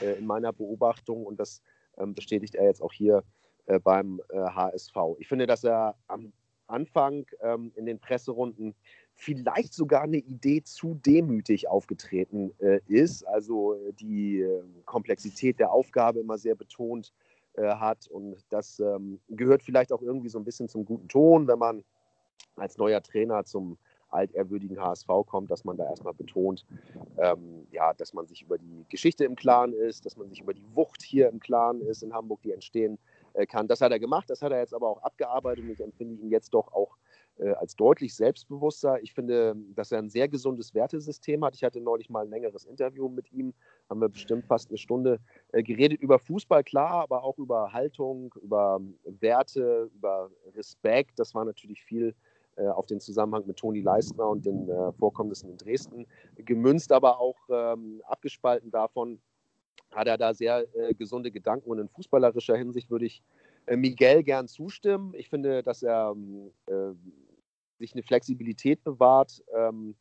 äh, 0.00 0.18
in 0.18 0.26
meiner 0.26 0.52
Beobachtung 0.52 1.26
und 1.26 1.38
das 1.38 1.62
ähm, 1.98 2.14
bestätigt 2.14 2.54
er 2.54 2.66
jetzt 2.66 2.82
auch 2.82 2.92
hier 2.92 3.24
äh, 3.66 3.78
beim 3.78 4.20
äh, 4.30 4.36
HSV. 4.38 4.96
Ich 5.18 5.28
finde, 5.28 5.46
dass 5.46 5.64
er 5.64 5.96
am 6.06 6.32
Anfang 6.66 7.26
ähm, 7.40 7.72
in 7.74 7.86
den 7.86 7.98
Presserunden 7.98 8.74
vielleicht 9.14 9.74
sogar 9.74 10.02
eine 10.02 10.16
Idee 10.16 10.62
zu 10.62 10.94
demütig 10.94 11.68
aufgetreten 11.68 12.52
äh, 12.58 12.80
ist, 12.86 13.26
also 13.26 13.74
äh, 13.74 13.92
die 13.92 14.40
ähm, 14.40 14.82
Komplexität 14.86 15.58
der 15.58 15.72
Aufgabe 15.72 16.20
immer 16.20 16.38
sehr 16.38 16.54
betont 16.54 17.12
äh, 17.54 17.66
hat. 17.66 18.06
Und 18.06 18.36
das 18.48 18.80
ähm, 18.80 19.20
gehört 19.28 19.62
vielleicht 19.62 19.92
auch 19.92 20.00
irgendwie 20.00 20.28
so 20.30 20.38
ein 20.38 20.44
bisschen 20.44 20.68
zum 20.68 20.84
guten 20.84 21.08
Ton, 21.08 21.48
wenn 21.48 21.58
man 21.58 21.84
als 22.56 22.78
neuer 22.78 23.02
Trainer 23.02 23.44
zum 23.44 23.76
altehrwürdigen 24.10 24.80
HSV 24.80 25.08
kommt, 25.26 25.50
dass 25.50 25.64
man 25.64 25.76
da 25.76 25.84
erstmal 25.84 26.14
betont, 26.14 26.64
ähm, 27.18 27.66
ja, 27.70 27.92
dass 27.94 28.12
man 28.12 28.26
sich 28.26 28.42
über 28.42 28.58
die 28.58 28.84
Geschichte 28.88 29.24
im 29.24 29.36
Klaren 29.36 29.72
ist, 29.72 30.06
dass 30.06 30.16
man 30.16 30.28
sich 30.28 30.40
über 30.40 30.54
die 30.54 30.66
Wucht 30.74 31.02
hier 31.02 31.28
im 31.28 31.40
Klaren 31.40 31.80
ist 31.80 32.02
in 32.02 32.12
Hamburg, 32.12 32.42
die 32.42 32.52
entstehen 32.52 32.98
äh, 33.34 33.46
kann. 33.46 33.68
Das 33.68 33.80
hat 33.80 33.92
er 33.92 34.00
gemacht, 34.00 34.28
das 34.28 34.42
hat 34.42 34.52
er 34.52 34.58
jetzt 34.58 34.74
aber 34.74 34.88
auch 34.88 35.02
abgearbeitet 35.02 35.64
und 35.64 35.70
ich 35.70 35.80
empfinde 35.80 36.20
ihn 36.20 36.30
jetzt 36.30 36.54
doch 36.54 36.72
auch 36.72 36.96
äh, 37.40 37.52
als 37.52 37.74
deutlich 37.76 38.14
selbstbewusster. 38.14 39.02
Ich 39.02 39.14
finde, 39.14 39.56
dass 39.74 39.92
er 39.92 39.98
ein 39.98 40.10
sehr 40.10 40.28
gesundes 40.28 40.74
Wertesystem 40.74 41.44
hat. 41.44 41.54
Ich 41.54 41.64
hatte 41.64 41.80
neulich 41.80 42.10
mal 42.10 42.24
ein 42.24 42.30
längeres 42.30 42.64
Interview 42.64 43.08
mit 43.08 43.32
ihm, 43.32 43.54
haben 43.88 44.00
wir 44.00 44.08
bestimmt 44.08 44.46
fast 44.46 44.68
eine 44.68 44.78
Stunde 44.78 45.20
äh, 45.52 45.62
geredet 45.62 46.00
über 46.00 46.18
Fußball, 46.18 46.62
klar, 46.64 47.02
aber 47.02 47.24
auch 47.24 47.38
über 47.38 47.72
Haltung, 47.72 48.34
über 48.42 48.80
Werte, 49.04 49.90
über 49.94 50.30
Respekt. 50.54 51.18
Das 51.18 51.34
war 51.34 51.44
natürlich 51.44 51.82
viel 51.82 52.14
auf 52.56 52.86
den 52.86 53.00
Zusammenhang 53.00 53.46
mit 53.46 53.56
Toni 53.56 53.80
Leistner 53.80 54.28
und 54.28 54.44
den 54.44 54.68
äh, 54.68 54.92
Vorkommnissen 54.92 55.50
in 55.50 55.56
Dresden 55.56 56.06
gemünzt, 56.36 56.92
aber 56.92 57.18
auch 57.18 57.38
ähm, 57.48 58.02
abgespalten 58.04 58.70
davon 58.70 59.20
hat 59.92 60.06
er 60.06 60.18
da 60.18 60.34
sehr 60.34 60.66
äh, 60.74 60.94
gesunde 60.94 61.30
Gedanken 61.30 61.70
und 61.70 61.78
in 61.78 61.88
fußballerischer 61.88 62.56
Hinsicht 62.56 62.90
würde 62.90 63.06
ich 63.06 63.22
äh, 63.66 63.76
Miguel 63.76 64.22
gern 64.22 64.48
zustimmen. 64.48 65.14
Ich 65.14 65.28
finde, 65.28 65.62
dass 65.62 65.82
er 65.82 66.12
ähm, 66.14 66.52
äh, 66.66 66.92
sich 67.78 67.92
eine 67.94 68.02
Flexibilität 68.02 68.82
bewahrt, 68.84 69.42
ähm, 69.54 69.96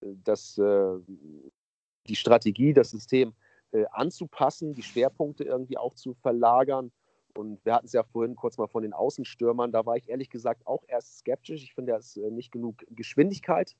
dass 0.00 0.58
äh, 0.58 0.98
die 2.06 2.16
Strategie, 2.16 2.72
das 2.72 2.90
System 2.90 3.34
anzupassen, 3.90 4.74
die 4.74 4.82
Schwerpunkte 4.84 5.42
irgendwie 5.42 5.76
auch 5.76 5.94
zu 5.94 6.14
verlagern 6.14 6.92
und 7.36 7.64
wir 7.64 7.74
hatten 7.74 7.86
es 7.86 7.92
ja 7.92 8.02
vorhin 8.02 8.36
kurz 8.36 8.58
mal 8.58 8.66
von 8.66 8.82
den 8.82 8.92
Außenstürmern. 8.92 9.72
Da 9.72 9.84
war 9.86 9.96
ich 9.96 10.08
ehrlich 10.08 10.30
gesagt 10.30 10.66
auch 10.66 10.82
erst 10.88 11.18
skeptisch. 11.18 11.62
Ich 11.62 11.74
finde, 11.74 11.92
da 11.92 11.98
ist 11.98 12.16
äh, 12.16 12.30
nicht 12.30 12.50
genug 12.50 12.84
Geschwindigkeit 12.90 13.76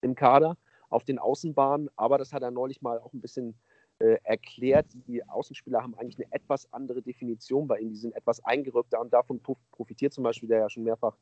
im 0.00 0.14
Kader 0.14 0.56
auf 0.88 1.04
den 1.04 1.18
Außenbahnen. 1.18 1.90
Aber 1.96 2.18
das 2.18 2.32
hat 2.32 2.42
er 2.42 2.50
neulich 2.50 2.82
mal 2.82 2.98
auch 2.98 3.12
ein 3.12 3.20
bisschen 3.20 3.54
äh, 3.98 4.16
erklärt. 4.22 4.86
Die 5.06 5.26
Außenspieler 5.28 5.82
haben 5.82 5.96
eigentlich 5.96 6.18
eine 6.18 6.32
etwas 6.32 6.72
andere 6.72 7.02
Definition 7.02 7.66
bei 7.66 7.78
ihnen. 7.78 7.90
Die 7.90 7.96
sind 7.96 8.14
etwas 8.14 8.44
eingerückter 8.44 9.00
und 9.00 9.12
davon 9.12 9.40
profitiert 9.72 10.12
zum 10.12 10.24
Beispiel 10.24 10.48
der 10.48 10.60
ja 10.60 10.70
schon 10.70 10.84
mehrfach 10.84 11.16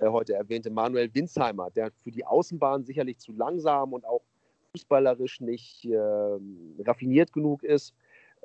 äh, 0.00 0.08
heute 0.08 0.34
erwähnte 0.34 0.70
Manuel 0.70 1.14
Winsheimer, 1.14 1.70
der 1.70 1.92
für 2.02 2.10
die 2.10 2.24
Außenbahn 2.24 2.84
sicherlich 2.84 3.18
zu 3.18 3.32
langsam 3.32 3.92
und 3.92 4.04
auch 4.04 4.22
fußballerisch 4.72 5.40
nicht 5.40 5.84
äh, 5.84 5.96
raffiniert 6.84 7.32
genug 7.32 7.62
ist 7.62 7.94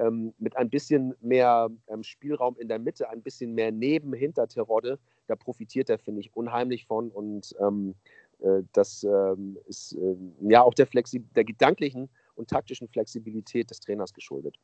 ähm, 0.01 0.33
mit 0.39 0.57
ein 0.57 0.69
bisschen 0.69 1.13
mehr 1.21 1.69
ähm, 1.87 2.03
Spielraum 2.03 2.57
in 2.57 2.67
der 2.67 2.79
Mitte, 2.79 3.09
ein 3.09 3.21
bisschen 3.21 3.53
mehr 3.53 3.71
neben 3.71 4.13
hinter 4.13 4.47
Terodde, 4.47 4.99
da 5.27 5.35
profitiert 5.35 5.89
er, 5.89 5.99
finde 5.99 6.21
ich, 6.21 6.35
unheimlich 6.35 6.85
von. 6.85 7.11
Und 7.11 7.55
ähm, 7.59 7.95
äh, 8.39 8.63
das 8.73 9.03
ähm, 9.03 9.57
ist 9.67 9.93
äh, 9.93 10.15
ja 10.41 10.61
auch 10.61 10.73
der, 10.73 10.87
der 11.35 11.43
gedanklichen 11.43 12.09
und 12.35 12.49
taktischen 12.49 12.87
Flexibilität 12.87 13.69
des 13.69 13.79
Trainers 13.79 14.13
geschuldet. 14.13 14.57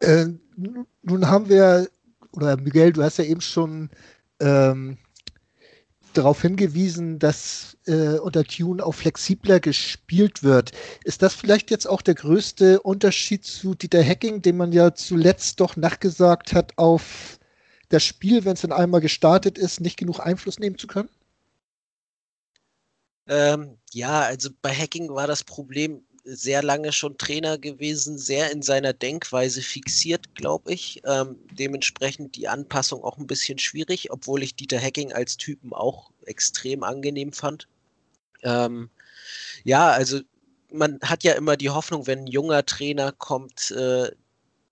Äh, 0.00 0.26
nun 1.02 1.26
haben 1.26 1.48
wir, 1.48 1.88
oder 2.32 2.56
Miguel, 2.56 2.92
du 2.92 3.02
hast 3.02 3.18
ja 3.18 3.24
eben 3.24 3.40
schon 3.40 3.90
ähm, 4.40 4.98
darauf 6.16 6.42
hingewiesen, 6.42 7.18
dass 7.18 7.76
äh, 7.86 8.18
unter 8.18 8.44
Tune 8.44 8.84
auch 8.84 8.94
flexibler 8.94 9.60
gespielt 9.60 10.42
wird. 10.42 10.72
Ist 11.04 11.22
das 11.22 11.34
vielleicht 11.34 11.70
jetzt 11.70 11.86
auch 11.86 12.02
der 12.02 12.14
größte 12.14 12.80
Unterschied 12.80 13.44
zu 13.44 13.74
Dieter 13.74 14.02
Hacking, 14.02 14.42
dem 14.42 14.56
man 14.56 14.72
ja 14.72 14.94
zuletzt 14.94 15.60
doch 15.60 15.76
nachgesagt 15.76 16.52
hat, 16.52 16.72
auf 16.76 17.38
das 17.88 18.04
Spiel, 18.04 18.44
wenn 18.44 18.54
es 18.54 18.62
dann 18.62 18.72
einmal 18.72 19.00
gestartet 19.00 19.58
ist, 19.58 19.80
nicht 19.80 19.96
genug 19.96 20.20
Einfluss 20.20 20.58
nehmen 20.58 20.78
zu 20.78 20.86
können? 20.86 21.08
Ähm, 23.26 23.78
ja, 23.92 24.20
also 24.20 24.50
bei 24.60 24.74
Hacking 24.74 25.08
war 25.14 25.26
das 25.26 25.44
Problem, 25.44 26.04
sehr 26.24 26.62
lange 26.62 26.92
schon 26.92 27.18
Trainer 27.18 27.58
gewesen, 27.58 28.18
sehr 28.18 28.50
in 28.50 28.62
seiner 28.62 28.92
Denkweise 28.92 29.60
fixiert, 29.62 30.34
glaube 30.34 30.72
ich. 30.72 31.02
Ähm, 31.04 31.36
dementsprechend 31.52 32.36
die 32.36 32.48
Anpassung 32.48 33.04
auch 33.04 33.18
ein 33.18 33.26
bisschen 33.26 33.58
schwierig, 33.58 34.10
obwohl 34.10 34.42
ich 34.42 34.56
Dieter 34.56 34.80
Hacking 34.80 35.12
als 35.12 35.36
Typen 35.36 35.72
auch 35.72 36.10
extrem 36.24 36.82
angenehm 36.82 37.32
fand. 37.32 37.68
Ähm, 38.42 38.90
ja, 39.64 39.90
also 39.90 40.20
man 40.72 40.98
hat 41.02 41.24
ja 41.24 41.34
immer 41.34 41.56
die 41.56 41.70
Hoffnung, 41.70 42.06
wenn 42.06 42.20
ein 42.20 42.26
junger 42.26 42.64
Trainer 42.64 43.12
kommt, 43.12 43.70
äh, 43.72 44.10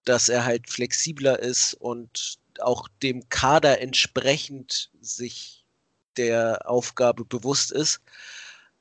dass 0.05 0.29
er 0.29 0.45
halt 0.45 0.69
flexibler 0.69 1.39
ist 1.39 1.75
und 1.75 2.39
auch 2.61 2.89
dem 3.03 3.29
Kader 3.29 3.81
entsprechend 3.81 4.91
sich 5.01 5.65
der 6.17 6.69
Aufgabe 6.69 7.25
bewusst 7.25 7.73
ist. 7.73 8.01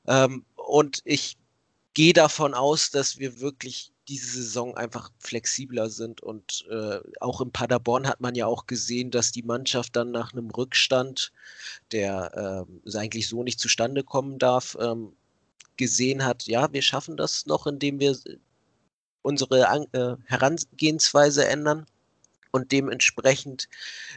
Ähm, 0.06 0.44
und 0.56 1.00
ich 1.04 1.36
gehe 1.94 2.12
davon 2.12 2.54
aus, 2.54 2.90
dass 2.90 3.18
wir 3.18 3.40
wirklich 3.40 3.92
diese 4.08 4.42
Saison 4.42 4.76
einfach 4.76 5.10
flexibler 5.18 5.88
sind. 5.90 6.20
Und 6.22 6.66
äh, 6.70 6.98
auch 7.20 7.40
in 7.40 7.52
Paderborn 7.52 8.08
hat 8.08 8.20
man 8.20 8.34
ja 8.34 8.46
auch 8.46 8.66
gesehen, 8.66 9.10
dass 9.10 9.32
die 9.32 9.42
Mannschaft 9.42 9.96
dann 9.96 10.10
nach 10.10 10.32
einem 10.32 10.50
Rückstand, 10.50 11.32
der 11.92 12.66
äh, 12.86 12.96
eigentlich 12.96 13.28
so 13.28 13.42
nicht 13.42 13.60
zustande 13.60 14.02
kommen 14.02 14.38
darf, 14.38 14.76
ähm, 14.80 15.12
gesehen 15.76 16.24
hat, 16.24 16.44
ja, 16.46 16.72
wir 16.72 16.82
schaffen 16.82 17.16
das 17.16 17.46
noch, 17.46 17.66
indem 17.66 17.98
wir 18.00 18.16
unsere 19.22 19.68
An 19.68 19.86
äh, 19.92 20.16
Herangehensweise 20.26 21.46
ändern. 21.46 21.86
Und 22.50 22.70
dementsprechend 22.70 23.68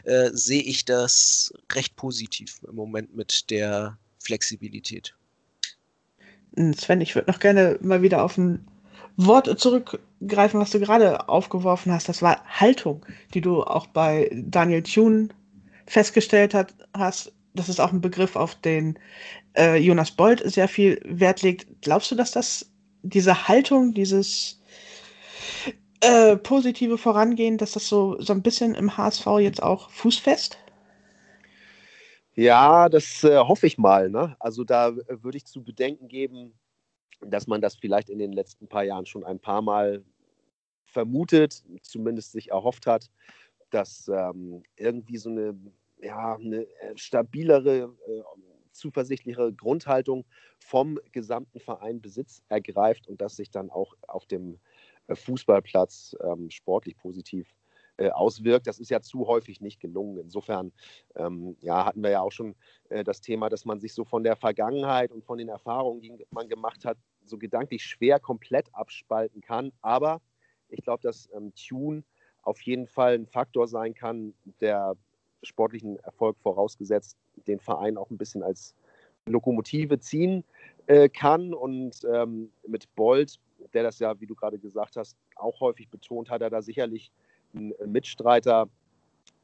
äh, 0.04 0.30
sehe 0.32 0.62
ich 0.62 0.84
das 0.84 1.54
recht 1.72 1.96
positiv 1.96 2.60
im 2.68 2.74
Moment 2.74 3.16
mit 3.16 3.50
der 3.50 3.96
Flexibilität. 4.18 5.14
Hm, 6.56 6.74
Sven, 6.74 7.00
ich 7.00 7.14
würde 7.14 7.30
noch 7.30 7.40
gerne 7.40 7.78
mal 7.80 8.02
wieder 8.02 8.22
auf 8.22 8.36
ein 8.38 8.66
Wort 9.16 9.58
zurückgreifen, 9.58 10.60
was 10.60 10.70
du 10.70 10.80
gerade 10.80 11.28
aufgeworfen 11.28 11.92
hast. 11.92 12.08
Das 12.08 12.22
war 12.22 12.44
Haltung, 12.44 13.04
die 13.34 13.40
du 13.40 13.62
auch 13.62 13.86
bei 13.86 14.30
Daniel 14.34 14.82
Thune 14.82 15.28
festgestellt 15.86 16.52
hat, 16.54 16.74
hast, 16.92 17.32
das 17.54 17.68
ist 17.68 17.80
auch 17.80 17.92
ein 17.92 18.00
Begriff, 18.00 18.36
auf 18.36 18.54
den 18.56 18.98
äh, 19.56 19.76
Jonas 19.78 20.10
Bold 20.10 20.42
sehr 20.44 20.68
viel 20.68 21.00
Wert 21.04 21.42
legt. 21.42 21.66
Glaubst 21.80 22.10
du, 22.10 22.14
dass 22.14 22.30
das 22.30 22.70
diese 23.02 23.48
Haltung, 23.48 23.94
dieses 23.94 24.60
äh, 26.00 26.36
positive 26.36 26.98
Vorangehen, 26.98 27.56
dass 27.56 27.72
das 27.72 27.88
so, 27.88 28.20
so 28.20 28.32
ein 28.32 28.42
bisschen 28.42 28.74
im 28.74 28.96
HSV 28.96 29.26
jetzt 29.40 29.62
auch 29.62 29.90
fußfest? 29.90 30.58
Ja, 32.38 32.88
das 32.90 33.24
äh, 33.24 33.38
hoffe 33.38 33.66
ich 33.66 33.78
mal. 33.78 34.10
Ne? 34.10 34.36
Also 34.40 34.62
da 34.64 34.88
äh, 34.90 35.22
würde 35.22 35.38
ich 35.38 35.46
zu 35.46 35.62
bedenken 35.64 36.08
geben, 36.08 36.52
dass 37.20 37.46
man 37.46 37.62
das 37.62 37.76
vielleicht 37.76 38.10
in 38.10 38.18
den 38.18 38.32
letzten 38.32 38.68
paar 38.68 38.84
Jahren 38.84 39.06
schon 39.06 39.24
ein 39.24 39.40
paar 39.40 39.62
Mal 39.62 40.04
vermutet, 40.86 41.64
zumindest 41.82 42.32
sich 42.32 42.50
erhofft 42.52 42.86
hat, 42.86 43.10
dass 43.70 44.08
ähm, 44.08 44.64
irgendwie 44.76 45.18
so 45.18 45.30
eine, 45.30 45.56
ja, 46.02 46.36
eine 46.36 46.64
äh, 46.80 46.96
stabilere, 46.96 47.94
äh, 48.08 48.22
zuversichtlichere 48.72 49.54
Grundhaltung 49.54 50.26
vom 50.60 51.00
gesamten 51.12 51.60
Verein 51.60 52.02
Besitz 52.02 52.42
ergreift 52.50 53.08
und 53.08 53.22
dass 53.22 53.36
sich 53.36 53.50
dann 53.50 53.70
auch 53.70 53.94
auf 54.08 54.26
dem 54.26 54.60
äh, 55.08 55.16
Fußballplatz 55.16 56.16
ähm, 56.22 56.50
sportlich 56.50 56.96
positiv 56.98 57.55
äh, 57.98 58.10
auswirkt. 58.10 58.66
Das 58.66 58.78
ist 58.78 58.90
ja 58.90 59.00
zu 59.00 59.26
häufig 59.26 59.60
nicht 59.60 59.80
gelungen. 59.80 60.18
Insofern 60.18 60.72
ähm, 61.14 61.56
ja, 61.60 61.84
hatten 61.84 62.02
wir 62.02 62.10
ja 62.10 62.20
auch 62.20 62.32
schon 62.32 62.54
äh, 62.88 63.04
das 63.04 63.20
Thema, 63.20 63.48
dass 63.48 63.64
man 63.64 63.80
sich 63.80 63.94
so 63.94 64.04
von 64.04 64.22
der 64.22 64.36
Vergangenheit 64.36 65.12
und 65.12 65.24
von 65.24 65.38
den 65.38 65.48
Erfahrungen, 65.48 66.00
die 66.00 66.12
man 66.30 66.48
gemacht 66.48 66.84
hat, 66.84 66.98
so 67.24 67.38
gedanklich 67.38 67.84
schwer 67.84 68.20
komplett 68.20 68.68
abspalten 68.74 69.40
kann. 69.40 69.72
Aber 69.82 70.20
ich 70.68 70.82
glaube, 70.82 71.02
dass 71.02 71.28
ähm, 71.34 71.52
Tune 71.54 72.02
auf 72.42 72.60
jeden 72.62 72.86
Fall 72.86 73.14
ein 73.14 73.26
Faktor 73.26 73.66
sein 73.66 73.94
kann, 73.94 74.34
der 74.60 74.96
sportlichen 75.42 75.96
Erfolg 76.00 76.36
vorausgesetzt, 76.38 77.16
den 77.46 77.60
Verein 77.60 77.96
auch 77.96 78.10
ein 78.10 78.18
bisschen 78.18 78.42
als 78.42 78.74
Lokomotive 79.26 79.98
ziehen 79.98 80.44
äh, 80.86 81.08
kann. 81.08 81.54
Und 81.54 82.06
ähm, 82.12 82.52
mit 82.66 82.94
Bolt, 82.94 83.40
der 83.74 83.82
das 83.82 83.98
ja, 83.98 84.20
wie 84.20 84.26
du 84.26 84.34
gerade 84.34 84.58
gesagt 84.58 84.96
hast, 84.96 85.16
auch 85.36 85.60
häufig 85.60 85.88
betont, 85.88 86.30
hat 86.30 86.42
er 86.42 86.50
da 86.50 86.62
sicherlich 86.62 87.10
einen 87.54 87.72
Mitstreiter, 87.86 88.68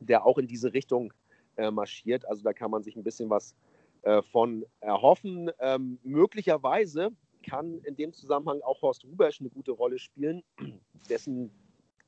der 0.01 0.25
auch 0.27 0.39
in 0.39 0.47
diese 0.47 0.73
Richtung 0.73 1.13
äh, 1.57 1.71
marschiert. 1.71 2.27
Also 2.29 2.43
da 2.43 2.53
kann 2.53 2.71
man 2.71 2.83
sich 2.83 2.97
ein 2.97 3.05
bisschen 3.05 3.31
was 3.31 3.55
äh, 4.03 4.23
von 4.23 4.65
erhoffen. 4.81 5.51
Ähm, 5.61 5.99
möglicherweise 6.03 7.11
kann 7.43 7.79
in 7.85 7.97
dem 7.97 8.13
Zusammenhang 8.13 8.61
auch 8.63 8.83
Horst 8.83 9.05
Rubesch 9.05 9.41
eine 9.41 9.51
gute 9.51 9.73
Rolle 9.73 9.99
spielen, 9.99 10.43
dessen 11.09 11.51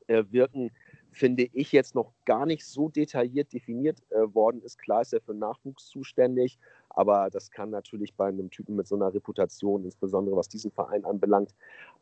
äh, 0.07 0.25
Wirken 0.31 0.71
finde 1.13 1.45
ich 1.53 1.73
jetzt 1.73 1.95
noch 1.95 2.13
gar 2.25 2.47
nicht 2.47 2.67
so 2.67 2.89
detailliert 2.89 3.53
definiert 3.53 4.01
äh, 4.11 4.35
worden 4.35 4.63
ist. 4.63 4.79
Klar 4.79 5.03
ist 5.03 5.13
er 5.13 5.21
für 5.21 5.35
Nachwuchs 5.35 5.87
zuständig, 5.87 6.59
aber 6.95 7.29
das 7.31 7.51
kann 7.51 7.71
natürlich 7.71 8.15
bei 8.15 8.29
einem 8.29 8.51
Typen 8.51 8.77
mit 8.77 8.87
so 8.87 8.95
einer 8.95 9.13
Reputation, 9.13 9.85
insbesondere 9.85 10.37
was 10.37 10.49
diesen 10.49 10.71
Verein 10.71 11.05
anbelangt, 11.05 11.55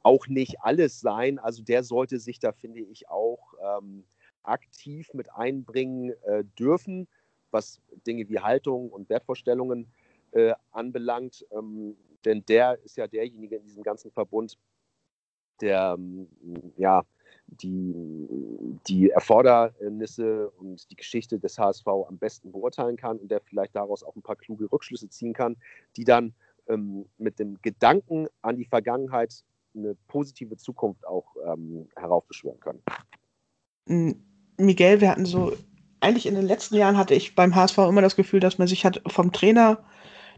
auch 0.02 0.26
nicht 0.28 0.60
alles 0.60 1.00
sein. 1.00 1.38
Also 1.38 1.62
der 1.62 1.82
sollte 1.82 2.18
sich 2.18 2.38
da, 2.38 2.52
finde 2.52 2.80
ich, 2.80 3.08
auch 3.08 3.54
ähm, 3.62 4.04
aktiv 4.42 5.12
mit 5.14 5.32
einbringen 5.34 6.14
äh, 6.24 6.44
dürfen, 6.58 7.08
was 7.50 7.80
Dinge 8.06 8.28
wie 8.28 8.40
Haltung 8.40 8.90
und 8.90 9.08
Wertvorstellungen 9.08 9.90
äh, 10.32 10.54
anbelangt. 10.70 11.46
Ähm, 11.50 11.96
denn 12.24 12.44
der 12.46 12.78
ist 12.84 12.96
ja 12.96 13.06
derjenige 13.06 13.56
in 13.56 13.64
diesem 13.64 13.82
ganzen 13.82 14.10
Verbund, 14.10 14.58
der 15.60 15.96
ähm, 15.98 16.28
ja 16.76 17.02
die, 17.60 17.94
die 18.86 19.10
Erfordernisse 19.10 20.50
und 20.50 20.90
die 20.90 20.96
Geschichte 20.96 21.38
des 21.38 21.58
HSV 21.58 21.86
am 21.86 22.18
besten 22.18 22.52
beurteilen 22.52 22.96
kann 22.96 23.18
und 23.18 23.30
der 23.30 23.40
vielleicht 23.40 23.76
daraus 23.76 24.02
auch 24.02 24.16
ein 24.16 24.22
paar 24.22 24.36
kluge 24.36 24.70
Rückschlüsse 24.70 25.08
ziehen 25.08 25.32
kann, 25.32 25.56
die 25.96 26.04
dann 26.04 26.34
ähm, 26.68 27.06
mit 27.18 27.38
dem 27.38 27.60
Gedanken 27.62 28.28
an 28.40 28.56
die 28.56 28.64
Vergangenheit 28.64 29.44
eine 29.74 29.96
positive 30.08 30.56
Zukunft 30.56 31.06
auch 31.06 31.36
ähm, 31.46 31.88
heraufbeschwören 31.96 32.60
können. 32.60 34.22
Miguel, 34.56 35.00
wir 35.00 35.10
hatten 35.10 35.26
so, 35.26 35.52
eigentlich 36.00 36.26
in 36.26 36.34
den 36.34 36.46
letzten 36.46 36.76
Jahren 36.76 36.96
hatte 36.96 37.14
ich 37.14 37.34
beim 37.34 37.54
HSV 37.54 37.78
immer 37.78 38.02
das 38.02 38.16
Gefühl, 38.16 38.40
dass 38.40 38.58
man 38.58 38.68
sich 38.68 38.84
hat 38.84 39.02
vom 39.06 39.32
Trainer 39.32 39.84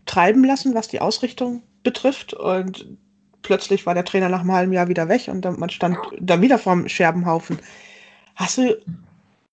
treiben 0.06 0.44
lassen, 0.44 0.74
was 0.74 0.88
die 0.88 1.00
Ausrichtung 1.00 1.62
betrifft. 1.82 2.34
Und 2.34 2.96
plötzlich 3.44 3.86
war 3.86 3.94
der 3.94 4.04
Trainer 4.04 4.28
nach 4.28 4.40
einem 4.40 4.52
halben 4.52 4.72
Jahr 4.72 4.88
wieder 4.88 5.08
weg 5.08 5.28
und 5.28 5.42
dann, 5.42 5.60
man 5.60 5.70
stand 5.70 5.96
da 6.18 6.40
wieder 6.40 6.58
vorm 6.58 6.88
Scherbenhaufen. 6.88 7.60
Hast 8.34 8.58
du 8.58 8.76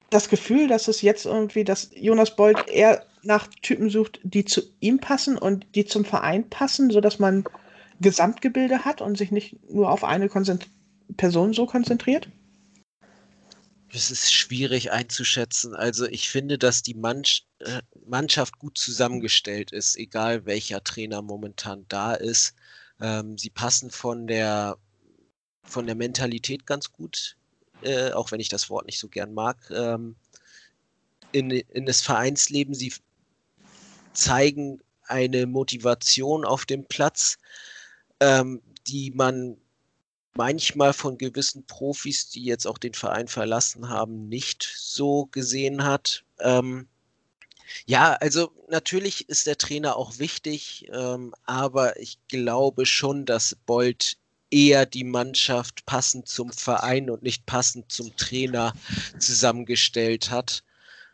das 0.09 0.29
Gefühl, 0.29 0.67
dass 0.67 0.87
es 0.87 1.03
jetzt 1.03 1.25
irgendwie, 1.25 1.63
dass 1.63 1.91
Jonas 1.95 2.35
Bold 2.35 2.67
eher 2.67 3.05
nach 3.21 3.47
Typen 3.61 3.91
sucht, 3.91 4.19
die 4.23 4.45
zu 4.45 4.61
ihm 4.79 4.99
passen 4.99 5.37
und 5.37 5.67
die 5.75 5.85
zum 5.85 6.05
Verein 6.05 6.49
passen, 6.49 6.89
sodass 6.89 7.19
man 7.19 7.43
Gesamtgebilde 7.99 8.83
hat 8.83 9.01
und 9.01 9.17
sich 9.17 9.31
nicht 9.31 9.57
nur 9.69 9.91
auf 9.91 10.03
eine 10.03 10.27
Konzent 10.27 10.67
Person 11.17 11.53
so 11.53 11.65
konzentriert? 11.67 12.29
Es 13.93 14.09
ist 14.09 14.33
schwierig 14.33 14.91
einzuschätzen. 14.91 15.75
Also 15.75 16.07
ich 16.07 16.29
finde, 16.29 16.57
dass 16.57 16.81
die 16.81 16.93
Mannschaft, 16.93 17.45
äh, 17.59 17.81
Mannschaft 18.07 18.57
gut 18.57 18.77
zusammengestellt 18.77 19.71
ist, 19.71 19.97
egal 19.97 20.45
welcher 20.45 20.83
Trainer 20.83 21.21
momentan 21.21 21.85
da 21.89 22.13
ist. 22.13 22.55
Ähm, 23.01 23.37
sie 23.37 23.49
passen 23.49 23.89
von 23.89 24.27
der, 24.27 24.77
von 25.63 25.85
der 25.85 25.95
Mentalität 25.95 26.65
ganz 26.65 26.91
gut, 26.91 27.35
äh, 27.81 28.11
auch 28.11 28.31
wenn 28.31 28.39
ich 28.39 28.49
das 28.49 28.69
Wort 28.69 28.85
nicht 28.85 28.99
so 28.99 29.09
gern 29.09 29.33
mag, 29.33 29.57
ähm, 29.71 30.15
in, 31.31 31.49
in 31.49 31.85
das 31.85 32.01
Vereinsleben. 32.01 32.73
Sie 32.73 32.93
zeigen 34.13 34.81
eine 35.07 35.47
Motivation 35.47 36.45
auf 36.45 36.65
dem 36.65 36.85
Platz, 36.85 37.37
ähm, 38.19 38.61
die 38.87 39.11
man 39.11 39.57
manchmal 40.35 40.93
von 40.93 41.17
gewissen 41.17 41.65
Profis, 41.65 42.29
die 42.29 42.43
jetzt 42.43 42.65
auch 42.65 42.77
den 42.77 42.93
Verein 42.93 43.27
verlassen 43.27 43.89
haben, 43.89 44.29
nicht 44.29 44.63
so 44.63 45.25
gesehen 45.25 45.83
hat. 45.83 46.23
Ähm, 46.39 46.87
ja, 47.85 48.13
also 48.13 48.51
natürlich 48.69 49.29
ist 49.29 49.47
der 49.47 49.57
Trainer 49.57 49.95
auch 49.95 50.19
wichtig, 50.19 50.87
ähm, 50.91 51.33
aber 51.45 51.99
ich 51.99 52.17
glaube 52.27 52.85
schon, 52.85 53.25
dass 53.25 53.55
Bolt 53.65 54.17
eher 54.49 54.85
die 54.85 55.03
Mannschaft 55.03 55.85
passend 55.85 56.27
zum 56.27 56.51
Verein 56.51 57.09
und 57.09 57.23
nicht 57.23 57.45
passend 57.45 57.91
zum 57.91 58.15
Trainer 58.17 58.73
zusammengestellt 59.17 60.29
hat. 60.29 60.63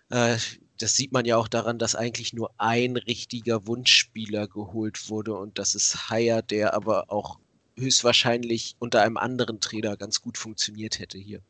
Äh, 0.09 0.37
das 0.79 0.95
sieht 0.95 1.11
man 1.11 1.25
ja 1.25 1.37
auch 1.37 1.47
daran, 1.47 1.79
dass 1.79 1.95
eigentlich 1.95 2.33
nur 2.33 2.51
ein 2.57 2.97
richtiger 2.97 3.65
Wunschspieler 3.67 4.47
geholt 4.47 5.09
wurde 5.09 5.33
und 5.35 5.57
das 5.57 5.75
ist 5.75 6.09
Haier, 6.09 6.41
der 6.41 6.73
aber 6.73 7.11
auch 7.11 7.39
höchstwahrscheinlich 7.77 8.75
unter 8.79 9.01
einem 9.01 9.17
anderen 9.17 9.59
Trainer 9.59 9.97
ganz 9.97 10.21
gut 10.21 10.37
funktioniert 10.37 10.99
hätte 10.99 11.17
hier. 11.17 11.41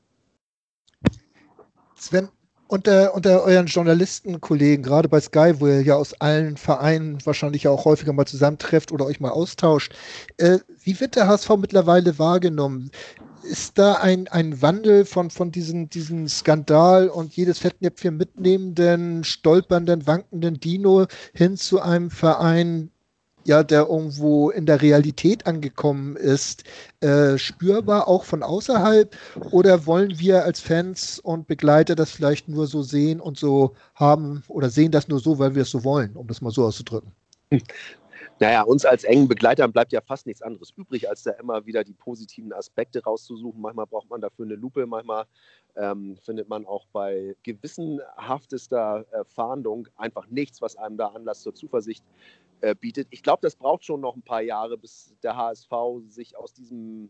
Sven, 1.96 2.30
unter, 2.68 3.14
unter 3.14 3.44
euren 3.44 3.68
Journalistenkollegen, 3.68 4.84
gerade 4.84 5.10
bei 5.10 5.20
Sky, 5.20 5.54
wo 5.58 5.68
ihr 5.68 5.82
ja 5.82 5.96
aus 5.96 6.14
allen 6.20 6.58
Vereinen 6.58 7.18
wahrscheinlich 7.26 7.68
auch 7.68 7.86
häufiger 7.86 8.14
mal 8.14 8.26
zusammentrefft 8.26 8.92
oder 8.92 9.06
euch 9.06 9.20
mal 9.20 9.32
austauscht, 9.32 9.94
äh, 10.38 10.60
wie 10.84 11.00
wird 11.00 11.16
der 11.16 11.28
HSV 11.28 11.50
mittlerweile 11.58 12.20
wahrgenommen? 12.20 12.92
Ist 13.44 13.78
da 13.78 13.94
ein, 13.94 14.28
ein 14.28 14.62
Wandel 14.62 15.06
von, 15.06 15.30
von 15.30 15.52
diesem, 15.52 15.90
diesem 15.90 16.28
Skandal 16.28 17.08
und 17.08 17.36
jedes 17.36 17.60
Fettnäpfchen 17.60 18.18
mitnehmenden, 18.18 19.24
stolpernden, 19.24 20.06
wankenden 20.06 20.60
Dino 20.60 21.06
hin 21.34 21.56
zu 21.56 21.82
einem 21.82 22.10
Verein, 22.12 22.92
ja, 23.48 23.64
der 23.64 23.88
irgendwo 23.88 24.50
in 24.50 24.66
der 24.66 24.82
Realität 24.82 25.48
angekommen 25.48 26.18
ist, 26.18 26.66
äh, 27.00 27.38
spürbar 27.38 28.08
auch 28.08 28.26
von 28.26 28.44
außerhalb? 28.44 29.16
Oder 29.52 29.86
wollen 29.86 30.20
wir 30.20 30.44
als 30.44 30.60
Fans 30.60 31.20
und 31.20 31.48
Begleiter 31.48 31.96
das 31.96 32.12
vielleicht 32.12 32.50
nur 32.50 32.68
so 32.68 32.84
sehen 32.84 33.22
und 33.22 33.38
so 33.38 33.74
haben 33.96 34.44
oder 34.50 34.70
sehen 34.70 34.92
das 34.92 35.08
nur 35.08 35.20
so, 35.20 35.40
weil 35.40 35.56
wir 35.56 35.62
es 35.62 35.72
so 35.72 35.86
wollen, 35.86 36.16
um 36.16 36.28
das 36.28 36.42
mal 36.42 36.52
so 36.52 36.66
auszudrücken? 36.66 37.12
Naja, 38.40 38.62
uns 38.62 38.86
als 38.86 39.04
engen 39.04 39.28
Begleitern 39.28 39.72
bleibt 39.72 39.92
ja 39.92 40.02
fast 40.02 40.28
nichts 40.28 40.44
anderes 40.44 40.72
übrig, 40.76 41.10
als 41.10 41.24
da 41.24 41.32
immer 41.32 41.66
wieder 41.66 41.84
die 41.84 41.94
positiven 41.94 42.54
Aspekte 42.54 43.04
rauszusuchen. 43.04 43.60
Manchmal 43.60 43.88
braucht 43.88 44.10
man 44.10 44.22
dafür 44.22 44.46
eine 44.46 44.56
Lupe, 44.56 44.86
manchmal 44.86 45.26
ähm, 45.76 46.18
findet 46.18 46.48
man 46.48 46.66
auch 46.66 46.86
bei 46.94 47.36
gewissenhaftester 47.42 49.06
äh, 49.12 49.24
Fahndung 49.26 49.88
einfach 49.96 50.28
nichts, 50.28 50.62
was 50.62 50.76
einem 50.76 50.98
da 50.98 51.08
Anlass 51.08 51.42
zur 51.42 51.56
Zuversicht 51.56 52.04
äh, 52.62 52.76
bietet. 52.76 53.08
Ich 53.10 53.24
glaube, 53.24 53.40
das 53.42 53.56
braucht 53.56 53.86
schon 53.86 54.02
noch 54.02 54.16
ein 54.16 54.22
paar 54.22 54.42
Jahre, 54.42 54.78
bis 54.78 55.16
der 55.24 55.36
HSV 55.36 55.72
sich 56.08 56.38
aus 56.38 56.54
diesem 56.54 57.10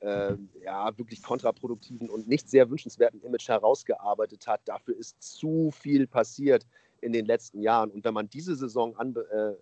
äh, 0.00 0.34
ja, 0.62 0.96
wirklich 0.96 1.20
kontraproduktiven 1.20 2.08
und 2.08 2.28
nicht 2.28 2.48
sehr 2.48 2.70
wünschenswerten 2.70 3.20
Image 3.22 3.48
herausgearbeitet 3.48 4.46
hat. 4.46 4.60
Dafür 4.66 4.96
ist 4.96 5.20
zu 5.20 5.72
viel 5.72 6.06
passiert 6.06 6.64
in 7.00 7.12
den 7.12 7.26
letzten 7.26 7.60
Jahren. 7.60 7.90
Und 7.90 8.04
wenn 8.04 8.14
man 8.14 8.28
diese 8.28 8.54
Saison 8.54 8.96
an, 8.96 9.14
äh, 9.16 9.50
äh, 9.50 9.56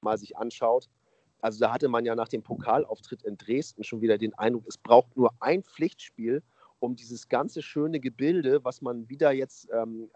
mal 0.00 0.18
sich 0.18 0.36
anschaut, 0.36 0.88
also 1.40 1.60
da 1.60 1.72
hatte 1.72 1.88
man 1.88 2.04
ja 2.04 2.14
nach 2.14 2.28
dem 2.28 2.42
Pokalauftritt 2.42 3.22
in 3.22 3.36
Dresden 3.36 3.84
schon 3.84 4.00
wieder 4.00 4.18
den 4.18 4.34
Eindruck, 4.34 4.64
es 4.66 4.78
braucht 4.78 5.16
nur 5.16 5.30
ein 5.40 5.62
Pflichtspiel, 5.62 6.42
um 6.78 6.96
dieses 6.96 7.28
ganze 7.28 7.62
schöne 7.62 8.00
Gebilde, 8.00 8.64
was 8.64 8.82
man 8.82 9.08
wieder 9.08 9.32
jetzt 9.32 9.68
ähm, 9.72 10.10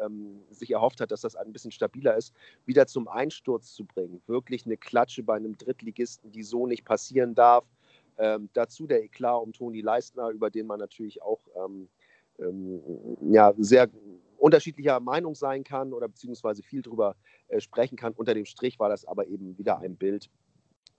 ähm, 0.00 0.42
sich 0.50 0.70
erhofft 0.70 1.00
hat, 1.00 1.10
dass 1.10 1.22
das 1.22 1.36
ein 1.36 1.52
bisschen 1.52 1.70
stabiler 1.70 2.16
ist, 2.16 2.32
wieder 2.66 2.86
zum 2.86 3.08
Einsturz 3.08 3.72
zu 3.72 3.84
bringen. 3.84 4.22
Wirklich 4.26 4.66
eine 4.66 4.76
Klatsche 4.76 5.22
bei 5.22 5.36
einem 5.36 5.56
Drittligisten, 5.56 6.30
die 6.32 6.42
so 6.42 6.66
nicht 6.66 6.84
passieren 6.84 7.34
darf. 7.34 7.64
Ähm, 8.16 8.48
dazu 8.52 8.86
der 8.86 9.02
Eklat 9.02 9.42
um 9.42 9.52
Toni 9.52 9.80
Leistner, 9.80 10.28
über 10.30 10.50
den 10.50 10.66
man 10.66 10.78
natürlich 10.78 11.22
auch 11.22 11.40
ähm, 11.56 11.88
ähm, 12.38 12.80
ja, 13.30 13.52
sehr 13.58 13.88
unterschiedlicher 14.44 15.00
Meinung 15.00 15.34
sein 15.34 15.64
kann 15.64 15.94
oder 15.94 16.06
beziehungsweise 16.06 16.62
viel 16.62 16.82
drüber 16.82 17.16
äh, 17.48 17.60
sprechen 17.60 17.96
kann. 17.96 18.12
Unter 18.12 18.34
dem 18.34 18.44
Strich 18.44 18.78
war 18.78 18.90
das 18.90 19.06
aber 19.06 19.26
eben 19.26 19.56
wieder 19.56 19.78
ein 19.78 19.96
Bild, 19.96 20.28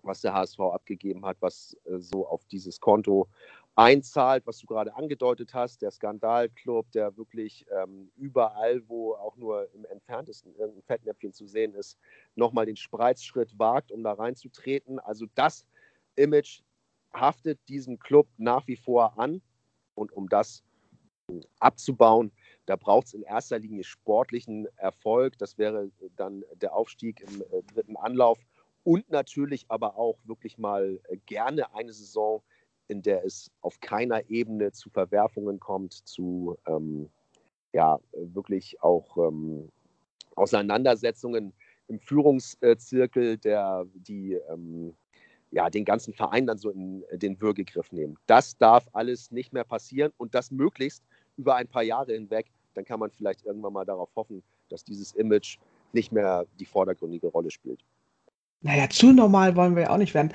was 0.02 0.22
der 0.22 0.34
HSV 0.34 0.60
abgegeben 0.62 1.24
hat, 1.28 1.38
was 1.42 1.78
äh, 1.86 2.00
so 2.00 2.28
auf 2.28 2.44
dieses 2.46 2.80
Konto 2.80 3.28
einzahlt, 3.76 4.48
was 4.48 4.58
du 4.58 4.66
gerade 4.66 4.96
angedeutet 4.96 5.54
hast, 5.54 5.84
der 5.84 5.92
Skandalclub, 5.92 6.90
der 6.92 7.16
wirklich 7.18 7.68
ähm, 7.70 8.10
überall, 8.16 8.82
wo 8.88 9.14
auch 9.14 9.38
nur 9.38 9.72
im 9.76 9.86
entferntesten 9.86 10.56
irgendein 10.56 10.82
Fettnäpfchen 10.82 11.32
zu 11.32 11.46
sehen 11.46 11.76
ist, 11.76 12.00
nochmal 12.34 12.66
den 12.66 12.78
Spreizschritt 12.78 13.60
wagt, 13.60 13.92
um 13.92 14.02
da 14.02 14.14
reinzutreten. 14.14 14.98
Also 14.98 15.28
das 15.36 15.68
Image 16.16 16.62
haftet 17.14 17.60
diesem 17.68 18.00
Club 18.00 18.28
nach 18.38 18.66
wie 18.66 18.76
vor 18.76 19.20
an. 19.20 19.44
Und 19.94 20.12
um 20.12 20.30
das 20.30 20.64
abzubauen, 21.60 22.32
da 22.66 22.76
braucht 22.76 23.08
es 23.08 23.14
in 23.14 23.24
erster 23.24 23.60
Linie 23.60 23.84
sportlichen 23.84 24.68
Erfolg. 24.78 25.38
Das 25.38 25.58
wäre 25.58 25.92
dann 26.16 26.44
der 26.56 26.76
Aufstieg 26.76 27.22
im 27.22 27.42
äh, 27.42 27.64
dritten 27.74 27.96
Anlauf 27.98 28.40
und 28.84 29.10
natürlich 29.10 29.66
aber 29.68 29.98
auch 29.98 30.18
wirklich 30.26 30.58
mal 30.58 31.00
äh, 31.10 31.18
gerne 31.26 31.74
eine 31.74 31.94
Saison, 31.94 32.42
in 32.88 33.02
der 33.02 33.26
es 33.26 33.52
auf 33.62 33.80
keiner 33.80 34.30
Ebene 34.30 34.72
zu 34.72 34.90
Verwerfungen 34.90 35.60
kommt, 35.60 35.94
zu 35.94 36.58
ähm, 36.68 37.10
ja, 37.74 38.00
wirklich 38.14 38.82
auch 38.82 39.18
ähm, 39.18 39.72
Auseinandersetzungen 40.36 41.54
im 41.88 42.00
Führungszirkel, 42.00 43.38
der 43.38 43.86
die 43.94 44.34
ähm, 44.50 44.94
ja, 45.52 45.70
den 45.70 45.86
ganzen 45.86 46.14
Verein 46.14 46.48
dann 46.48 46.58
so 46.58 46.70
in 46.70 47.04
den 47.12 47.40
Würgegriff 47.40 47.92
nehmen. 47.92 48.18
Das 48.28 48.58
darf 48.58 48.88
alles 48.94 49.32
nicht 49.32 49.54
mehr 49.54 49.64
passieren 49.64 50.12
und 50.18 50.36
das 50.36 50.52
möglichst 50.52 51.04
über 51.38 51.56
ein 51.56 51.68
paar 51.68 51.84
Jahre 51.84 52.14
hinweg. 52.14 52.48
Dann 52.74 52.86
kann 52.86 53.00
man 53.00 53.12
vielleicht 53.12 53.46
irgendwann 53.46 53.74
mal 53.74 53.86
darauf 53.86 54.10
hoffen, 54.16 54.44
dass 54.70 54.84
dieses 54.84 55.14
Image 55.14 55.58
nicht 55.94 56.12
mehr 56.12 56.46
die 56.60 56.66
vordergründige 56.66 57.28
Rolle 57.28 57.52
spielt. 57.52 57.80
Naja, 58.62 58.90
zu 58.90 59.12
normal 59.12 59.56
wollen 59.56 59.76
wir 59.76 59.84
ja 59.84 59.90
auch 59.92 59.98
nicht 59.98 60.14
werden. 60.14 60.34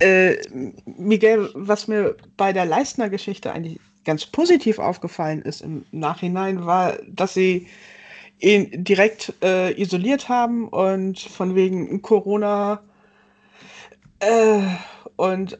Äh, 0.00 0.36
Miguel, 0.84 1.50
was 1.54 1.86
mir 1.88 2.16
bei 2.36 2.52
der 2.52 2.66
Leistner-Geschichte 2.66 3.52
eigentlich 3.52 3.78
ganz 4.04 4.26
positiv 4.26 4.78
aufgefallen 4.78 5.42
ist 5.42 5.60
im 5.60 5.84
Nachhinein, 5.92 6.66
war, 6.66 6.98
dass 7.06 7.34
sie 7.34 7.68
ihn 8.40 8.84
direkt 8.84 9.32
äh, 9.42 9.80
isoliert 9.80 10.28
haben 10.28 10.68
und 10.68 11.20
von 11.20 11.54
wegen 11.54 12.02
Corona 12.02 12.82
äh, 14.20 14.62
und 15.16 15.58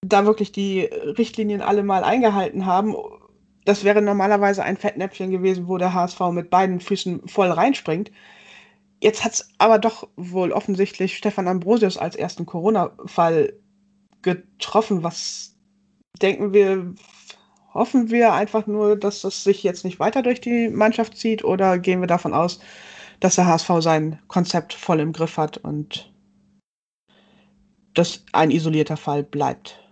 da 0.00 0.24
wirklich 0.24 0.52
die 0.52 0.82
Richtlinien 0.82 1.60
alle 1.60 1.82
mal 1.82 2.04
eingehalten 2.04 2.66
haben. 2.66 2.94
Das 3.68 3.84
wäre 3.84 4.00
normalerweise 4.00 4.64
ein 4.64 4.78
Fettnäpfchen 4.78 5.30
gewesen, 5.30 5.68
wo 5.68 5.76
der 5.76 5.92
HSV 5.92 6.18
mit 6.32 6.48
beiden 6.48 6.80
Füßen 6.80 7.28
voll 7.28 7.50
reinspringt. 7.50 8.10
Jetzt 9.02 9.26
hat 9.26 9.34
es 9.34 9.50
aber 9.58 9.78
doch 9.78 10.08
wohl 10.16 10.52
offensichtlich 10.52 11.18
Stefan 11.18 11.46
Ambrosius 11.46 11.98
als 11.98 12.16
ersten 12.16 12.46
Corona-Fall 12.46 13.52
getroffen. 14.22 15.02
Was 15.02 15.54
denken 16.22 16.54
wir? 16.54 16.94
Hoffen 17.74 18.08
wir 18.10 18.32
einfach 18.32 18.66
nur, 18.66 18.96
dass 18.96 19.20
das 19.20 19.44
sich 19.44 19.62
jetzt 19.64 19.84
nicht 19.84 20.00
weiter 20.00 20.22
durch 20.22 20.40
die 20.40 20.70
Mannschaft 20.70 21.18
zieht 21.18 21.44
oder 21.44 21.78
gehen 21.78 22.00
wir 22.00 22.06
davon 22.06 22.32
aus, 22.32 22.60
dass 23.20 23.34
der 23.34 23.44
HSV 23.44 23.70
sein 23.80 24.18
Konzept 24.28 24.72
voll 24.72 25.00
im 25.00 25.12
Griff 25.12 25.36
hat 25.36 25.58
und 25.58 26.10
das 27.92 28.24
ein 28.32 28.50
isolierter 28.50 28.96
Fall 28.96 29.24
bleibt? 29.24 29.87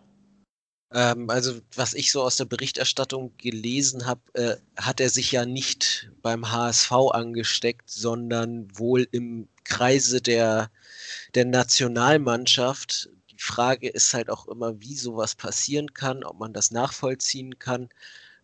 Ähm, 0.93 1.31
also, 1.31 1.61
was 1.75 1.95
ich 1.95 2.13
so 2.13 2.23
aus 2.23 2.37
der 2.37 2.45
Berichterstattung 2.45 3.33
gelesen 3.39 4.07
habe, 4.07 4.21
äh, 4.35 4.57
hat 4.77 5.01
er 5.01 5.11
sich 5.11 5.33
ja 5.33 5.45
nicht 5.45 6.11
beim 6.23 6.51
HSV 6.51 6.93
angesteckt, 7.13 7.91
sondern 7.91 8.69
wohl 8.79 9.07
im 9.13 9.49
Kreise 9.65 10.21
der, 10.21 10.71
der 11.35 11.45
Nationalmannschaft. 11.45 13.11
Die 13.31 13.39
Frage 13.43 13.89
ist 13.89 14.15
halt 14.15 14.31
auch 14.31 14.49
immer, 14.49 14.81
wie 14.81 14.97
sowas 14.97 15.35
passieren 15.35 15.93
kann, 15.95 16.25
ob 16.25 16.39
man 16.39 16.53
das 16.53 16.71
nachvollziehen 16.71 17.59
kann. 17.59 17.89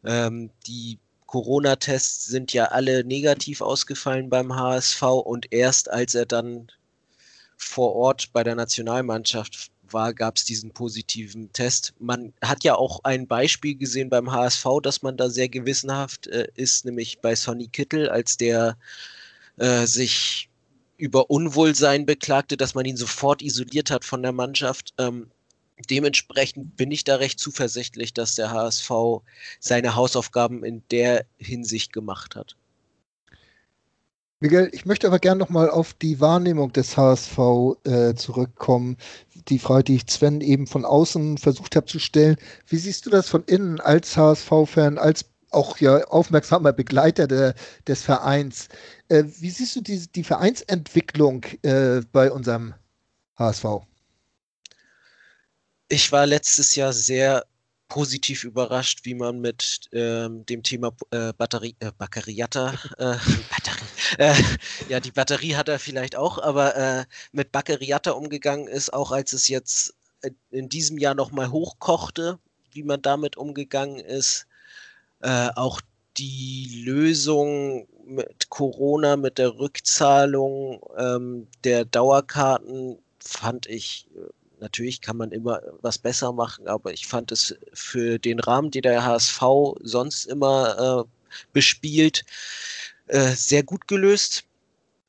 Ähm, 0.05 0.51
die 0.67 0.99
Corona-Tests 1.27 2.27
sind 2.27 2.53
ja 2.53 2.67
alle 2.67 3.05
negativ 3.05 3.63
ausgefallen 3.63 4.29
beim 4.29 4.55
HSV 4.55 5.03
und 5.03 5.53
erst 5.53 5.91
als 5.91 6.15
er 6.15 6.27
dann 6.27 6.69
vor 7.57 7.95
Ort 7.95 8.33
bei 8.33 8.45
der 8.45 8.55
Nationalmannschaft 8.55 9.72
war, 9.93 10.15
gab 10.15 10.37
es 10.37 10.45
diesen 10.45 10.73
positiven 10.73 11.53
Test. 11.53 11.95
Man 11.99 12.33
hat 12.43 12.65
ja 12.65 12.75
auch 12.75 13.01
ein 13.05 13.27
Beispiel 13.27 13.75
gesehen 13.75 14.11
beim 14.11 14.33
HSV, 14.33 14.67
dass 14.83 15.03
man 15.03 15.17
da 15.17 15.31
sehr 15.31 15.49
gewissenhaft 15.49 16.27
äh, 16.29 16.49
ist, 16.55 16.85
nämlich 16.85 17.21
bei 17.21 17.35
Sonny 17.35 17.69
Kittel, 17.69 18.09
als 18.09 18.37
der 18.37 18.77
äh, 19.57 19.87
sich 19.87 20.49
über 20.97 21.31
Unwohlsein 21.31 22.07
beklagte, 22.07 22.57
dass 22.57 22.75
man 22.75 22.85
ihn 22.85 22.97
sofort 22.97 23.43
isoliert 23.43 23.91
hat 23.91 24.05
von 24.05 24.23
der 24.23 24.33
Mannschaft. 24.33 24.95
Ähm, 24.99 25.31
dementsprechend 25.91 26.77
bin 26.77 26.91
ich 26.91 27.05
da 27.05 27.17
recht 27.17 27.41
zuversichtlich, 27.41 28.15
dass 28.15 28.37
der 28.37 28.51
HSV 28.51 28.91
seine 29.59 29.97
Hausaufgaben 29.97 30.65
in 30.65 30.83
der 30.91 31.27
Hinsicht 31.39 31.93
gemacht 31.93 32.37
hat. 32.37 32.57
Miguel, 34.43 34.71
ich 34.73 34.87
möchte 34.87 35.07
aber 35.07 35.21
gerne 35.21 35.39
nochmal 35.39 35.71
auf 35.71 35.95
die 35.95 36.19
Wahrnehmung 36.19 36.73
des 36.73 36.97
HSV 36.97 37.39
äh, 37.85 38.15
zurückkommen. 38.17 38.97
Die 39.47 39.61
Frage, 39.61 39.85
die 39.85 39.95
ich 39.95 40.11
Sven 40.11 40.41
eben 40.41 40.67
von 40.67 40.85
außen 40.85 41.39
versucht 41.39 41.77
habe 41.77 41.87
zu 41.87 42.01
stellen. 42.01 42.35
Wie 42.67 42.77
siehst 42.77 43.07
du 43.07 43.11
das 43.11 43.29
von 43.29 43.45
innen 43.45 43.79
als 43.79 44.17
HSV-Fan, 44.17 44.99
als 44.99 45.27
auch 45.51 45.79
ja 45.79 46.03
aufmerksamer 46.09 46.73
Begleiter 46.73 47.29
der, 47.29 47.55
des 47.87 48.03
Vereins? 48.03 48.67
Äh, 49.09 49.23
wie 49.39 49.51
siehst 49.51 49.77
du 49.77 49.81
die, 49.81 50.09
die 50.09 50.25
Vereinsentwicklung 50.25 51.45
äh, 51.63 52.01
bei 52.11 52.33
unserem 52.33 52.75
HSV? 53.39 53.65
Ich 55.89 56.11
war 56.11 56.27
letztes 56.27 56.75
Jahr 56.75 56.93
sehr 56.93 57.45
positiv 57.93 58.43
überrascht, 58.43 59.05
wie 59.05 59.15
man 59.15 59.41
mit 59.41 59.83
ähm, 59.93 60.45
dem 60.47 60.63
Thema 60.63 60.93
äh, 61.11 61.33
Batterie, 61.35 61.77
äh, 61.79 61.93
Baccariata, 61.97 62.73
äh, 62.99 63.17
Batterie, 63.51 63.92
äh, 64.19 64.35
ja, 64.89 65.01
die 65.01 65.11
Batterie 65.11 65.57
hat 65.57 65.69
er 65.69 65.79
vielleicht 65.79 66.17
auch, 66.17 66.39
aber 66.39 66.77
äh, 66.77 67.05
mit 67.33 67.53
Baccariata 67.53 68.13
umgegangen 68.13 68.69
ist, 68.69 68.93
auch 68.93 69.13
als 69.13 69.33
es 69.33 69.49
jetzt 69.49 69.95
in 70.51 70.69
diesem 70.69 70.99
Jahr 70.99 71.15
nochmal 71.15 71.51
hochkochte, 71.51 72.39
wie 72.71 72.85
man 72.85 73.03
damit 73.03 73.37
umgegangen 73.37 73.99
ist. 73.99 74.47
Äh, 75.21 75.49
auch 75.57 75.81
die 76.17 76.83
Lösung 76.85 77.89
mit 78.05 78.51
Corona, 78.51 79.17
mit 79.17 79.39
der 79.39 79.59
Rückzahlung 79.59 80.81
ähm, 80.97 81.49
der 81.65 81.85
Dauerkarten 81.85 82.99
fand 83.19 83.67
ich 83.67 84.09
Natürlich 84.63 85.01
kann 85.01 85.17
man 85.17 85.33
immer 85.33 85.61
was 85.81 85.99
besser 85.99 86.33
machen, 86.33 86.69
aber 86.69 86.93
ich 86.93 87.09
fand 87.09 87.33
es 87.33 87.57
für 87.73 88.21
den 88.21 88.39
Rahmen, 88.39 88.71
den 88.71 88.83
der 88.83 89.05
HSV 89.05 89.43
sonst 89.81 90.25
immer 90.27 91.09
äh, 91.09 91.37
bespielt, 91.53 92.25
äh, 93.13 93.35
sehr 93.35 93.63
gut 93.63 93.89
gelöst. 93.89 94.45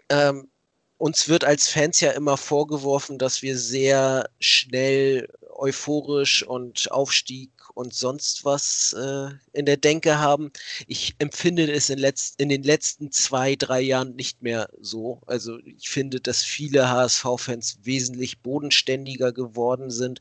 Ähm, 0.10 0.50
uns 0.98 1.30
wird 1.30 1.46
als 1.46 1.70
Fans 1.70 2.02
ja 2.02 2.12
immer 2.12 2.36
vorgeworfen, 2.36 3.18
dass 3.18 3.42
wir 3.42 3.58
sehr 3.58 4.30
schnell 4.42 5.30
euphorisch 5.54 6.44
und 6.44 6.92
Aufstieg 6.92 7.50
und 7.76 7.94
sonst 7.94 8.44
was 8.44 8.94
äh, 9.00 9.30
in 9.54 9.66
der 9.66 9.78
Denke 9.78 10.20
haben. 10.20 10.52
Ich 10.88 11.16
empfinde 11.20 11.72
es 11.72 11.90
in, 11.90 11.98
letzt, 11.98 12.42
in 12.42 12.50
den 12.50 12.64
letzten 12.64 13.10
zwei, 13.12 13.56
drei 13.56 13.80
Jahren 13.80 14.16
nicht 14.18 14.42
mehr 14.42 14.68
so. 14.82 15.22
Also 15.26 15.60
ich 15.60 15.90
finde, 15.90 16.20
dass 16.20 16.44
viele 16.44 16.90
HSV-Fans 16.90 17.80
wesentlich 17.84 18.40
bodenständiger 18.40 19.32
geworden 19.32 19.92
sind 19.92 20.20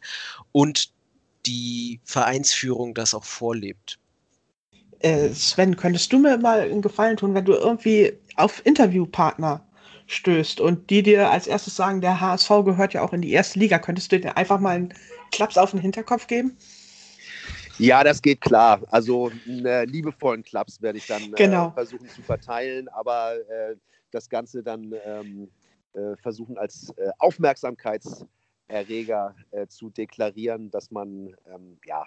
und 0.53 0.93
die 1.47 2.01
Vereinsführung 2.05 2.95
das 2.95 3.13
auch 3.13 3.25
vorlebt. 3.25 3.99
Äh, 5.03 5.31
Sven, 5.31 5.77
könntest 5.77 6.13
du 6.13 6.19
mir 6.19 6.39
mal 6.39 6.61
einen 6.61 6.83
Gefallen 6.83 7.17
tun, 7.17 7.35
wenn 7.35 7.45
du 7.45 7.55
irgendwie 7.55 8.13
auf 8.37 8.65
Interviewpartner 8.65 9.67
stößt 10.07 10.61
und 10.61 10.91
die 10.91 11.03
dir 11.03 11.31
als 11.31 11.47
erstes 11.47 11.77
sagen, 11.77 12.01
der 12.01 12.21
HSV 12.21 12.49
gehört 12.65 12.95
ja 12.95 13.03
auch 13.03 13.13
in 13.13 13.23
die 13.23 13.33
erste 13.33 13.59
Liga, 13.59 13.79
könntest 13.79 14.13
du 14.13 14.21
dir 14.21 14.37
einfach 14.37 14.61
mal 14.61 14.77
einen 14.77 14.95
Klaps 15.33 15.59
auf 15.59 15.73
den 15.73 15.81
Hinterkopf 15.81 16.27
geben? 16.27 16.57
Ja, 17.79 18.05
das 18.05 18.21
geht 18.23 18.41
klar. 18.41 18.81
Also 18.91 19.31
einen 19.47 19.67
äh, 19.67 19.85
liebevollen 19.85 20.45
Klaps 20.45 20.81
werde 20.83 20.99
ich 20.99 21.07
dann 21.07 21.33
äh, 21.33 21.37
genau. 21.37 21.69
äh, 21.69 21.73
versuchen 21.73 22.09
zu 22.09 22.23
verteilen, 22.23 22.89
aber 22.89 23.35
äh, 23.49 23.77
das 24.11 24.29
Ganze 24.29 24.63
dann 24.63 24.93
ähm, 25.05 25.49
äh, 25.95 26.17
versuchen 26.17 26.59
als 26.59 26.93
äh, 26.97 27.11
Aufmerksamkeitserreger 27.19 29.35
zu 29.69 29.91
deklarieren, 29.91 30.71
dass 30.71 30.91
man 30.91 31.37
ähm, 31.53 31.79
ja 31.85 32.07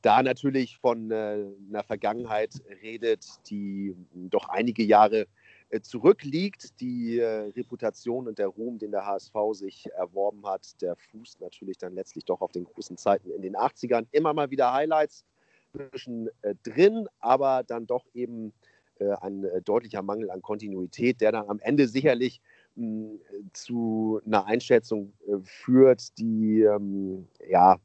da 0.00 0.22
natürlich 0.22 0.78
von 0.78 1.10
äh, 1.10 1.44
einer 1.68 1.84
Vergangenheit 1.84 2.62
redet, 2.82 3.26
die 3.50 3.94
doch 4.14 4.48
einige 4.48 4.82
Jahre 4.82 5.26
äh, 5.68 5.80
zurückliegt. 5.80 6.80
Die 6.80 7.18
äh, 7.18 7.50
Reputation 7.56 8.26
und 8.26 8.38
der 8.38 8.46
Ruhm, 8.46 8.78
den 8.78 8.92
der 8.92 9.04
HSV 9.04 9.34
sich 9.52 9.86
erworben 9.92 10.46
hat, 10.46 10.80
der 10.80 10.96
fußt 10.96 11.40
natürlich 11.40 11.76
dann 11.76 11.94
letztlich 11.94 12.24
doch 12.24 12.40
auf 12.40 12.52
den 12.52 12.64
großen 12.64 12.96
Zeiten 12.96 13.30
in 13.30 13.42
den 13.42 13.56
80ern. 13.56 14.06
Immer 14.12 14.32
mal 14.32 14.50
wieder 14.50 14.72
Highlights 14.72 15.24
zwischen 15.72 16.28
äh, 16.42 16.54
drin, 16.62 17.06
aber 17.18 17.62
dann 17.66 17.86
doch 17.86 18.06
eben 18.14 18.54
äh, 18.98 19.12
ein 19.20 19.44
äh, 19.44 19.60
deutlicher 19.60 20.02
Mangel 20.02 20.30
an 20.30 20.40
Kontinuität, 20.40 21.20
der 21.20 21.32
dann 21.32 21.48
am 21.48 21.58
Ende 21.58 21.86
sicherlich 21.86 22.40
mh, 22.76 23.18
zu 23.52 24.20
einer 24.24 24.46
Einschätzung 24.46 25.12
äh, 25.26 25.36
führt, 25.42 26.16
die 26.18 26.62
ähm, 26.62 27.28
ja 27.46 27.78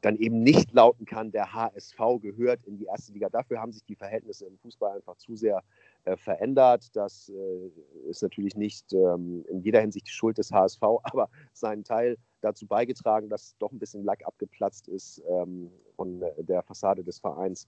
dann 0.00 0.16
eben 0.16 0.42
nicht 0.42 0.72
lauten 0.72 1.04
kann, 1.06 1.32
der 1.32 1.52
HSV 1.52 1.98
gehört 2.20 2.64
in 2.64 2.78
die 2.78 2.84
erste 2.84 3.12
Liga. 3.12 3.28
Dafür 3.28 3.60
haben 3.60 3.72
sich 3.72 3.84
die 3.84 3.96
Verhältnisse 3.96 4.46
im 4.46 4.58
Fußball 4.58 4.96
einfach 4.96 5.16
zu 5.16 5.36
sehr 5.36 5.62
äh, 6.04 6.16
verändert. 6.16 6.94
Das 6.94 7.30
äh, 7.30 8.08
ist 8.08 8.22
natürlich 8.22 8.56
nicht 8.56 8.92
ähm, 8.92 9.44
in 9.48 9.60
jeder 9.60 9.80
Hinsicht 9.80 10.06
die 10.06 10.12
Schuld 10.12 10.38
des 10.38 10.52
HSV, 10.52 10.82
aber 11.02 11.28
seinen 11.52 11.84
Teil 11.84 12.16
dazu 12.40 12.66
beigetragen, 12.66 13.28
dass 13.28 13.56
doch 13.58 13.72
ein 13.72 13.78
bisschen 13.78 14.04
Lack 14.04 14.24
abgeplatzt 14.24 14.88
ist 14.88 15.22
ähm, 15.28 15.70
von 15.96 16.22
der 16.38 16.62
Fassade 16.62 17.02
des 17.02 17.18
Vereins, 17.18 17.66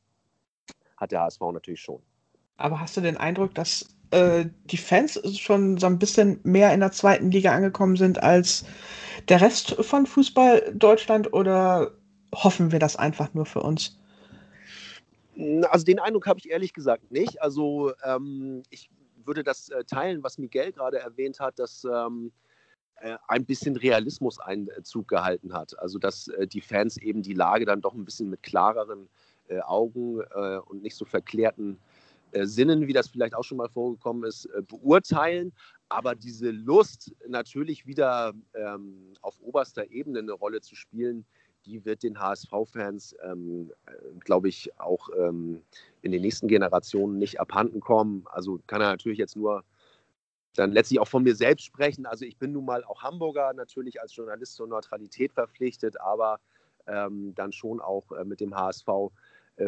hat 0.97 1.13
der 1.13 1.23
HSV 1.23 1.41
natürlich 1.53 1.81
schon. 1.81 2.01
Aber 2.57 2.81
hast 2.81 2.97
du 2.97 3.01
den 3.01 3.17
Eindruck, 3.17 3.55
dass 3.55 3.89
äh, 4.11 4.47
die 4.65 4.77
Fans 4.77 5.21
schon 5.39 5.79
so 5.79 5.87
ein 5.87 5.99
bisschen 5.99 6.41
mehr 6.43 6.73
in 6.73 6.81
der 6.81 6.93
zweiten 6.93 7.31
Liga 7.31 7.53
angekommen 7.53 7.97
sind 7.97 8.23
als 8.23 8.65
der 9.29 9.41
Rest 9.41 9.73
von 9.85 10.07
Fußball 10.07 10.75
Deutschland 10.75 11.33
oder 11.33 11.93
hoffen 12.35 12.73
wir 12.73 12.79
das 12.79 12.97
einfach 12.97 13.35
nur 13.35 13.47
für 13.47 13.61
uns? 13.61 13.99
Also 15.71 15.85
den 15.85 16.01
Eindruck 16.01 16.27
habe 16.27 16.41
ich 16.41 16.51
ehrlich 16.51 16.73
gesagt 16.73 17.11
nicht. 17.13 17.41
Also 17.41 17.93
ähm, 18.03 18.63
ich 18.71 18.91
würde 19.25 19.45
das 19.45 19.69
äh, 19.69 19.85
teilen, 19.85 20.23
was 20.23 20.39
Miguel 20.39 20.73
gerade 20.73 20.99
erwähnt 20.99 21.39
hat, 21.39 21.59
dass 21.59 21.85
ähm, 21.85 22.33
äh, 23.01 23.17
ein 23.29 23.45
bisschen 23.45 23.77
Realismus 23.77 24.41
Einzug 24.41 25.07
gehalten 25.07 25.53
hat. 25.53 25.79
Also 25.79 25.99
dass 25.99 26.29
äh, 26.29 26.47
die 26.47 26.61
Fans 26.61 26.97
eben 26.97 27.23
die 27.23 27.35
Lage 27.35 27.65
dann 27.65 27.81
doch 27.81 27.95
ein 27.95 28.05
bisschen 28.05 28.31
mit 28.31 28.43
klareren 28.43 29.09
äh, 29.49 29.61
Augen 29.61 30.21
äh, 30.35 30.59
und 30.59 30.83
nicht 30.83 30.97
so 30.97 31.05
verklärten 31.05 31.79
äh, 32.33 32.45
Sinnen, 32.45 32.89
wie 32.89 32.93
das 32.93 33.09
vielleicht 33.09 33.35
auch 33.35 33.45
schon 33.45 33.59
mal 33.59 33.69
vorgekommen 33.69 34.25
ist, 34.25 34.49
beurteilen. 34.67 35.53
Aber 35.89 36.15
diese 36.15 36.51
Lust, 36.51 37.15
natürlich 37.27 37.87
wieder 37.87 38.35
ähm, 38.55 39.15
auf 39.23 39.41
oberster 39.41 39.91
Ebene 39.91 40.19
eine 40.19 40.33
Rolle 40.33 40.61
zu 40.61 40.75
spielen, 40.75 41.25
die 41.67 41.85
wird 41.85 42.03
den 42.03 42.19
HSV-Fans, 42.19 43.17
ähm, 43.23 43.73
äh, 43.87 43.93
glaube 44.21 44.49
ich, 44.49 44.71
auch 44.79 45.09
ähm, 45.17 45.63
in 46.03 46.13
den 46.13 46.23
nächsten 46.23 46.49
Generationen 46.49 47.19
nicht 47.19 47.41
abhanden 47.41 47.81
kommen. 47.81 48.25
Also 48.31 48.61
kann 48.67 48.81
er 48.81 48.91
natürlich 48.91 49.19
jetzt 49.19 49.37
nur 49.37 49.65
dann 50.55 50.73
letztlich 50.73 50.99
auch 50.99 51.09
von 51.09 51.23
mir 51.23 51.35
selbst 51.35 51.65
sprechen. 51.65 52.07
Also 52.07 52.25
ich 52.25 52.37
bin 52.37 52.53
nun 52.53 52.65
mal 52.65 52.85
auch 52.85 53.03
Hamburger, 53.03 53.53
natürlich 53.53 54.01
als 54.01 54.15
Journalist 54.15 54.55
zur 54.55 54.67
Neutralität 54.67 55.33
verpflichtet, 55.33 56.01
aber 56.01 56.41
ähm, 56.87 57.35
dann 57.35 57.53
schon 57.53 57.81
auch 57.81 58.11
äh, 58.13 58.25
mit 58.25 58.41
dem 58.41 58.57
HSV 58.57 58.89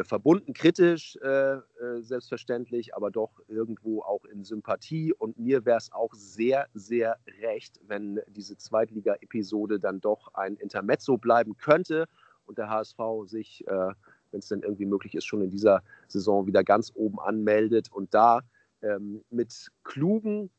verbunden, 0.03 0.53
kritisch 0.53 1.17
äh, 1.17 1.55
äh, 1.55 1.61
selbstverständlich, 1.99 2.95
aber 2.95 3.11
doch 3.11 3.41
irgendwo 3.49 4.01
auch 4.01 4.23
in 4.23 4.45
Sympathie. 4.45 5.13
Und 5.13 5.37
mir 5.37 5.65
wäre 5.65 5.77
es 5.77 5.91
auch 5.91 6.13
sehr, 6.13 6.67
sehr 6.73 7.17
recht, 7.41 7.79
wenn 7.87 8.21
diese 8.27 8.57
Zweitliga-Episode 8.57 9.79
dann 9.79 9.99
doch 9.99 10.33
ein 10.33 10.55
Intermezzo 10.55 11.17
bleiben 11.17 11.57
könnte 11.57 12.07
und 12.45 12.57
der 12.57 12.69
HSV 12.69 12.99
sich, 13.25 13.67
äh, 13.67 13.91
wenn 14.31 14.39
es 14.39 14.47
denn 14.47 14.63
irgendwie 14.63 14.85
möglich 14.85 15.13
ist, 15.13 15.25
schon 15.25 15.41
in 15.41 15.49
dieser 15.49 15.83
Saison 16.07 16.47
wieder 16.47 16.63
ganz 16.63 16.93
oben 16.95 17.19
anmeldet 17.19 17.91
und 17.91 18.13
da 18.13 18.41
ähm, 18.81 19.25
mit 19.29 19.71
klugen, 19.83 20.49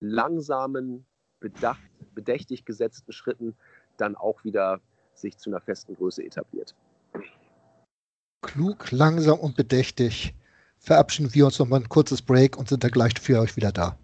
langsamen, 0.00 1.04
bedacht, 1.40 1.82
bedächtig 2.14 2.64
gesetzten 2.64 3.12
Schritten 3.12 3.54
dann 3.98 4.16
auch 4.16 4.44
wieder 4.44 4.80
sich 5.12 5.36
zu 5.36 5.50
einer 5.50 5.60
festen 5.60 5.94
Größe 5.94 6.24
etabliert 6.24 6.74
klug, 8.42 8.90
langsam 8.90 9.38
und 9.38 9.56
bedächtig 9.56 10.34
verabschieden 10.78 11.34
wir 11.34 11.46
uns 11.46 11.58
nochmal 11.58 11.80
ein 11.80 11.88
kurzes 11.88 12.22
Break 12.22 12.56
und 12.56 12.68
sind 12.68 12.84
dann 12.84 12.90
gleich 12.90 13.14
für 13.20 13.40
euch 13.40 13.56
wieder 13.56 13.72
da. 13.72 13.96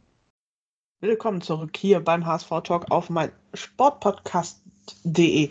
Willkommen 1.01 1.41
zurück 1.41 1.77
hier 1.77 2.01
beim 2.01 2.27
HSV 2.27 2.49
Talk 2.65 2.91
auf 2.91 3.11
mein 3.11 3.31
Sportpodcast.de. 3.53 5.51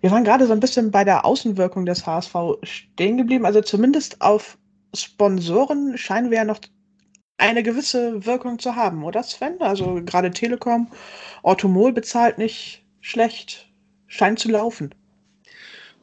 Wir 0.00 0.10
waren 0.10 0.24
gerade 0.24 0.46
so 0.46 0.52
ein 0.52 0.60
bisschen 0.60 0.90
bei 0.90 1.04
der 1.04 1.24
Außenwirkung 1.24 1.86
des 1.86 2.06
HSV 2.06 2.34
stehen 2.62 3.16
geblieben. 3.16 3.46
Also 3.46 3.62
zumindest 3.62 4.20
auf 4.20 4.58
Sponsoren 4.94 5.96
scheinen 5.96 6.30
wir 6.30 6.38
ja 6.38 6.44
noch 6.44 6.60
eine 7.38 7.62
gewisse 7.62 8.26
Wirkung 8.26 8.58
zu 8.58 8.76
haben, 8.76 9.02
oder 9.02 9.22
Sven? 9.22 9.60
Also 9.60 10.02
gerade 10.04 10.30
Telekom, 10.30 10.88
Automol 11.42 11.92
bezahlt 11.92 12.36
nicht 12.38 12.84
schlecht, 13.00 13.72
scheint 14.06 14.38
zu 14.38 14.50
laufen. 14.50 14.94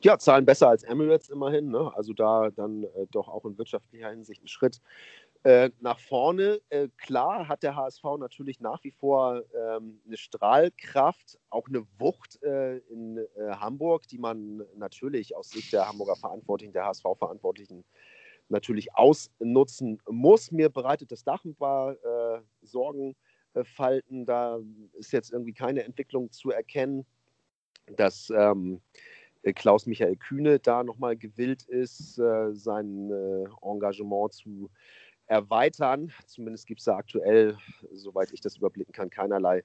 Ja, 0.01 0.19
zahlen 0.19 0.45
besser 0.45 0.69
als 0.69 0.83
Emirates 0.83 1.29
immerhin. 1.29 1.69
Ne? 1.69 1.91
Also 1.95 2.13
da 2.13 2.51
dann 2.51 2.83
äh, 2.83 3.07
doch 3.09 3.27
auch 3.27 3.45
in 3.45 3.57
wirtschaftlicher 3.57 4.09
Hinsicht 4.09 4.43
ein 4.43 4.47
Schritt 4.47 4.79
äh, 5.43 5.71
nach 5.79 5.99
vorne. 5.99 6.61
Äh, 6.69 6.89
klar 6.97 7.47
hat 7.47 7.63
der 7.63 7.75
HSV 7.75 8.03
natürlich 8.19 8.59
nach 8.59 8.83
wie 8.83 8.91
vor 8.91 9.41
ähm, 9.55 9.99
eine 10.05 10.17
Strahlkraft, 10.17 11.39
auch 11.49 11.67
eine 11.67 11.83
Wucht 11.97 12.41
äh, 12.43 12.77
in 12.77 13.17
äh, 13.17 13.51
Hamburg, 13.53 14.07
die 14.07 14.19
man 14.19 14.61
natürlich 14.75 15.35
aus 15.35 15.49
Sicht 15.49 15.73
der 15.73 15.87
Hamburger 15.87 16.15
Verantwortlichen, 16.15 16.73
der 16.73 16.85
HSV-Verantwortlichen 16.85 17.83
natürlich 18.49 18.95
ausnutzen 18.95 19.99
muss. 20.07 20.51
Mir 20.51 20.69
bereitet 20.69 21.11
das 21.11 21.23
Dach 21.23 21.43
ein 21.43 21.55
paar 21.55 21.93
äh, 21.93 22.41
Sorgen. 22.61 23.15
Falten. 23.63 24.25
Da 24.25 24.59
ist 24.93 25.11
jetzt 25.11 25.31
irgendwie 25.31 25.53
keine 25.53 25.83
Entwicklung 25.83 26.31
zu 26.31 26.51
erkennen, 26.51 27.07
dass 27.95 28.29
ähm, 28.29 28.81
äh, 28.93 29.16
Klaus-Michael 29.53 30.15
Kühne 30.17 30.59
da 30.59 30.83
nochmal 30.83 31.15
gewillt 31.17 31.63
ist, 31.63 32.17
äh, 32.19 32.53
sein 32.53 33.11
äh, 33.11 33.45
Engagement 33.61 34.33
zu 34.33 34.69
erweitern. 35.27 36.11
Zumindest 36.25 36.67
gibt 36.67 36.79
es 36.79 36.85
da 36.85 36.95
aktuell, 36.95 37.57
soweit 37.91 38.31
ich 38.31 38.39
das 38.41 38.57
überblicken 38.57 38.93
kann, 38.93 39.09
keinerlei 39.09 39.63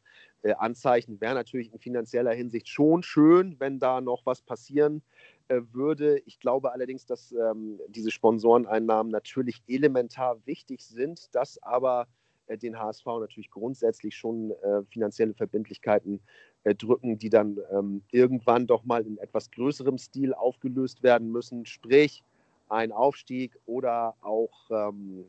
Anzeichen. 0.58 1.20
Wäre 1.20 1.34
natürlich 1.34 1.72
in 1.72 1.78
finanzieller 1.78 2.32
Hinsicht 2.32 2.68
schon 2.68 3.04
schön, 3.04 3.54
wenn 3.60 3.78
da 3.78 4.00
noch 4.00 4.26
was 4.26 4.42
passieren 4.42 5.02
würde. 5.48 6.18
Ich 6.26 6.40
glaube 6.40 6.72
allerdings, 6.72 7.06
dass 7.06 7.30
ähm, 7.30 7.78
diese 7.86 8.10
Sponsoreneinnahmen 8.10 9.12
natürlich 9.12 9.62
elementar 9.68 10.44
wichtig 10.46 10.82
sind, 10.82 11.32
dass 11.32 11.62
aber 11.62 12.08
den 12.48 12.78
HSV 12.78 13.06
natürlich 13.06 13.50
grundsätzlich 13.50 14.16
schon 14.16 14.50
äh, 14.50 14.82
finanzielle 14.90 15.34
Verbindlichkeiten 15.34 16.16
äh, 16.16 16.20
drücken, 16.64 17.18
die 17.18 17.30
dann 17.30 17.58
ähm, 17.72 18.02
irgendwann 18.10 18.66
doch 18.66 18.84
mal 18.84 19.04
in 19.04 19.18
etwas 19.18 19.50
größerem 19.50 19.98
Stil 19.98 20.32
aufgelöst 20.34 21.02
werden 21.02 21.30
müssen, 21.30 21.66
sprich 21.66 22.22
ein 22.68 22.92
Aufstieg 22.92 23.58
oder 23.66 24.14
auch 24.22 24.70
ähm, 24.70 25.24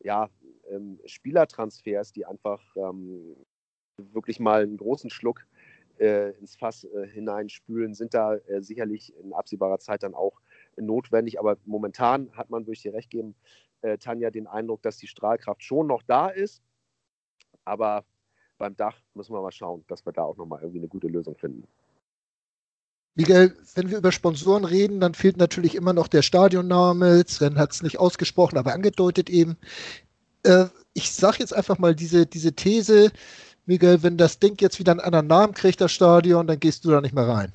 ja, 0.00 0.28
ähm, 0.70 1.00
Spielertransfers, 1.04 2.12
die 2.12 2.26
einfach 2.26 2.62
ähm, 2.76 3.36
wirklich 4.12 4.38
mal 4.38 4.62
einen 4.62 4.76
großen 4.76 5.10
Schluck 5.10 5.46
äh, 5.98 6.30
ins 6.38 6.56
Fass 6.56 6.84
äh, 6.84 7.08
hineinspülen, 7.08 7.94
sind 7.94 8.14
da 8.14 8.36
äh, 8.36 8.62
sicherlich 8.62 9.14
in 9.16 9.32
absehbarer 9.32 9.78
Zeit 9.78 10.02
dann 10.02 10.14
auch 10.14 10.40
notwendig. 10.76 11.40
Aber 11.40 11.56
momentan 11.64 12.30
hat 12.36 12.50
man, 12.50 12.62
würde 12.62 12.74
ich 12.74 12.82
dir 12.82 12.94
recht 12.94 13.10
geben, 13.10 13.34
äh, 13.82 13.98
Tanja, 13.98 14.30
den 14.30 14.46
Eindruck, 14.46 14.82
dass 14.82 14.98
die 14.98 15.06
Strahlkraft 15.06 15.62
schon 15.62 15.86
noch 15.86 16.02
da 16.02 16.28
ist. 16.28 16.62
Aber 17.64 18.04
beim 18.58 18.76
Dach 18.76 18.96
müssen 19.14 19.32
wir 19.32 19.42
mal 19.42 19.52
schauen, 19.52 19.84
dass 19.88 20.04
wir 20.06 20.12
da 20.12 20.22
auch 20.22 20.36
nochmal 20.36 20.60
irgendwie 20.60 20.78
eine 20.78 20.88
gute 20.88 21.08
Lösung 21.08 21.36
finden. 21.36 21.66
Miguel, 23.14 23.56
wenn 23.74 23.90
wir 23.90 23.98
über 23.98 24.12
Sponsoren 24.12 24.64
reden, 24.64 25.00
dann 25.00 25.14
fehlt 25.14 25.38
natürlich 25.38 25.74
immer 25.74 25.94
noch 25.94 26.06
der 26.06 26.20
Stadionname. 26.22 27.24
Sven 27.26 27.58
hat 27.58 27.72
es 27.72 27.82
nicht 27.82 27.98
ausgesprochen, 27.98 28.58
aber 28.58 28.74
angedeutet 28.74 29.30
eben. 29.30 29.56
Äh, 30.42 30.66
ich 30.92 31.10
sage 31.12 31.38
jetzt 31.38 31.54
einfach 31.54 31.78
mal 31.78 31.94
diese, 31.94 32.26
diese 32.26 32.52
These, 32.52 33.10
Miguel, 33.64 34.02
wenn 34.02 34.18
das 34.18 34.38
Ding 34.38 34.56
jetzt 34.60 34.78
wieder 34.78 34.92
einen 34.92 35.00
anderen 35.00 35.26
Namen 35.26 35.54
kriegt, 35.54 35.80
das 35.80 35.92
Stadion, 35.92 36.46
dann 36.46 36.60
gehst 36.60 36.84
du 36.84 36.90
da 36.90 37.00
nicht 37.00 37.14
mehr 37.14 37.26
rein. 37.26 37.52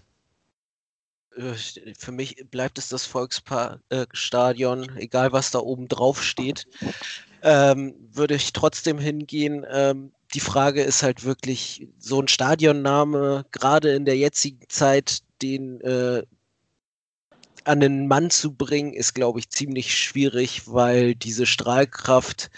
Äh, 1.36 1.54
für 1.98 2.12
mich 2.12 2.44
bleibt 2.50 2.78
es 2.78 2.90
das 2.90 3.06
Volksstadion, 3.06 4.90
äh, 4.98 5.02
egal 5.02 5.32
was 5.32 5.52
da 5.52 5.60
oben 5.60 5.88
drauf 5.88 6.24
steht. 6.24 6.68
Ähm, 7.44 7.96
würde 8.12 8.36
ich 8.36 8.52
trotzdem 8.54 9.00
hingehen. 9.00 9.66
Ähm, 9.70 10.12
die 10.34 10.40
Frage 10.40 10.82
ist 10.82 11.04
halt 11.04 11.24
wirklich, 11.24 11.88
so 11.98 12.22
ein 12.22 12.28
Stadionname, 12.28 13.46
gerade 13.52 13.94
in 13.94 14.06
der 14.06 14.18
jetzigen 14.18 14.68
Zeit, 14.70 15.20
den 15.42 15.82
äh, 15.82 16.24
an 17.64 17.80
den 17.80 18.08
Mann 18.08 18.30
zu 18.30 18.56
bringen, 18.56 18.94
ist, 18.94 19.14
glaube 19.14 19.40
ich, 19.40 19.50
ziemlich 19.50 19.98
schwierig, 19.98 20.64
weil 20.66 21.16
diese 21.16 21.46
Strahlkraft, 21.46 22.50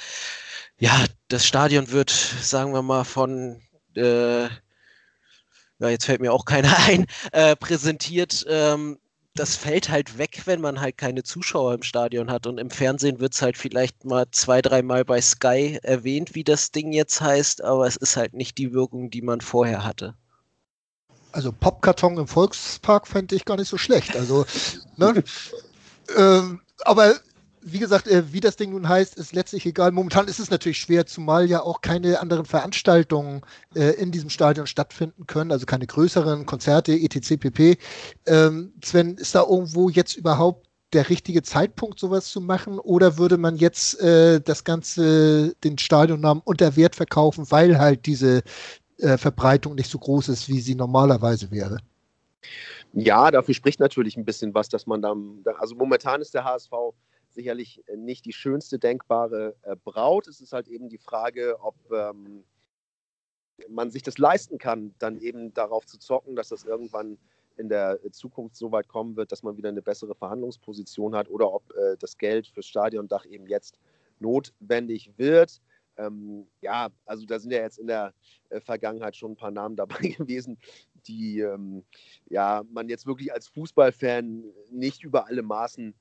ja, 0.78 1.06
das 1.28 1.46
Stadion 1.46 1.92
wird, 1.92 2.10
sagen 2.10 2.74
wir 2.74 2.82
mal, 2.82 3.04
von, 3.04 3.62
äh, 3.96 4.44
ja, 4.44 5.90
jetzt 5.90 6.06
fällt 6.06 6.22
mir 6.22 6.32
auch 6.32 6.46
keiner 6.46 6.78
ein, 6.88 7.06
äh, 7.32 7.56
präsentiert. 7.56 8.46
Ähm, 8.48 9.00
das 9.36 9.56
fällt 9.56 9.90
halt 9.90 10.18
weg, 10.18 10.44
wenn 10.46 10.62
man 10.62 10.80
halt 10.80 10.98
keine 10.98 11.24
Zuschauer 11.24 11.74
im 11.74 11.84
Stadion 11.84 12.30
hat. 12.30 12.46
Und 12.46 12.60
im 12.60 12.70
Fernsehen 12.70 13.20
wird 13.20 13.34
es 13.34 13.42
halt 13.42 13.58
vielleicht 13.58 14.06
mal 14.06 14.26
zwei, 14.32 14.62
dreimal 14.62 15.06
bei 15.06 15.22
Sky 15.22 15.80
erwähnt, 15.82 16.36
wie 16.36 16.44
das 16.44 16.72
Ding 16.72 16.94
jetzt 16.94 17.20
heißt, 17.20 17.64
aber 17.64 17.88
es 17.88 17.96
ist 17.96 18.16
halt 18.16 18.34
nicht 18.34 18.58
die 18.58 18.74
Wirkung, 18.74 19.10
die 19.10 19.22
man 19.22 19.42
vorher 19.42 19.84
hatte. 19.84 20.16
Also 21.32 21.52
Popkarton 21.52 22.18
im 22.18 22.28
Volkspark 22.28 23.08
fände 23.08 23.36
ich 23.36 23.46
gar 23.46 23.58
nicht 23.58 23.70
so 23.70 23.78
schlecht. 23.78 24.16
Also, 24.16 24.46
ne? 24.98 25.24
ähm, 26.16 26.62
aber 26.86 27.16
wie 27.66 27.80
gesagt, 27.80 28.08
äh, 28.08 28.32
wie 28.32 28.40
das 28.40 28.56
Ding 28.56 28.72
nun 28.72 28.88
heißt, 28.88 29.18
ist 29.18 29.34
letztlich 29.34 29.66
egal. 29.66 29.92
Momentan 29.92 30.28
ist 30.28 30.40
es 30.40 30.50
natürlich 30.50 30.80
schwer, 30.80 31.06
zumal 31.06 31.50
ja 31.50 31.62
auch 31.62 31.82
keine 31.82 32.20
anderen 32.20 32.46
Veranstaltungen 32.46 33.42
äh, 33.76 33.92
in 33.92 34.12
diesem 34.12 34.30
Stadion 34.30 34.68
stattfinden 34.68 35.28
können, 35.28 35.52
also 35.52 35.66
keine 35.66 35.88
größeren 35.88 36.46
Konzerte, 36.46 36.94
etc. 36.94 37.38
pp. 37.38 37.78
Ähm, 38.26 38.74
Sven, 38.84 39.16
ist 39.16 39.36
da 39.36 39.44
irgendwo 39.44 39.90
jetzt 39.90 40.16
überhaupt 40.16 40.68
der 40.94 41.10
richtige 41.10 41.42
Zeitpunkt, 41.42 42.00
sowas 42.00 42.28
zu 42.28 42.42
machen? 42.42 42.80
Oder 42.80 43.18
würde 43.18 43.38
man 43.38 43.58
jetzt 43.58 44.00
äh, 44.00 44.42
das 44.42 44.64
Ganze, 44.64 45.56
den 45.64 45.78
Stadionnamen 45.78 46.44
unter 46.46 46.76
Wert 46.76 46.96
verkaufen, 46.96 47.50
weil 47.50 47.80
halt 47.80 48.06
diese 48.06 48.44
Verbreitung 49.00 49.74
nicht 49.74 49.90
so 49.90 49.98
groß 49.98 50.30
ist, 50.30 50.48
wie 50.48 50.62
sie 50.62 50.76
normalerweise 50.76 51.50
wäre? 51.52 51.80
Ja, 52.94 53.32
dafür 53.32 53.56
spricht 53.56 53.80
natürlich 53.80 54.16
ein 54.18 54.24
bisschen 54.24 54.54
was, 54.54 54.70
dass 54.70 54.86
man 54.86 55.02
dann, 55.02 55.44
also 55.58 55.76
momentan 55.76 56.22
ist 56.22 56.36
der 56.36 56.46
HSV 56.46 56.72
sicherlich 57.34 57.84
äh, 57.88 57.98
nicht 57.98 58.26
die 58.26 58.34
schönste 58.34 58.80
denkbare 58.80 59.56
äh, 59.64 59.76
Braut. 59.76 60.28
Es 60.28 60.42
ist 60.42 60.54
halt 60.54 60.68
eben 60.68 60.90
die 60.90 60.98
Frage, 60.98 61.58
ob 61.60 61.76
ähm, 61.92 62.44
man 63.70 63.92
sich 63.92 64.04
das 64.04 64.18
leisten 64.18 64.58
kann, 64.58 64.94
dann 65.00 65.18
eben 65.20 65.54
darauf 65.54 65.86
zu 65.86 65.98
zocken, 65.98 66.36
dass 66.36 66.50
das 66.50 66.64
irgendwann 66.64 67.18
in 67.58 67.70
der 67.70 68.00
Zukunft 68.12 68.56
so 68.56 68.72
weit 68.72 68.88
kommen 68.88 69.16
wird, 69.16 69.32
dass 69.32 69.44
man 69.44 69.58
wieder 69.58 69.70
eine 69.70 69.82
bessere 69.82 70.16
Verhandlungsposition 70.16 71.16
hat 71.16 71.30
oder 71.30 71.54
ob 71.54 71.72
äh, 71.76 71.96
das 72.00 72.18
Geld 72.18 72.48
fürs 72.48 72.66
Stadiondach 72.66 73.26
eben 73.26 73.48
jetzt 73.48 73.78
notwendig 74.20 75.12
wird. 75.18 75.62
Ähm, 75.98 76.48
ja, 76.62 76.90
also 77.06 77.26
da 77.26 77.38
sind 77.38 77.52
ja 77.52 77.60
jetzt 77.60 77.78
in 77.78 77.88
der 77.88 78.14
äh, 78.50 78.60
Vergangenheit 78.60 79.16
schon 79.16 79.34
ein 79.34 79.38
paar 79.38 79.52
Namen 79.52 79.76
dabei 79.76 80.00
gewesen, 80.18 80.58
die 81.06 81.42
ähm, 81.42 81.84
ja, 82.30 82.64
man 82.72 82.90
jetzt 82.90 83.06
wirklich 83.06 83.32
als 83.32 83.48
Fußballfan 83.50 84.46
nicht 84.72 85.04
über 85.04 85.28
alle 85.28 85.44
Maßen 85.44 85.94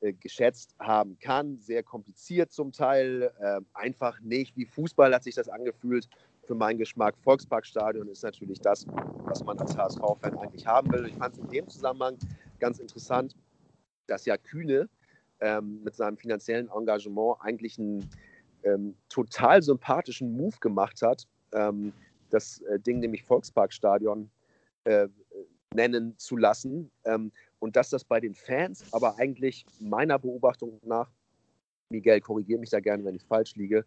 äh, 0.00 0.12
geschätzt 0.12 0.74
haben 0.78 1.18
kann. 1.18 1.58
Sehr 1.58 1.82
kompliziert 1.82 2.52
zum 2.52 2.72
Teil, 2.72 3.32
äh, 3.40 3.60
einfach 3.74 4.20
nicht. 4.20 4.56
Wie 4.56 4.66
Fußball 4.66 5.14
hat 5.14 5.24
sich 5.24 5.34
das 5.34 5.48
angefühlt. 5.48 6.08
Für 6.46 6.54
meinen 6.54 6.78
Geschmack, 6.78 7.16
Volksparkstadion 7.18 8.08
ist 8.08 8.22
natürlich 8.22 8.60
das, 8.60 8.86
was 9.24 9.44
man 9.44 9.58
als 9.58 9.76
HSV-Fan 9.76 10.38
eigentlich 10.38 10.66
haben 10.66 10.92
will. 10.92 11.06
Ich 11.06 11.14
fand 11.16 11.34
es 11.34 11.40
in 11.40 11.48
dem 11.48 11.68
Zusammenhang 11.68 12.18
ganz 12.60 12.78
interessant, 12.78 13.34
dass 14.06 14.26
ja 14.26 14.36
Kühne 14.36 14.88
ähm, 15.40 15.82
mit 15.82 15.96
seinem 15.96 16.16
finanziellen 16.16 16.70
Engagement 16.70 17.38
eigentlich 17.40 17.78
einen 17.78 18.08
ähm, 18.62 18.94
total 19.08 19.62
sympathischen 19.62 20.36
Move 20.36 20.56
gemacht 20.60 21.02
hat, 21.02 21.26
ähm, 21.52 21.92
das 22.30 22.60
äh, 22.62 22.78
Ding 22.78 23.00
nämlich 23.00 23.22
Volksparkstadion 23.24 24.30
äh, 24.84 25.08
nennen 25.74 26.14
zu 26.18 26.36
lassen. 26.36 26.90
Ähm, 27.04 27.32
und 27.58 27.76
dass 27.76 27.90
das 27.90 28.04
bei 28.04 28.20
den 28.20 28.34
Fans 28.34 28.84
aber 28.92 29.18
eigentlich 29.18 29.66
meiner 29.80 30.18
Beobachtung 30.18 30.80
nach, 30.84 31.10
Miguel, 31.90 32.20
korrigiere 32.20 32.60
mich 32.60 32.70
da 32.70 32.80
gerne, 32.80 33.04
wenn 33.04 33.14
ich 33.14 33.24
falsch 33.24 33.54
liege, 33.54 33.84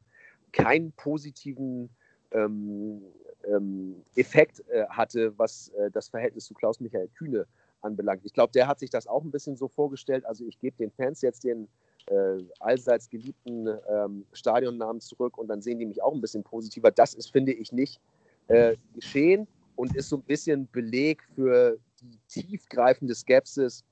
keinen 0.51 0.91
positiven 0.93 1.89
ähm, 2.32 3.01
ähm, 3.47 4.03
Effekt 4.15 4.63
äh, 4.69 4.86
hatte, 4.88 5.38
was 5.38 5.69
äh, 5.69 5.91
das 5.91 6.09
Verhältnis 6.09 6.45
zu 6.45 6.53
Klaus-Michael 6.53 7.09
Kühne 7.09 7.45
anbelangt. 7.82 8.21
Ich 8.25 8.34
glaube, 8.34 8.51
der 8.51 8.67
hat 8.67 8.80
sich 8.80 8.89
das 8.89 9.07
auch 9.07 9.23
ein 9.23 9.32
bisschen 9.32 9.55
so 9.55 9.67
vorgestellt. 9.67 10.25
Also 10.25 10.45
ich 10.45 10.59
gebe 10.59 10.75
den 10.77 10.91
Fans 10.91 11.21
jetzt 11.21 11.43
den 11.43 11.67
äh, 12.07 12.43
allseits 12.59 13.09
geliebten 13.09 13.67
ähm, 13.89 14.25
Stadionnamen 14.34 14.99
zurück 15.01 15.38
und 15.38 15.47
dann 15.47 15.61
sehen 15.61 15.80
die 15.80 15.86
mich 15.86 16.01
auch 16.01 16.13
ein 16.13 16.21
bisschen 16.21 16.43
positiver. 16.43 16.91
Das 16.91 17.13
ist, 17.13 17.32
finde 17.32 17.53
ich, 17.53 17.71
nicht 17.71 18.01
äh, 18.47 18.75
geschehen 18.95 19.47
und 19.80 19.95
ist 19.95 20.09
so 20.09 20.17
ein 20.17 20.23
bisschen 20.23 20.67
Beleg 20.71 21.23
für 21.36 21.80
die 22.01 22.19
tiefgreifende 22.27 23.15
Skepsis, 23.15 23.86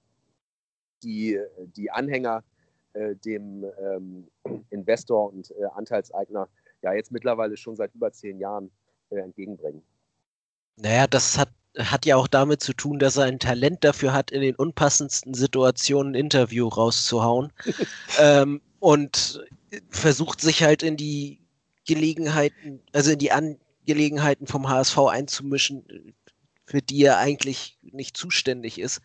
die 1.01 1.39
die 1.77 1.89
Anhänger 1.89 2.43
äh, 2.91 3.15
dem 3.15 3.65
ähm, 3.79 4.27
Investor 4.69 5.31
und 5.31 5.49
äh, 5.51 5.63
Anteilseigner 5.75 6.49
ja 6.81 6.91
jetzt 6.91 7.13
mittlerweile 7.13 7.55
schon 7.55 7.77
seit 7.77 7.95
über 7.95 8.11
zehn 8.11 8.38
Jahren 8.38 8.69
äh, 9.11 9.19
entgegenbringen. 9.19 9.81
Naja, 10.75 11.07
das 11.07 11.38
hat, 11.38 11.49
hat 11.77 12.05
ja 12.05 12.17
auch 12.17 12.27
damit 12.27 12.61
zu 12.61 12.73
tun, 12.73 12.99
dass 12.99 13.15
er 13.15 13.23
ein 13.23 13.39
Talent 13.39 13.85
dafür 13.85 14.11
hat, 14.11 14.29
in 14.29 14.41
den 14.41 14.55
unpassendsten 14.55 15.33
Situationen 15.33 16.11
ein 16.11 16.19
Interview 16.19 16.67
rauszuhauen 16.67 17.53
ähm, 18.19 18.61
und 18.79 19.41
versucht 19.89 20.41
sich 20.41 20.63
halt 20.63 20.83
in 20.83 20.97
die 20.97 21.39
Gelegenheiten, 21.85 22.81
also 22.91 23.11
in 23.11 23.19
die 23.19 23.31
An 23.31 23.57
Gelegenheiten 23.88 24.45
vom 24.45 24.69
HSV 24.69 24.97
einzumischen, 24.99 26.13
für 26.65 26.81
die 26.81 27.03
er 27.03 27.17
eigentlich 27.17 27.79
nicht 27.81 28.15
zuständig 28.15 28.79
ist. 28.79 29.01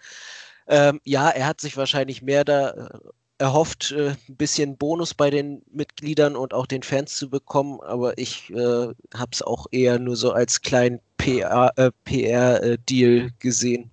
Ähm, 0.66 1.00
ja, 1.04 1.30
er 1.30 1.46
hat 1.46 1.60
sich 1.60 1.76
wahrscheinlich 1.76 2.20
mehr 2.20 2.44
da 2.44 2.70
äh, 2.70 2.98
erhofft, 3.38 3.92
äh, 3.92 4.10
ein 4.28 4.36
bisschen 4.36 4.76
Bonus 4.76 5.14
bei 5.14 5.30
den 5.30 5.62
Mitgliedern 5.72 6.36
und 6.36 6.52
auch 6.52 6.66
den 6.66 6.82
Fans 6.82 7.16
zu 7.16 7.30
bekommen, 7.30 7.80
aber 7.80 8.18
ich 8.18 8.50
äh, 8.50 8.88
habe 9.14 9.30
es 9.32 9.42
auch 9.42 9.66
eher 9.70 9.98
nur 9.98 10.16
so 10.16 10.32
als 10.32 10.60
kleinen 10.60 11.00
PR-Deal 11.16 11.72
äh, 11.76 12.78
PR, 12.84 13.30
gesehen 13.38 13.91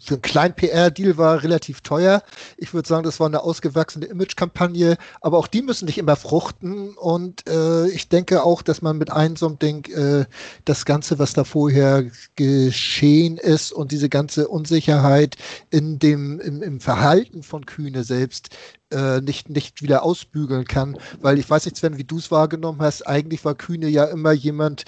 für 0.00 0.14
einen 0.14 0.22
kleinen 0.22 0.54
PR-Deal 0.54 1.16
war 1.16 1.42
relativ 1.42 1.80
teuer. 1.80 2.22
Ich 2.56 2.74
würde 2.74 2.88
sagen, 2.88 3.04
das 3.04 3.20
war 3.20 3.26
eine 3.26 3.42
ausgewachsene 3.42 4.06
Image-Kampagne, 4.06 4.98
aber 5.20 5.38
auch 5.38 5.46
die 5.46 5.62
müssen 5.62 5.86
nicht 5.86 5.98
immer 5.98 6.16
fruchten. 6.16 6.94
Und 6.94 7.48
äh, 7.48 7.88
ich 7.88 8.08
denke 8.08 8.42
auch, 8.42 8.62
dass 8.62 8.82
man 8.82 8.98
mit 8.98 9.10
einem 9.10 9.36
so 9.36 9.46
einem 9.46 9.58
Ding 9.58 9.86
äh, 9.90 10.26
das 10.64 10.84
Ganze, 10.84 11.18
was 11.18 11.32
da 11.32 11.44
vorher 11.44 12.04
geschehen 12.36 13.38
ist 13.38 13.72
und 13.72 13.92
diese 13.92 14.08
ganze 14.08 14.48
Unsicherheit 14.48 15.36
in 15.70 15.98
dem, 15.98 16.40
im, 16.40 16.62
im 16.62 16.80
Verhalten 16.80 17.42
von 17.42 17.64
Kühne 17.64 18.04
selbst 18.04 18.50
äh, 18.90 19.20
nicht, 19.20 19.48
nicht 19.48 19.82
wieder 19.82 20.02
ausbügeln 20.02 20.64
kann. 20.64 20.96
Weil 21.20 21.38
ich 21.38 21.48
weiß 21.48 21.64
nicht, 21.64 21.76
Sven, 21.76 21.98
wie 21.98 22.04
du 22.04 22.18
es 22.18 22.30
wahrgenommen 22.30 22.80
hast. 22.80 23.06
Eigentlich 23.06 23.44
war 23.44 23.54
Kühne 23.54 23.88
ja 23.88 24.04
immer 24.04 24.32
jemand, 24.32 24.84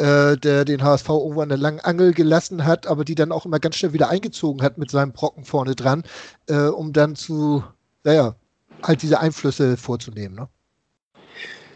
äh, 0.00 0.36
der 0.38 0.64
den 0.64 0.82
HSV 0.82 1.08
irgendwo 1.10 1.42
an 1.42 1.50
der 1.50 1.58
langen 1.58 1.80
Angel 1.80 2.14
gelassen 2.14 2.64
hat, 2.64 2.86
aber 2.86 3.04
die 3.04 3.14
dann 3.14 3.32
auch 3.32 3.44
immer 3.44 3.60
ganz 3.60 3.76
schnell 3.76 3.92
wieder 3.92 4.08
eingezogen 4.08 4.62
hat 4.62 4.78
mit 4.78 4.90
seinem 4.90 5.12
Brocken 5.12 5.44
vorne 5.44 5.74
dran, 5.74 6.04
äh, 6.48 6.68
um 6.68 6.92
dann 6.94 7.16
zu, 7.16 7.62
naja, 8.02 8.34
halt 8.82 9.02
diese 9.02 9.20
Einflüsse 9.20 9.76
vorzunehmen. 9.76 10.36
Ne? 10.36 10.48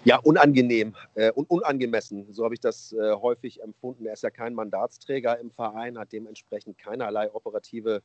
Ja, 0.05 0.19
unangenehm 0.19 0.95
äh, 1.15 1.33
und 1.33 1.51
unangemessen. 1.51 2.33
So 2.33 2.45
habe 2.45 2.55
ich 2.55 2.61
das 2.61 2.93
äh, 2.95 3.13
häufig 3.13 3.63
empfunden. 3.63 4.07
Er 4.07 4.15
ist 4.15 4.23
ja 4.23 4.31
kein 4.31 4.55
Mandatsträger 4.55 5.39
im 5.39 5.51
Verein, 5.51 5.99
hat 5.99 6.13
dementsprechend 6.13 6.79
keinerlei 6.79 7.31
operative 7.33 8.03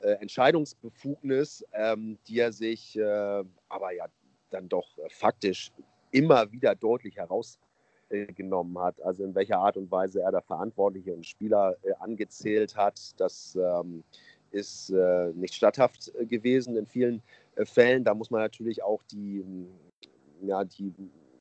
äh, 0.00 0.12
Entscheidungsbefugnis, 0.12 1.64
ähm, 1.74 2.18
die 2.26 2.38
er 2.38 2.52
sich 2.52 2.98
äh, 2.98 3.44
aber 3.68 3.92
ja 3.92 4.06
dann 4.50 4.68
doch 4.68 4.98
faktisch 5.08 5.72
immer 6.10 6.52
wieder 6.52 6.74
deutlich 6.74 7.16
heraus 7.16 7.58
äh, 7.58 7.71
genommen 8.12 8.78
hat, 8.78 9.00
also 9.02 9.24
in 9.24 9.34
welcher 9.34 9.58
Art 9.58 9.76
und 9.76 9.90
Weise 9.90 10.22
er 10.22 10.32
da 10.32 10.40
Verantwortliche 10.40 11.14
und 11.14 11.26
Spieler 11.26 11.76
äh, 11.82 11.92
angezählt 11.98 12.76
hat. 12.76 13.18
Das 13.18 13.56
ähm, 13.56 14.04
ist 14.50 14.90
äh, 14.90 15.32
nicht 15.34 15.54
statthaft 15.54 16.12
äh, 16.14 16.26
gewesen 16.26 16.76
in 16.76 16.86
vielen 16.86 17.22
äh, 17.56 17.64
Fällen. 17.64 18.04
Da 18.04 18.14
muss 18.14 18.30
man 18.30 18.40
natürlich 18.40 18.82
auch 18.82 19.02
die, 19.04 19.44
ja, 20.42 20.64
die 20.64 20.92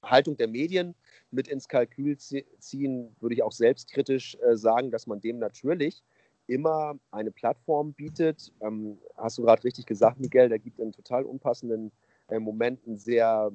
Haltung 0.02 0.38
der 0.38 0.48
Medien 0.48 0.96
mit 1.30 1.48
ins 1.48 1.68
Kalkül 1.68 2.18
ziehen, 2.18 3.16
würde 3.20 3.36
ich 3.36 3.44
auch 3.44 3.52
selbstkritisch 3.52 4.38
äh, 4.42 4.56
sagen, 4.56 4.92
dass 4.92 5.08
man 5.08 5.22
dem 5.22 5.40
natürlich 5.40 6.04
immer 6.48 6.96
eine 7.12 7.32
Plattform 7.32 7.94
bietet. 7.94 8.52
Ähm, 8.62 8.98
hast 9.18 9.38
du 9.38 9.44
gerade 9.44 9.64
richtig 9.64 9.86
gesagt, 9.86 10.20
Miguel, 10.20 10.50
der 10.50 10.60
gibt 10.60 10.80
in 10.80 10.92
total 10.92 11.24
unpassenden 11.24 11.92
Momenten 12.40 12.98
sehr 12.98 13.52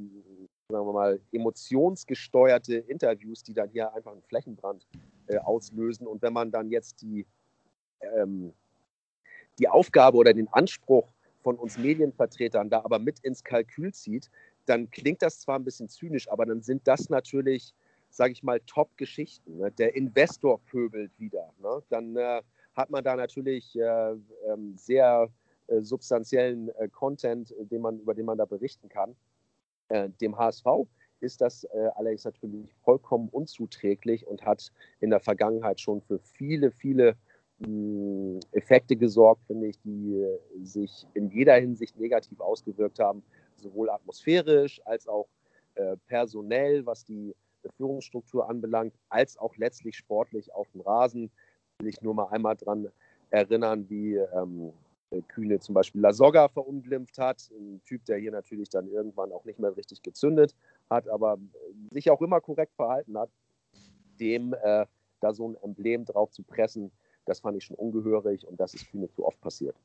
sagen 0.68 0.86
wir 0.86 0.92
mal, 0.92 1.20
emotionsgesteuerte 1.32 2.76
Interviews, 2.76 3.42
die 3.42 3.54
dann 3.54 3.68
hier 3.70 3.92
einfach 3.94 4.12
einen 4.12 4.22
Flächenbrand 4.22 4.86
äh, 5.28 5.38
auslösen. 5.38 6.06
Und 6.06 6.22
wenn 6.22 6.32
man 6.32 6.50
dann 6.50 6.70
jetzt 6.70 7.02
die, 7.02 7.26
ähm, 8.00 8.52
die 9.58 9.68
Aufgabe 9.68 10.16
oder 10.16 10.34
den 10.34 10.48
Anspruch 10.48 11.12
von 11.42 11.56
uns 11.56 11.78
Medienvertretern 11.78 12.68
da 12.68 12.80
aber 12.84 12.98
mit 12.98 13.20
ins 13.20 13.44
Kalkül 13.44 13.94
zieht, 13.94 14.30
dann 14.66 14.90
klingt 14.90 15.22
das 15.22 15.38
zwar 15.38 15.58
ein 15.58 15.64
bisschen 15.64 15.88
zynisch, 15.88 16.28
aber 16.28 16.44
dann 16.44 16.60
sind 16.62 16.88
das 16.88 17.08
natürlich, 17.08 17.72
sage 18.10 18.32
ich 18.32 18.42
mal, 18.42 18.58
Top-Geschichten. 18.66 19.58
Ne? 19.58 19.70
Der 19.70 19.94
Investor 19.94 20.60
pöbelt 20.64 21.12
wieder. 21.18 21.52
Ne? 21.60 21.80
Dann 21.88 22.16
äh, 22.16 22.42
hat 22.74 22.90
man 22.90 23.04
da 23.04 23.14
natürlich 23.14 23.78
äh, 23.78 24.14
ähm, 24.48 24.76
sehr 24.76 25.28
äh, 25.68 25.80
substanziellen 25.82 26.70
äh, 26.70 26.88
Content, 26.88 27.54
den 27.56 27.80
man, 27.80 28.00
über 28.00 28.14
den 28.14 28.26
man 28.26 28.36
da 28.36 28.44
berichten 28.44 28.88
kann. 28.88 29.14
Äh, 29.89 30.11
dem 30.20 30.37
HSV 30.37 30.66
ist 31.20 31.41
das 31.41 31.64
äh, 31.64 31.91
allerdings 31.95 32.24
natürlich 32.24 32.74
vollkommen 32.82 33.28
unzuträglich 33.30 34.26
und 34.26 34.45
hat 34.45 34.70
in 35.01 35.11
der 35.11 35.20
Vergangenheit 35.20 35.80
schon 35.80 36.03
für 36.03 36.18
viele, 36.18 36.70
viele 36.70 37.16
mh, 37.59 38.41
Effekte 38.53 38.97
gesorgt, 38.97 39.43
finde 39.47 39.68
ich, 39.68 39.80
die 39.80 40.26
sich 40.62 41.07
in 41.14 41.30
jeder 41.30 41.55
Hinsicht 41.55 41.99
negativ 41.99 42.41
ausgewirkt 42.41 42.99
haben, 42.99 43.22
sowohl 43.57 43.91
atmosphärisch 43.91 44.80
als 44.84 45.09
auch 45.09 45.28
äh, 45.76 45.97
personell, 46.07 46.84
was 46.84 47.05
die 47.05 47.34
Führungsstruktur 47.76 48.49
anbelangt, 48.49 48.95
als 49.09 49.37
auch 49.39 49.57
letztlich 49.57 49.97
sportlich 49.97 50.53
auf 50.55 50.70
dem 50.72 50.82
Rasen. 50.82 51.30
Will 51.78 51.89
ich 51.89 52.01
nur 52.03 52.14
mal 52.14 52.28
einmal 52.28 52.57
dran 52.57 52.89
erinnern, 53.30 53.89
wie 53.89 54.14
ähm, 54.16 54.72
Kühne 55.22 55.60
zum 55.60 55.74
Beispiel 55.74 56.00
Lasogga 56.00 56.48
verunglimpft 56.48 57.18
hat. 57.18 57.50
Ein 57.50 57.80
Typ, 57.84 58.04
der 58.04 58.18
hier 58.18 58.32
natürlich 58.32 58.68
dann 58.68 58.88
irgendwann 58.88 59.32
auch 59.32 59.44
nicht 59.44 59.58
mehr 59.58 59.76
richtig 59.76 60.02
gezündet 60.02 60.54
hat, 60.90 61.08
aber 61.08 61.38
sich 61.90 62.10
auch 62.10 62.20
immer 62.22 62.40
korrekt 62.40 62.74
verhalten 62.74 63.18
hat, 63.18 63.30
dem 64.18 64.54
äh, 64.62 64.86
da 65.20 65.34
so 65.34 65.48
ein 65.48 65.56
Emblem 65.62 66.04
drauf 66.04 66.30
zu 66.30 66.42
pressen, 66.42 66.90
das 67.24 67.40
fand 67.40 67.56
ich 67.56 67.64
schon 67.64 67.76
ungehörig 67.76 68.46
und 68.46 68.60
das 68.60 68.74
ist 68.74 68.90
Kühne 68.90 69.10
zu 69.10 69.26
oft 69.26 69.40
passiert. 69.40 69.76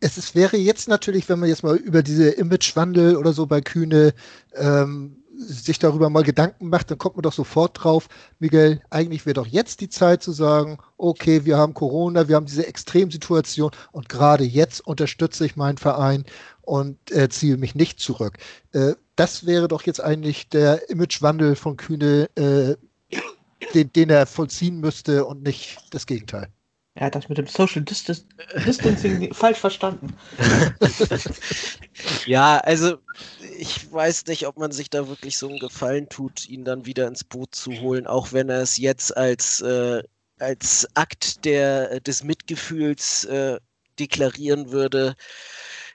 Es 0.00 0.16
ist, 0.16 0.34
wäre 0.34 0.56
jetzt 0.56 0.88
natürlich, 0.88 1.28
wenn 1.28 1.40
man 1.40 1.48
jetzt 1.48 1.64
mal 1.64 1.76
über 1.76 2.02
diese 2.02 2.30
Imagewandel 2.30 3.16
oder 3.16 3.32
so 3.32 3.46
bei 3.46 3.60
Kühne 3.60 4.14
ähm, 4.54 5.24
sich 5.38 5.78
darüber 5.78 6.10
mal 6.10 6.22
Gedanken 6.22 6.68
macht, 6.68 6.90
dann 6.90 6.98
kommt 6.98 7.16
man 7.16 7.22
doch 7.22 7.32
sofort 7.32 7.82
drauf, 7.82 8.08
Miguel, 8.38 8.80
eigentlich 8.90 9.26
wäre 9.26 9.34
doch 9.34 9.46
jetzt 9.46 9.80
die 9.80 9.88
Zeit 9.88 10.22
zu 10.22 10.32
sagen, 10.32 10.78
okay, 10.96 11.44
wir 11.44 11.58
haben 11.58 11.74
Corona, 11.74 12.28
wir 12.28 12.36
haben 12.36 12.46
diese 12.46 12.66
Extremsituation 12.66 13.70
und 13.92 14.08
gerade 14.08 14.44
jetzt 14.44 14.86
unterstütze 14.86 15.44
ich 15.46 15.56
meinen 15.56 15.78
Verein 15.78 16.24
und 16.62 16.98
äh, 17.12 17.28
ziehe 17.28 17.56
mich 17.56 17.74
nicht 17.74 18.00
zurück. 18.00 18.38
Äh, 18.72 18.94
das 19.14 19.46
wäre 19.46 19.68
doch 19.68 19.82
jetzt 19.82 20.02
eigentlich 20.02 20.48
der 20.48 20.90
Imagewandel 20.90 21.56
von 21.56 21.76
Kühne, 21.76 22.28
äh, 22.36 22.76
den, 23.74 23.92
den 23.92 24.10
er 24.10 24.26
vollziehen 24.26 24.80
müsste 24.80 25.24
und 25.24 25.42
nicht 25.42 25.78
das 25.90 26.06
Gegenteil. 26.06 26.48
Er 26.96 27.06
hat 27.06 27.14
das 27.14 27.28
mit 27.28 27.36
dem 27.36 27.46
Social 27.46 27.82
Distancing 27.82 29.32
falsch 29.34 29.58
verstanden. 29.58 30.16
ja, 32.26 32.56
also 32.58 32.96
ich 33.58 33.92
weiß 33.92 34.24
nicht, 34.26 34.46
ob 34.46 34.56
man 34.56 34.72
sich 34.72 34.88
da 34.88 35.06
wirklich 35.06 35.36
so 35.36 35.48
einen 35.48 35.58
Gefallen 35.58 36.08
tut, 36.08 36.48
ihn 36.48 36.64
dann 36.64 36.86
wieder 36.86 37.06
ins 37.06 37.22
Boot 37.22 37.54
zu 37.54 37.70
holen, 37.80 38.06
auch 38.06 38.32
wenn 38.32 38.48
er 38.48 38.62
es 38.62 38.78
jetzt 38.78 39.14
als, 39.14 39.60
äh, 39.60 40.02
als 40.38 40.88
Akt 40.94 41.44
der, 41.44 42.00
des 42.00 42.24
Mitgefühls 42.24 43.24
äh, 43.24 43.58
deklarieren 43.98 44.72
würde. 44.72 45.16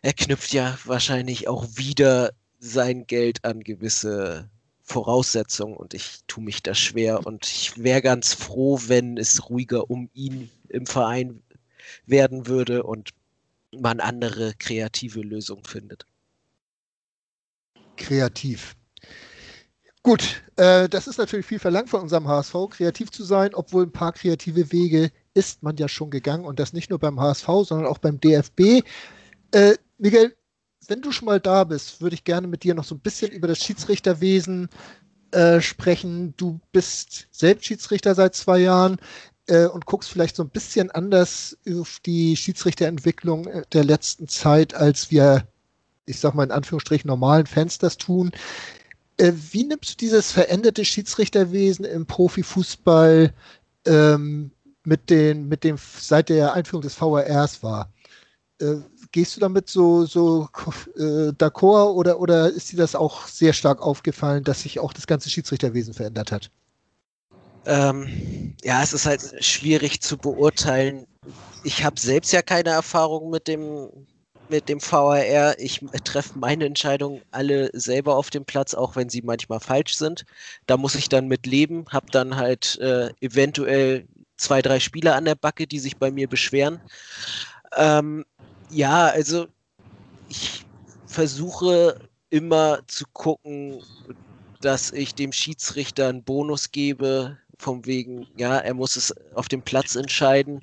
Er 0.04 0.14
knüpft 0.14 0.54
ja 0.54 0.78
wahrscheinlich 0.86 1.47
auch 1.47 1.66
wieder 1.74 2.30
sein 2.60 3.08
Geld 3.08 3.43
an 3.43 3.62
gewisse 3.62 4.52
Voraussetzungen 4.84 5.76
und 5.76 5.95
ich 5.95 6.20
tue 6.28 6.43
mich 6.43 6.62
da 6.62 6.76
schwer 6.76 7.26
und 7.26 7.47
ich 7.47 7.82
wäre 7.82 8.04
ganz 8.04 8.36
froh, 8.36 8.80
wenn 8.86 9.18
es 9.18 9.49
ruhiger 9.49 9.89
um 9.89 10.08
ihn 10.14 10.52
im 10.72 10.86
Verein 10.86 11.42
werden 12.06 12.48
würde 12.48 12.84
und 12.84 13.12
man 13.72 14.00
andere 14.00 14.54
kreative 14.58 15.22
Lösungen 15.22 15.64
findet. 15.64 16.06
Kreativ. 17.98 18.76
Gut, 20.04 20.42
äh, 20.56 20.90
das 20.90 21.08
ist 21.08 21.20
natürlich 21.20 21.46
viel 21.46 21.60
verlangt 21.60 21.90
von 21.90 22.02
unserem 22.02 22.28
HSV, 22.28 22.56
kreativ 22.72 23.12
zu 23.12 23.24
sein, 23.24 23.54
obwohl 23.54 23.84
ein 23.84 23.92
paar 23.92 24.14
kreative 24.14 24.72
Wege 24.72 25.12
ist 25.36 25.62
man 25.62 25.78
ja 25.78 25.88
schon 25.88 26.10
gegangen 26.10 26.46
und 26.46 26.60
das 26.60 26.74
nicht 26.74 26.90
nur 26.90 27.00
beim 27.00 27.20
HSV, 27.20 27.46
sondern 27.64 27.86
auch 27.86 28.00
beim 28.00 28.20
DFB. 28.20 28.84
Äh, 29.52 29.76
Miguel, 30.00 30.36
wenn 30.88 31.02
du 31.02 31.12
schon 31.12 31.28
mal 31.28 31.40
da 31.40 31.64
bist, 31.64 32.02
würde 32.02 32.16
ich 32.16 32.24
gerne 32.24 32.48
mit 32.48 32.64
dir 32.64 32.74
noch 32.74 32.84
so 32.84 32.96
ein 32.96 33.00
bisschen 33.00 33.32
über 33.32 33.48
das 33.48 33.60
Schiedsrichterwesen 33.60 34.70
äh, 35.32 35.62
sprechen. 35.62 36.34
Du 36.36 36.60
bist 36.72 37.28
selbst 37.32 37.66
Schiedsrichter 37.66 38.16
seit 38.16 38.34
zwei 38.36 38.60
Jahren 38.60 38.98
äh, 39.52 39.66
und 39.66 39.86
guckst 39.86 40.10
vielleicht 40.10 40.38
so 40.38 40.43
ein 40.43 40.49
bisschen 40.49 40.91
anders 40.91 41.58
auf 41.70 41.99
die 42.06 42.38
Schiedsrichterentwicklung 42.38 43.47
äh, 43.47 43.64
der 43.74 43.84
letzten 43.84 44.28
Zeit, 44.30 44.74
als 44.74 45.12
wir, 45.12 45.45
ich 46.06 46.20
sag 46.20 46.34
mal 46.36 46.45
in 46.45 46.52
Anführungsstrichen, 46.52 47.08
normalen 47.08 47.45
Fans 47.45 47.78
das 47.78 47.97
tun. 47.97 48.32
Äh, 49.18 49.34
wie 49.52 49.66
nimmst 49.66 49.91
du 49.91 49.97
dieses 49.97 50.32
veränderte 50.32 50.86
Schiedsrichterwesen 50.86 51.84
im 51.84 52.06
Profifußball 52.06 53.34
ähm, 53.86 54.52
mit 54.86 55.10
den, 55.10 55.49
mit 55.49 55.66
dem, 55.66 55.76
seit 55.78 56.30
der 56.30 56.54
Einführung 56.54 56.82
des 56.82 56.95
VRRs 56.95 57.62
war? 57.62 57.91
Äh, 58.62 58.78
gehst 59.12 59.36
du 59.36 59.41
damit 59.41 59.70
so, 59.70 60.06
so 60.06 60.47
äh, 60.97 61.34
d'accord 61.34 61.93
oder, 61.93 62.22
oder 62.22 62.49
ist 62.49 62.72
dir 62.72 62.78
das 62.78 62.95
auch 62.95 63.28
sehr 63.28 63.52
stark 63.52 63.82
aufgefallen, 63.82 64.45
dass 64.45 64.62
sich 64.62 64.80
auch 64.80 64.93
das 64.93 65.08
ganze 65.08 65.30
Schiedsrichterwesen 65.30 65.93
verändert 65.93 66.32
hat? 66.32 66.52
Ähm, 67.66 68.55
ja, 68.64 68.82
es 68.82 68.93
ist 68.93 69.05
halt 69.05 69.43
schwierig 69.43 70.01
zu 70.01 70.18
beurteilen. 70.18 71.05
Ich 71.64 71.84
habe 71.84 71.99
selbst 71.99 72.32
ja 72.34 72.41
keine 72.41 72.70
Erfahrung 72.70 73.30
mit 73.30 73.47
dem, 73.47 73.89
mit 74.49 74.68
dem 74.68 74.80
VAR. 74.82 75.57
Ich 75.59 75.80
treffe 76.03 76.38
meine 76.39 76.66
Entscheidungen 76.66 77.22
alle 77.32 77.70
selber 77.74 78.16
auf 78.16 78.30
dem 78.30 78.45
Platz, 78.45 78.74
auch 78.74 78.95
wenn 78.95 79.09
sie 79.09 79.22
manchmal 79.22 79.59
falsch 79.59 79.95
sind. 79.95 80.26
Da 80.66 80.78
muss 80.78 80.95
ich 80.95 81.09
dann 81.09 81.28
mit 81.28 81.45
leben, 81.45 81.86
habe 81.89 82.07
dann 82.12 82.36
halt 82.36 82.80
äh, 82.80 83.12
eventuell 83.22 84.07
zwei, 84.38 84.62
drei 84.62 84.80
Spieler 84.80 85.16
an 85.16 85.26
der 85.26 85.36
Backe, 85.36 85.68
die 85.68 85.80
sich 85.80 85.97
bei 85.97 86.09
mir 86.09 86.28
beschweren. 86.28 86.82
Ähm, 87.78 88.26
ja, 88.70 89.07
also 89.07 89.47
ich 90.28 90.66
versuche 91.05 91.99
immer 92.30 92.80
zu 92.88 93.05
gucken, 93.14 93.84
dass 94.62 94.91
ich 94.91 95.14
dem 95.16 95.32
Schiedsrichter 95.32 96.09
einen 96.09 96.24
Bonus 96.24 96.72
gebe, 96.72 97.38
vom 97.62 97.86
wegen, 97.86 98.28
ja, 98.38 98.57
er 98.57 98.74
muss 98.74 98.95
es 98.95 99.14
auf 99.36 99.47
dem 99.47 99.62
Platz 99.62 99.95
entscheiden. 99.95 100.62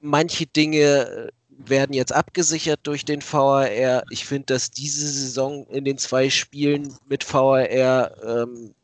Manche 0.00 0.46
Dinge 0.46 0.78
äh, 0.78 1.28
werden 1.58 1.92
jetzt 1.92 2.12
abgesichert 2.12 2.80
durch 2.84 3.04
den 3.04 3.22
VAR. 3.22 4.04
Ich 4.10 4.24
finde, 4.24 4.46
dass 4.46 4.70
diese 4.70 5.06
Saison 5.06 5.66
in 5.68 5.84
den 5.84 5.98
zwei 5.98 6.30
Spielen 6.30 6.94
mit 7.08 7.24
VAR 7.32 7.68
ähm, 7.70 8.74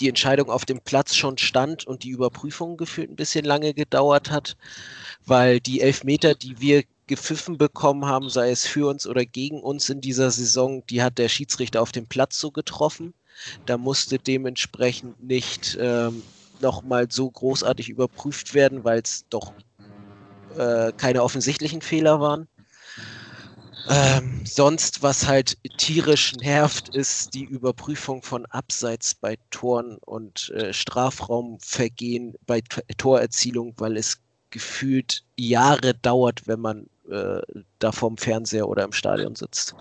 die 0.00 0.08
Entscheidung 0.08 0.50
auf 0.50 0.64
dem 0.64 0.80
Platz 0.80 1.14
schon 1.14 1.38
stand 1.38 1.86
und 1.86 2.04
die 2.04 2.10
Überprüfung 2.10 2.76
gefühlt 2.76 3.10
ein 3.10 3.16
bisschen 3.16 3.44
lange 3.44 3.74
gedauert 3.74 4.30
hat, 4.30 4.56
weil 5.24 5.58
die 5.60 5.80
Elfmeter, 5.80 6.34
die 6.34 6.60
wir 6.60 6.84
gepfiffen 7.06 7.56
bekommen 7.56 8.04
haben, 8.04 8.28
sei 8.28 8.50
es 8.50 8.66
für 8.66 8.88
uns 8.88 9.06
oder 9.06 9.24
gegen 9.24 9.60
uns 9.60 9.88
in 9.88 10.00
dieser 10.00 10.30
Saison, 10.30 10.84
die 10.88 11.02
hat 11.02 11.18
der 11.18 11.28
Schiedsrichter 11.28 11.80
auf 11.80 11.92
dem 11.92 12.06
Platz 12.06 12.38
so 12.38 12.50
getroffen. 12.50 13.14
Da 13.64 13.78
musste 13.78 14.18
dementsprechend 14.18 15.22
nicht 15.22 15.76
ähm, 15.80 16.22
nochmal 16.60 17.06
so 17.10 17.30
großartig 17.30 17.88
überprüft 17.88 18.54
werden, 18.54 18.84
weil 18.84 19.00
es 19.00 19.24
doch 19.30 19.52
äh, 20.56 20.92
keine 20.96 21.22
offensichtlichen 21.22 21.82
Fehler 21.82 22.20
waren. 22.20 22.48
Ähm, 23.88 24.40
sonst, 24.44 25.02
was 25.02 25.28
halt 25.28 25.58
tierisch 25.78 26.34
nervt, 26.36 26.88
ist 26.88 27.34
die 27.34 27.44
Überprüfung 27.44 28.22
von 28.22 28.44
Abseits 28.46 29.14
bei 29.14 29.36
Toren 29.50 29.98
und 30.06 30.50
äh, 30.50 30.72
Strafraumvergehen 30.72 32.34
bei 32.46 32.62
T 32.62 32.82
Torerzielung, 32.96 33.74
weil 33.76 33.96
es 33.96 34.18
gefühlt 34.50 35.22
Jahre 35.36 35.94
dauert, 35.94 36.48
wenn 36.48 36.60
man 36.60 36.86
äh, 37.08 37.40
da 37.78 37.92
vorm 37.92 38.16
Fernseher 38.16 38.68
oder 38.68 38.82
im 38.84 38.92
Stadion 38.92 39.36
sitzt. 39.36 39.74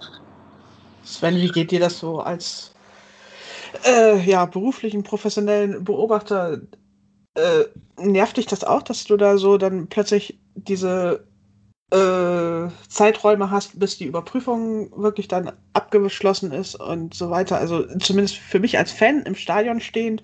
Sven, 1.03 1.37
wie 1.37 1.49
geht 1.49 1.71
dir 1.71 1.79
das 1.79 1.99
so 1.99 2.19
als 2.19 2.74
äh, 3.83 4.19
ja, 4.23 4.45
beruflichen, 4.45 5.03
professionellen 5.03 5.83
Beobachter? 5.83 6.61
Äh, 7.35 7.65
nervt 7.97 8.37
dich 8.37 8.45
das 8.45 8.63
auch, 8.63 8.81
dass 8.81 9.03
du 9.03 9.17
da 9.17 9.37
so 9.37 9.57
dann 9.57 9.87
plötzlich 9.87 10.39
diese 10.55 11.25
äh, 11.91 12.69
Zeiträume 12.89 13.51
hast, 13.51 13.79
bis 13.79 13.97
die 13.97 14.05
Überprüfung 14.05 14.91
wirklich 14.95 15.27
dann 15.27 15.51
abgeschlossen 15.73 16.51
ist 16.51 16.75
und 16.75 17.13
so 17.13 17.29
weiter. 17.29 17.57
Also 17.57 17.85
zumindest 17.99 18.37
für 18.37 18.59
mich 18.59 18.77
als 18.77 18.91
Fan 18.91 19.23
im 19.23 19.35
Stadion 19.35 19.79
stehend, 19.79 20.23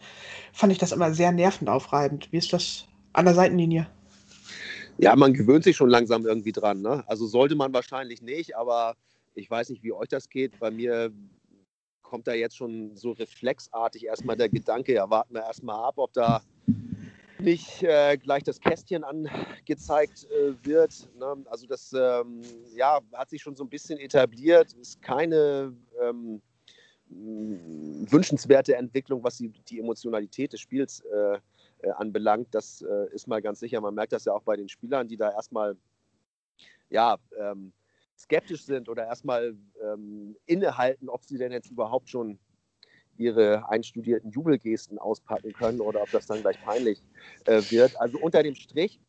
fand 0.54 0.72
ich 0.72 0.80
das 0.80 0.92
immer 0.92 1.14
sehr 1.14 1.32
nervenaufreibend. 1.32 2.32
Wie 2.32 2.38
ist 2.38 2.54
das 2.54 2.86
an 3.14 3.26
der 3.26 3.36
Seitenlinie? 3.36 3.88
Ja, 4.98 5.16
man 5.16 5.34
gewöhnt 5.34 5.64
sich 5.64 5.76
schon 5.76 5.90
langsam 5.90 6.26
irgendwie 6.26 6.52
dran. 6.52 6.82
Ne? 6.82 7.04
Also 7.08 7.26
sollte 7.28 7.56
man 7.56 7.74
wahrscheinlich 7.74 8.22
nicht, 8.22 8.56
aber 8.56 8.96
ich 9.34 9.50
weiß 9.50 9.70
nicht, 9.70 9.84
wie 9.84 9.94
euch 9.94 10.10
das 10.10 10.30
geht. 10.30 10.60
Bei 10.60 10.72
mir 10.72 11.12
kommt 12.12 12.28
da 12.28 12.34
jetzt 12.34 12.58
schon 12.58 12.94
so 12.98 13.12
reflexartig 13.12 14.06
erstmal 14.06 14.36
der 14.36 14.50
Gedanke, 14.50 14.94
ja, 14.94 15.10
warten 15.10 15.34
wir 15.34 15.44
erstmal 15.44 15.82
ab, 15.82 15.94
ob 15.96 16.12
da 16.12 16.42
nicht 17.40 17.84
äh, 17.84 18.18
gleich 18.18 18.44
das 18.44 18.60
Kästchen 18.60 19.06
angezeigt 19.06 20.28
äh, 20.30 20.54
wird. 20.62 21.08
Ne? 21.18 21.38
Also 21.46 21.68
das 21.68 21.94
ähm, 21.94 22.42
ja, 22.76 23.00
hat 23.14 23.30
sich 23.30 23.42
schon 23.42 23.56
so 23.56 23.64
ein 23.64 23.70
bisschen 23.70 23.98
etabliert, 23.98 24.74
ist 24.74 25.02
keine 25.02 25.74
ähm, 26.02 26.42
wünschenswerte 27.08 28.76
Entwicklung, 28.76 29.24
was 29.24 29.38
die, 29.38 29.48
die 29.70 29.80
Emotionalität 29.80 30.52
des 30.52 30.60
Spiels 30.60 31.00
äh, 31.00 31.40
äh, 31.80 31.92
anbelangt. 31.92 32.50
Das 32.52 32.82
äh, 32.82 33.08
ist 33.14 33.26
mal 33.26 33.42
ganz 33.42 33.62
sicher. 33.62 33.80
Man 33.80 33.96
merkt 33.96 34.12
das 34.12 34.26
ja 34.26 34.34
auch 34.34 34.44
bei 34.44 34.58
den 34.58 34.68
Spielern, 34.68 35.08
die 35.08 35.16
da 35.16 35.32
erstmal 35.32 35.78
ja, 36.90 37.16
ähm, 37.40 37.72
skeptisch 38.24 38.66
sind 38.66 38.90
oder 38.90 39.06
erstmal 39.06 39.56
ähm, 39.84 40.36
innehalten, 40.46 41.10
ob 41.10 41.24
sie 41.24 41.38
denn 41.38 41.52
jetzt 41.52 41.70
überhaupt 41.70 42.10
schon 42.10 42.40
ihre 43.18 43.70
einstudierten 43.70 44.32
Jubelgesten 44.32 44.98
auspacken 44.98 45.54
können 45.54 45.82
oder 45.82 46.02
ob 46.02 46.12
das 46.12 46.28
dann 46.28 46.42
gleich 46.42 46.62
peinlich 46.64 47.02
äh, 47.46 47.62
wird. 47.70 48.00
Also 48.00 48.18
unter 48.20 48.42
dem 48.44 48.56
Strich 48.56 49.00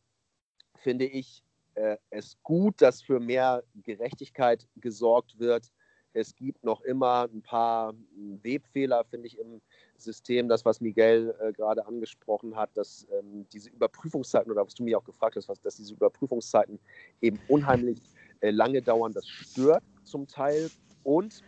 finde 0.76 1.06
ich 1.06 1.42
äh, 1.74 1.96
es 2.10 2.36
gut, 2.42 2.80
dass 2.80 3.02
für 3.02 3.20
mehr 3.20 3.62
Gerechtigkeit 3.82 4.68
gesorgt 4.76 5.38
wird. 5.38 5.72
Es 6.14 6.34
gibt 6.36 6.62
noch 6.62 6.82
immer 6.82 7.28
ein 7.32 7.40
paar 7.42 7.94
Webfehler, 8.42 9.04
finde 9.04 9.28
ich, 9.28 9.38
im 9.38 9.62
System. 9.96 10.46
Das, 10.48 10.64
was 10.66 10.82
Miguel 10.82 11.34
äh, 11.40 11.52
gerade 11.52 11.86
angesprochen 11.86 12.54
hat, 12.54 12.70
dass 12.74 13.06
ähm, 13.18 13.46
diese 13.50 13.70
Überprüfungszeiten 13.70 14.52
oder 14.52 14.66
was 14.66 14.74
du 14.74 14.82
mir 14.82 14.98
auch 14.98 15.04
gefragt 15.04 15.36
hast, 15.36 15.48
was, 15.48 15.60
dass 15.62 15.76
diese 15.76 15.94
Überprüfungszeiten 15.94 16.78
eben 17.22 17.40
unheimlich 17.48 18.02
lange 18.51 18.82
dauern, 18.82 19.12
das 19.12 19.26
stört 19.28 19.82
zum 20.05 20.26
Teil. 20.26 20.70
Und 21.05 21.43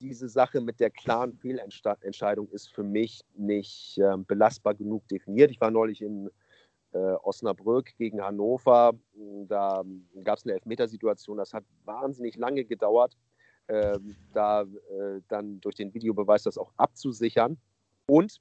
diese 0.00 0.28
Sache 0.28 0.60
mit 0.60 0.80
der 0.80 0.90
klaren 0.90 1.34
Fehlentscheidung 1.34 2.48
ist 2.50 2.72
für 2.72 2.84
mich 2.84 3.24
nicht 3.34 3.98
äh, 3.98 4.16
belastbar 4.16 4.74
genug 4.74 5.06
definiert. 5.08 5.50
Ich 5.50 5.60
war 5.60 5.70
neulich 5.70 6.02
in 6.02 6.30
äh, 6.92 6.98
Osnabrück 6.98 7.96
gegen 7.96 8.22
Hannover. 8.22 8.92
Da 9.46 9.84
gab 10.22 10.38
es 10.38 10.44
eine 10.44 10.54
Elfmetersituation. 10.54 11.38
Das 11.38 11.52
hat 11.52 11.64
wahnsinnig 11.84 12.36
lange 12.36 12.64
gedauert, 12.64 13.16
äh, 13.66 13.98
da 14.32 14.62
äh, 14.62 15.20
dann 15.28 15.60
durch 15.60 15.74
den 15.74 15.92
Videobeweis 15.92 16.44
das 16.44 16.58
auch 16.58 16.72
abzusichern. 16.76 17.58
Und 18.06 18.40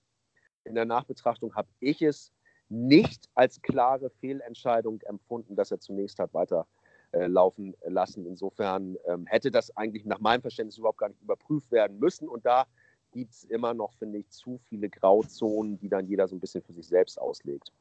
in 0.64 0.76
der 0.76 0.86
Nachbetrachtung 0.86 1.56
habe 1.56 1.70
ich 1.80 2.02
es 2.02 2.32
nicht 2.70 3.30
als 3.34 3.62
klare 3.62 4.10
Fehlentscheidung 4.10 5.02
empfunden, 5.02 5.56
dass 5.56 5.72
er 5.72 5.80
zunächst 5.80 6.20
hat 6.20 6.34
weiterlaufen 6.34 6.70
äh, 7.12 7.28
lassen. 7.28 8.26
Insofern 8.26 8.97
ähm, 9.08 9.26
hätte 9.26 9.51
das 9.51 9.76
eigentlich 9.76 10.05
nach 10.05 10.20
meinem 10.20 10.41
Verständnis 10.41 10.78
überhaupt 10.78 10.99
gar 10.99 11.10
nicht 11.10 11.22
überprüft 11.22 11.72
werden 11.72 11.99
müssen. 11.99 12.28
Und 12.28 12.45
da 12.45 12.66
gibt 13.12 13.34
es 13.34 13.43
immer 13.45 13.74
noch, 13.74 13.93
finde 13.93 14.20
ich, 14.20 14.30
zu 14.30 14.60
viele 14.70 14.89
Grauzonen, 14.89 15.78
die 15.80 15.89
dann 15.89 16.08
jeder 16.08 16.28
so 16.28 16.36
ein 16.36 16.39
bisschen 16.39 16.64
für 16.64 16.74
sich 16.74 16.88
selbst 16.88 17.20
auslegt 17.20 17.72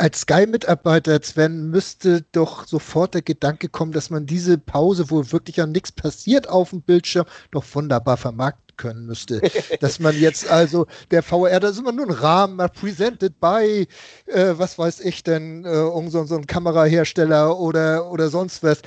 als 0.00 0.22
Sky-Mitarbeiter, 0.22 1.20
Sven, 1.22 1.68
müsste 1.68 2.22
doch 2.32 2.66
sofort 2.66 3.12
der 3.12 3.20
Gedanke 3.20 3.68
kommen, 3.68 3.92
dass 3.92 4.08
man 4.08 4.24
diese 4.24 4.56
Pause, 4.56 5.10
wo 5.10 5.30
wirklich 5.30 5.56
ja 5.56 5.66
nichts 5.66 5.92
passiert 5.92 6.48
auf 6.48 6.70
dem 6.70 6.80
Bildschirm, 6.80 7.26
doch 7.50 7.64
wunderbar 7.74 8.16
vermarkten 8.16 8.76
können 8.78 9.04
müsste. 9.04 9.42
dass 9.80 10.00
man 10.00 10.18
jetzt 10.18 10.48
also 10.48 10.86
der 11.10 11.22
VR, 11.22 11.60
da 11.60 11.68
ist 11.68 11.78
immer 11.78 11.92
nur 11.92 12.06
ein 12.06 12.12
Rahmen, 12.12 12.66
presented 12.70 13.38
by, 13.40 13.86
äh, 14.26 14.54
was 14.56 14.78
weiß 14.78 15.00
ich 15.00 15.22
denn, 15.22 15.66
äh, 15.66 15.68
irgend 15.68 16.12
so, 16.12 16.24
so 16.24 16.36
ein 16.36 16.46
Kamerahersteller 16.46 17.58
oder, 17.58 18.10
oder 18.10 18.30
sonst 18.30 18.62
was. 18.62 18.80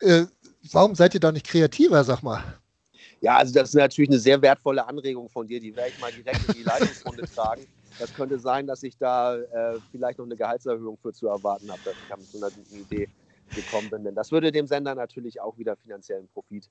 Äh, 0.00 0.24
warum 0.72 0.96
seid 0.96 1.14
ihr 1.14 1.20
da 1.20 1.30
nicht 1.30 1.46
kreativer, 1.46 2.02
sag 2.02 2.24
mal? 2.24 2.42
Ja, 3.20 3.36
also 3.36 3.54
das 3.54 3.68
ist 3.68 3.74
natürlich 3.76 4.10
eine 4.10 4.18
sehr 4.18 4.42
wertvolle 4.42 4.86
Anregung 4.86 5.28
von 5.28 5.46
dir, 5.46 5.60
die 5.60 5.74
werde 5.76 5.90
ich 5.90 6.00
mal 6.00 6.10
direkt 6.10 6.48
in 6.48 6.54
die 6.54 6.62
Leitungsrunde 6.64 7.24
tragen. 7.32 7.66
Das 7.98 8.12
könnte 8.12 8.38
sein, 8.38 8.66
dass 8.66 8.82
ich 8.82 8.96
da 8.98 9.36
äh, 9.36 9.80
vielleicht 9.90 10.18
noch 10.18 10.26
eine 10.26 10.36
Gehaltserhöhung 10.36 10.98
für 10.98 11.12
zu 11.12 11.28
erwarten 11.28 11.70
habe, 11.70 11.82
dass 11.84 12.00
ich 12.00 12.08
mit 12.16 12.30
so 12.30 12.38
einer 12.38 12.50
guten 12.50 12.76
Idee 12.76 13.08
gekommen 13.54 13.90
bin. 13.90 14.04
Denn 14.04 14.14
das 14.14 14.32
würde 14.32 14.52
dem 14.52 14.66
Sender 14.66 14.94
natürlich 14.94 15.40
auch 15.40 15.56
wieder 15.58 15.76
finanziellen 15.76 16.28
Profit 16.28 16.68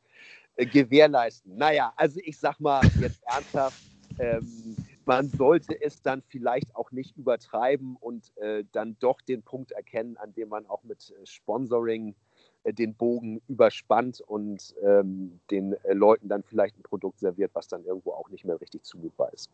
äh, 0.55 0.65
gewährleisten. 0.67 1.57
Naja, 1.57 1.93
also 1.95 2.19
ich 2.23 2.37
sag 2.39 2.59
mal 2.59 2.89
jetzt 2.95 3.23
ernsthaft, 3.23 3.81
ähm, 4.17 4.77
man 5.05 5.29
sollte 5.29 5.79
es 5.81 6.01
dann 6.01 6.21
vielleicht 6.21 6.75
auch 6.75 6.91
nicht 6.91 7.17
übertreiben 7.17 7.95
und 7.99 8.35
äh, 8.37 8.63
dann 8.71 8.97
doch 8.99 9.21
den 9.21 9.43
Punkt 9.43 9.71
erkennen, 9.71 10.17
an 10.17 10.33
dem 10.33 10.49
man 10.49 10.65
auch 10.67 10.83
mit 10.83 11.11
äh, 11.11 11.25
Sponsoring 11.25 12.15
äh, 12.63 12.73
den 12.73 12.95
Bogen 12.95 13.41
überspannt 13.47 14.21
und 14.21 14.73
ähm, 14.81 15.39
den 15.51 15.73
äh, 15.83 15.93
Leuten 15.93 16.27
dann 16.29 16.43
vielleicht 16.43 16.77
ein 16.77 16.83
Produkt 16.83 17.19
serviert, 17.19 17.51
was 17.53 17.67
dann 17.67 17.83
irgendwo 17.83 18.11
auch 18.11 18.29
nicht 18.29 18.45
mehr 18.45 18.59
richtig 18.59 18.83
zumutbar 18.83 19.31
ist. 19.33 19.51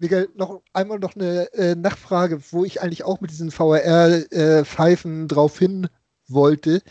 Miguel, 0.00 0.30
noch 0.34 0.62
einmal 0.72 0.98
noch 0.98 1.14
eine 1.14 1.52
äh, 1.52 1.74
Nachfrage, 1.74 2.40
wo 2.50 2.64
ich 2.64 2.80
eigentlich 2.80 3.04
auch 3.04 3.20
mit 3.20 3.30
diesen 3.30 3.50
VR-Pfeifen 3.50 5.24
äh, 5.24 5.26
drauf 5.28 5.58
hin 5.58 5.88
wollte. 6.26 6.82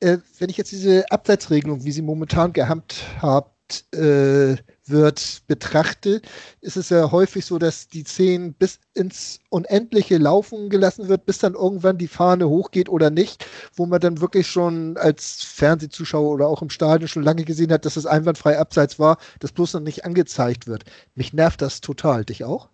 Äh, 0.00 0.18
wenn 0.38 0.48
ich 0.48 0.56
jetzt 0.56 0.72
diese 0.72 1.10
Abseitsregelung, 1.10 1.84
wie 1.84 1.92
sie 1.92 2.02
momentan 2.02 2.54
gehandhabt 2.54 3.84
äh, 3.94 4.56
wird, 4.86 5.42
betrachte, 5.46 6.20
ist 6.60 6.76
es 6.76 6.90
ja 6.90 7.10
häufig 7.10 7.44
so, 7.46 7.58
dass 7.58 7.88
die 7.88 8.04
Szenen 8.04 8.54
bis 8.54 8.78
ins 8.94 9.40
Unendliche 9.48 10.18
laufen 10.18 10.68
gelassen 10.68 11.08
wird, 11.08 11.26
bis 11.26 11.38
dann 11.38 11.54
irgendwann 11.54 11.98
die 11.98 12.08
Fahne 12.08 12.48
hochgeht 12.48 12.88
oder 12.88 13.10
nicht, 13.10 13.46
wo 13.74 13.86
man 13.86 14.00
dann 14.00 14.20
wirklich 14.20 14.46
schon 14.46 14.96
als 14.96 15.42
Fernsehzuschauer 15.42 16.30
oder 16.30 16.48
auch 16.48 16.62
im 16.62 16.70
Stadion 16.70 17.08
schon 17.08 17.22
lange 17.22 17.44
gesehen 17.44 17.72
hat, 17.72 17.84
dass 17.84 17.96
es 17.96 18.06
einwandfrei 18.06 18.58
abseits 18.58 18.98
war, 18.98 19.18
das 19.40 19.52
bloß 19.52 19.74
noch 19.74 19.80
nicht 19.80 20.04
angezeigt 20.04 20.66
wird. 20.66 20.84
Mich 21.14 21.32
nervt 21.32 21.62
das 21.62 21.80
total. 21.80 22.24
Dich 22.24 22.44
auch? 22.44 22.68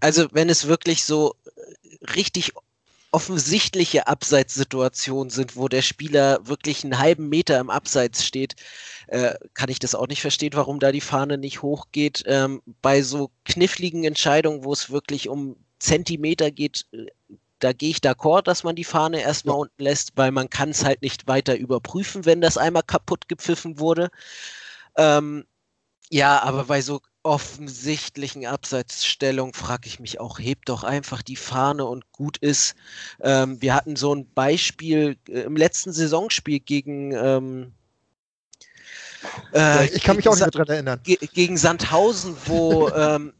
Also 0.00 0.28
wenn 0.32 0.48
es 0.48 0.66
wirklich 0.66 1.04
so 1.04 1.34
richtig 2.14 2.52
offensichtliche 3.12 4.08
Abseitssituationen 4.08 5.30
sind, 5.30 5.56
wo 5.56 5.68
der 5.68 5.82
Spieler 5.82 6.46
wirklich 6.46 6.84
einen 6.84 6.98
halben 6.98 7.28
Meter 7.28 7.58
im 7.60 7.70
Abseits 7.70 8.24
steht, 8.24 8.56
äh, 9.08 9.34
kann 9.54 9.68
ich 9.68 9.78
das 9.78 9.94
auch 9.94 10.08
nicht 10.08 10.20
verstehen, 10.20 10.52
warum 10.54 10.80
da 10.80 10.92
die 10.92 11.00
Fahne 11.00 11.38
nicht 11.38 11.62
hochgeht. 11.62 12.24
Ähm, 12.26 12.62
bei 12.82 13.02
so 13.02 13.30
kniffligen 13.44 14.04
Entscheidungen, 14.04 14.64
wo 14.64 14.72
es 14.72 14.90
wirklich 14.90 15.28
um 15.28 15.56
Zentimeter 15.78 16.50
geht, 16.50 16.86
äh, 16.92 17.06
da 17.58 17.72
gehe 17.72 17.90
ich 17.90 17.98
d'accord, 17.98 18.42
dass 18.42 18.64
man 18.64 18.76
die 18.76 18.84
Fahne 18.84 19.22
erstmal 19.22 19.56
ja. 19.56 19.60
unten 19.60 19.82
lässt, 19.82 20.12
weil 20.16 20.30
man 20.30 20.50
kann 20.50 20.70
es 20.70 20.84
halt 20.84 21.02
nicht 21.02 21.26
weiter 21.26 21.56
überprüfen, 21.56 22.24
wenn 22.26 22.40
das 22.40 22.58
einmal 22.58 22.82
kaputt 22.82 23.28
gepfiffen 23.28 23.78
wurde. 23.78 24.10
Ähm, 24.96 25.44
ja, 26.10 26.42
aber 26.42 26.64
bei 26.64 26.82
so 26.82 27.00
offensichtlichen 27.22 28.46
Abseitsstellung 28.46 29.52
frage 29.52 29.88
ich 29.88 29.98
mich 29.98 30.20
auch, 30.20 30.38
hebt 30.38 30.68
doch 30.68 30.84
einfach 30.84 31.22
die 31.22 31.36
Fahne 31.36 31.84
und 31.86 32.12
gut 32.12 32.36
ist. 32.38 32.76
Ähm, 33.20 33.60
wir 33.60 33.74
hatten 33.74 33.96
so 33.96 34.14
ein 34.14 34.30
Beispiel 34.32 35.16
äh, 35.28 35.40
im 35.40 35.56
letzten 35.56 35.92
Saisonspiel 35.92 36.60
gegen. 36.60 37.12
Ähm, 37.12 37.72
äh, 39.54 39.86
ich 39.86 40.02
kann 40.02 40.16
mich 40.16 40.28
auch 40.28 40.36
nicht 40.36 40.54
daran 40.54 40.68
erinnern. 40.68 41.00
Gegen 41.04 41.56
Sandhausen, 41.56 42.36
wo, 42.46 42.88
ähm, 42.96 43.32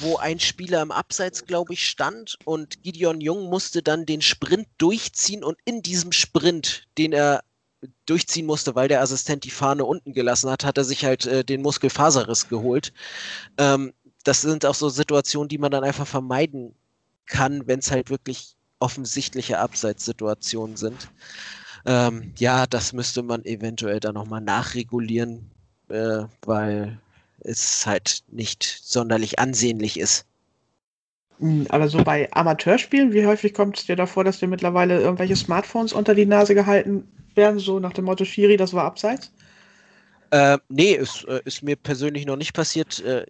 wo 0.00 0.16
ein 0.16 0.40
Spieler 0.40 0.82
im 0.82 0.90
Abseits, 0.90 1.46
glaube 1.46 1.72
ich, 1.74 1.86
stand 1.88 2.36
und 2.44 2.82
Gideon 2.82 3.20
Jung 3.20 3.48
musste 3.48 3.82
dann 3.82 4.06
den 4.06 4.22
Sprint 4.22 4.68
durchziehen 4.78 5.44
und 5.44 5.58
in 5.64 5.82
diesem 5.82 6.12
Sprint, 6.12 6.88
den 6.98 7.12
er 7.12 7.42
durchziehen 8.06 8.46
musste, 8.46 8.74
weil 8.74 8.88
der 8.88 9.00
Assistent 9.00 9.44
die 9.44 9.50
Fahne 9.50 9.84
unten 9.84 10.12
gelassen 10.12 10.50
hat, 10.50 10.64
hat 10.64 10.78
er 10.78 10.84
sich 10.84 11.04
halt 11.04 11.26
äh, 11.26 11.44
den 11.44 11.62
Muskelfaserriss 11.62 12.48
geholt. 12.48 12.92
Ähm, 13.58 13.92
das 14.24 14.42
sind 14.42 14.64
auch 14.64 14.74
so 14.74 14.88
Situationen, 14.88 15.48
die 15.48 15.58
man 15.58 15.72
dann 15.72 15.84
einfach 15.84 16.06
vermeiden 16.06 16.74
kann, 17.26 17.66
wenn 17.66 17.80
es 17.80 17.90
halt 17.90 18.10
wirklich 18.10 18.56
offensichtliche 18.78 19.58
Abseitssituationen 19.58 20.76
sind. 20.76 21.08
Ähm, 21.84 22.32
ja, 22.38 22.66
das 22.66 22.92
müsste 22.92 23.22
man 23.22 23.44
eventuell 23.44 24.00
dann 24.00 24.14
nochmal 24.14 24.40
nachregulieren, 24.40 25.50
äh, 25.88 26.24
weil 26.44 26.98
es 27.40 27.86
halt 27.86 28.22
nicht 28.28 28.62
sonderlich 28.62 29.38
ansehnlich 29.38 29.98
ist. 29.98 30.26
Hm, 31.38 31.66
aber 31.70 31.88
so 31.88 32.02
bei 32.04 32.30
Amateurspielen, 32.32 33.12
wie 33.12 33.26
häufig 33.26 33.52
kommt 33.52 33.78
es 33.78 33.86
dir 33.86 33.96
davor, 33.96 34.22
dass 34.22 34.38
dir 34.38 34.46
mittlerweile 34.48 35.00
irgendwelche 35.00 35.36
Smartphones 35.36 35.92
unter 35.92 36.14
die 36.14 36.26
Nase 36.26 36.54
gehalten 36.54 37.08
werden, 37.34 37.58
so 37.58 37.80
nach 37.80 37.92
dem 37.92 38.04
Motto 38.04 38.24
Schiri, 38.24 38.56
das 38.56 38.72
war 38.72 38.84
abseits? 38.84 39.32
Äh, 40.30 40.58
nee, 40.68 40.92
ist, 40.92 41.24
ist 41.44 41.62
mir 41.62 41.76
persönlich 41.76 42.26
noch 42.26 42.36
nicht 42.36 42.54
passiert. 42.54 43.00
Äh, 43.00 43.26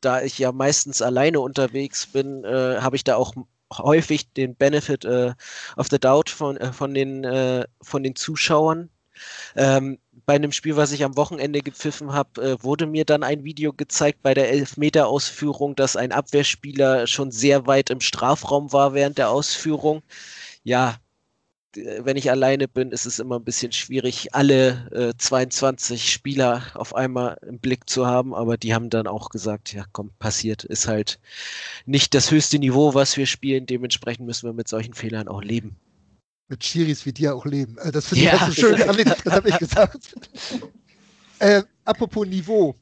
da 0.00 0.22
ich 0.22 0.38
ja 0.38 0.52
meistens 0.52 1.02
alleine 1.02 1.40
unterwegs 1.40 2.06
bin, 2.06 2.44
äh, 2.44 2.76
habe 2.80 2.96
ich 2.96 3.04
da 3.04 3.16
auch 3.16 3.34
häufig 3.72 4.32
den 4.32 4.54
Benefit 4.54 5.04
äh, 5.04 5.34
of 5.76 5.88
the 5.90 5.98
Doubt 5.98 6.30
von, 6.30 6.56
äh, 6.56 6.72
von, 6.72 6.94
den, 6.94 7.24
äh, 7.24 7.64
von 7.82 8.02
den 8.02 8.16
Zuschauern. 8.16 8.90
Ähm, 9.56 9.98
bei 10.26 10.34
einem 10.34 10.52
Spiel, 10.52 10.76
was 10.76 10.92
ich 10.92 11.04
am 11.04 11.16
Wochenende 11.16 11.60
gepfiffen 11.60 12.12
habe, 12.12 12.42
äh, 12.42 12.62
wurde 12.62 12.86
mir 12.86 13.04
dann 13.04 13.22
ein 13.22 13.44
Video 13.44 13.72
gezeigt 13.72 14.22
bei 14.22 14.34
der 14.34 14.50
Elfmeter-Ausführung, 14.50 15.76
dass 15.76 15.96
ein 15.96 16.12
Abwehrspieler 16.12 17.06
schon 17.06 17.30
sehr 17.30 17.66
weit 17.66 17.90
im 17.90 18.00
Strafraum 18.00 18.72
war 18.72 18.92
während 18.94 19.18
der 19.18 19.30
Ausführung. 19.30 20.02
Ja, 20.64 20.96
wenn 21.76 22.16
ich 22.16 22.30
alleine 22.30 22.68
bin, 22.68 22.90
ist 22.90 23.06
es 23.06 23.18
immer 23.18 23.38
ein 23.38 23.44
bisschen 23.44 23.72
schwierig, 23.72 24.34
alle 24.34 24.88
äh, 24.92 25.16
22 25.16 26.10
Spieler 26.10 26.62
auf 26.74 26.94
einmal 26.94 27.38
im 27.46 27.58
Blick 27.58 27.88
zu 27.88 28.06
haben, 28.06 28.34
aber 28.34 28.56
die 28.56 28.74
haben 28.74 28.90
dann 28.90 29.06
auch 29.06 29.30
gesagt, 29.30 29.72
ja 29.72 29.84
komm, 29.92 30.10
passiert, 30.18 30.64
ist 30.64 30.88
halt 30.88 31.18
nicht 31.84 32.14
das 32.14 32.30
höchste 32.30 32.58
Niveau, 32.58 32.94
was 32.94 33.16
wir 33.16 33.26
spielen, 33.26 33.66
dementsprechend 33.66 34.26
müssen 34.26 34.48
wir 34.48 34.52
mit 34.52 34.68
solchen 34.68 34.94
Fehlern 34.94 35.28
auch 35.28 35.42
leben. 35.42 35.76
Mit 36.48 36.64
Schiris 36.64 37.06
wie 37.06 37.12
dir 37.12 37.34
auch 37.34 37.44
leben. 37.44 37.76
Äh, 37.78 37.92
das 37.92 38.06
finde 38.06 38.24
ich 38.24 38.30
ja. 38.32 38.46
so 38.46 38.52
schön, 38.52 38.76
das 39.04 39.24
habe 39.32 39.48
ich 39.48 39.58
gesagt. 39.58 40.14
Äh, 41.38 41.64
apropos 41.84 42.26
Niveau. 42.26 42.74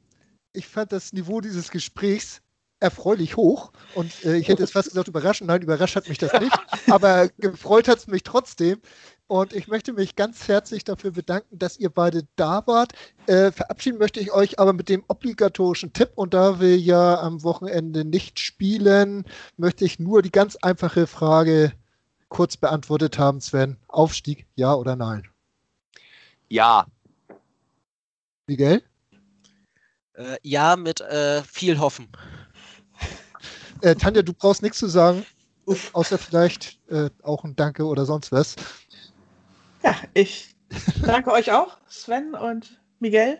Ich 0.52 0.68
fand 0.68 0.92
das 0.92 1.12
Niveau 1.12 1.40
dieses 1.40 1.72
Gesprächs 1.72 2.40
erfreulich 2.84 3.36
hoch. 3.36 3.72
Und 3.94 4.12
äh, 4.24 4.36
ich 4.36 4.48
hätte 4.48 4.62
jetzt 4.62 4.74
fast 4.74 4.90
gesagt, 4.90 5.08
überraschend. 5.08 5.48
Nein, 5.48 5.62
überrascht 5.62 5.96
hat 5.96 6.08
mich 6.08 6.18
das 6.18 6.32
nicht. 6.38 6.56
Aber 6.90 7.28
gefreut 7.38 7.88
hat 7.88 7.98
es 7.98 8.06
mich 8.06 8.22
trotzdem. 8.22 8.80
Und 9.26 9.54
ich 9.54 9.68
möchte 9.68 9.94
mich 9.94 10.16
ganz 10.16 10.48
herzlich 10.48 10.84
dafür 10.84 11.12
bedanken, 11.12 11.58
dass 11.58 11.78
ihr 11.78 11.88
beide 11.88 12.24
da 12.36 12.66
wart. 12.66 12.92
Äh, 13.26 13.52
verabschieden 13.52 13.98
möchte 13.98 14.20
ich 14.20 14.32
euch 14.32 14.58
aber 14.58 14.74
mit 14.74 14.90
dem 14.90 15.02
obligatorischen 15.08 15.94
Tipp. 15.94 16.10
Und 16.14 16.34
da 16.34 16.60
wir 16.60 16.76
ja 16.76 17.18
am 17.20 17.42
Wochenende 17.42 18.04
nicht 18.04 18.38
spielen, 18.38 19.24
möchte 19.56 19.86
ich 19.86 19.98
nur 19.98 20.20
die 20.20 20.30
ganz 20.30 20.56
einfache 20.56 21.06
Frage 21.06 21.72
kurz 22.28 22.58
beantwortet 22.58 23.18
haben, 23.18 23.40
Sven. 23.40 23.78
Aufstieg, 23.88 24.46
ja 24.56 24.74
oder 24.74 24.94
nein? 24.94 25.26
Ja. 26.50 26.86
Miguel? 28.46 28.82
Äh, 30.14 30.36
ja, 30.42 30.76
mit 30.76 31.00
äh, 31.00 31.42
viel 31.42 31.78
Hoffen. 31.78 32.08
Äh, 33.84 33.96
Tanja, 33.96 34.22
du 34.22 34.32
brauchst 34.32 34.62
nichts 34.62 34.78
zu 34.78 34.86
sagen, 34.86 35.26
außer 35.92 36.16
vielleicht 36.16 36.78
äh, 36.88 37.10
auch 37.22 37.44
ein 37.44 37.54
Danke 37.54 37.84
oder 37.84 38.06
sonst 38.06 38.32
was. 38.32 38.56
Ja, 39.82 39.94
ich 40.14 40.56
danke 41.02 41.30
euch 41.30 41.52
auch, 41.52 41.76
Sven 41.86 42.34
und 42.34 42.80
Miguel. 43.00 43.38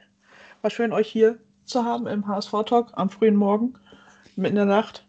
War 0.60 0.70
schön, 0.70 0.92
euch 0.92 1.10
hier 1.10 1.38
zu 1.64 1.82
haben 1.82 2.06
im 2.06 2.28
HSV-Talk 2.28 2.92
am 2.92 3.08
frühen 3.08 3.36
Morgen, 3.36 3.72
mitten 4.36 4.48
in 4.48 4.54
der 4.56 4.64
Nacht. 4.66 5.06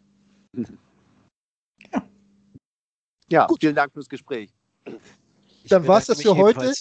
Ja, 1.92 2.02
ja 3.30 3.48
vielen 3.60 3.76
Dank 3.76 3.92
fürs 3.92 4.08
Gespräch. 4.08 4.54
Dann 5.68 5.86
war 5.86 6.00
es 6.00 6.06
das 6.06 6.22
für 6.22 6.38
heute. 6.38 6.72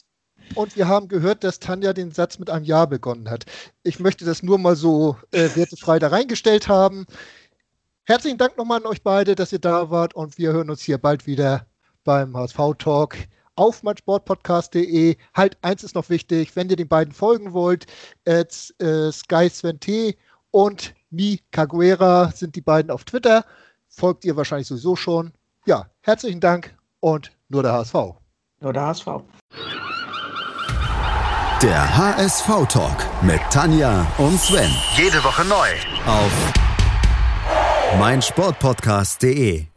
Und 0.54 0.76
wir 0.76 0.86
haben 0.86 1.08
gehört, 1.08 1.42
dass 1.42 1.58
Tanja 1.58 1.92
den 1.92 2.12
Satz 2.12 2.38
mit 2.38 2.50
einem 2.50 2.64
Ja 2.64 2.84
begonnen 2.84 3.30
hat. 3.30 3.46
Ich 3.82 3.98
möchte 3.98 4.24
das 4.24 4.42
nur 4.42 4.58
mal 4.58 4.76
so 4.76 5.16
äh, 5.32 5.48
wertefrei 5.54 5.98
da 5.98 6.08
reingestellt 6.08 6.68
haben. 6.68 7.06
Herzlichen 8.06 8.36
Dank 8.36 8.58
nochmal 8.58 8.80
an 8.80 8.86
euch 8.86 9.02
beide, 9.02 9.34
dass 9.34 9.50
ihr 9.52 9.58
da 9.58 9.88
wart 9.90 10.14
und 10.14 10.36
wir 10.36 10.52
hören 10.52 10.68
uns 10.68 10.82
hier 10.82 10.98
bald 10.98 11.26
wieder 11.26 11.66
beim 12.04 12.36
HSV 12.36 12.58
Talk 12.78 13.16
auf 13.56 13.82
meinsportpodcast.de. 13.82 15.16
Halt, 15.34 15.56
eins 15.62 15.84
ist 15.84 15.94
noch 15.94 16.10
wichtig, 16.10 16.54
wenn 16.54 16.68
ihr 16.68 16.76
den 16.76 16.88
beiden 16.88 17.14
folgen 17.14 17.54
wollt, 17.54 17.86
äh, 18.26 18.44
Sky 18.44 19.48
Sven 19.48 19.80
T 19.80 20.18
und 20.50 20.94
Mi 21.08 21.40
Caguera 21.50 22.30
sind 22.30 22.56
die 22.56 22.60
beiden 22.60 22.90
auf 22.90 23.04
Twitter. 23.04 23.46
Folgt 23.88 24.26
ihr 24.26 24.36
wahrscheinlich 24.36 24.68
sowieso 24.68 24.96
schon. 24.96 25.32
Ja, 25.64 25.86
herzlichen 26.02 26.40
Dank 26.40 26.76
und 27.00 27.32
nur 27.48 27.62
der 27.62 27.72
HSV. 27.72 27.94
Nur 28.60 28.72
der 28.74 28.82
HSV. 28.82 29.06
Der 31.62 31.96
HSV-Talk 31.96 33.22
mit 33.22 33.40
Tanja 33.50 34.06
und 34.18 34.38
Sven. 34.38 34.70
Jede 34.94 35.24
Woche 35.24 35.46
neu. 35.46 35.68
Auf 36.06 36.63
meinsportpodcast.de 37.98 39.73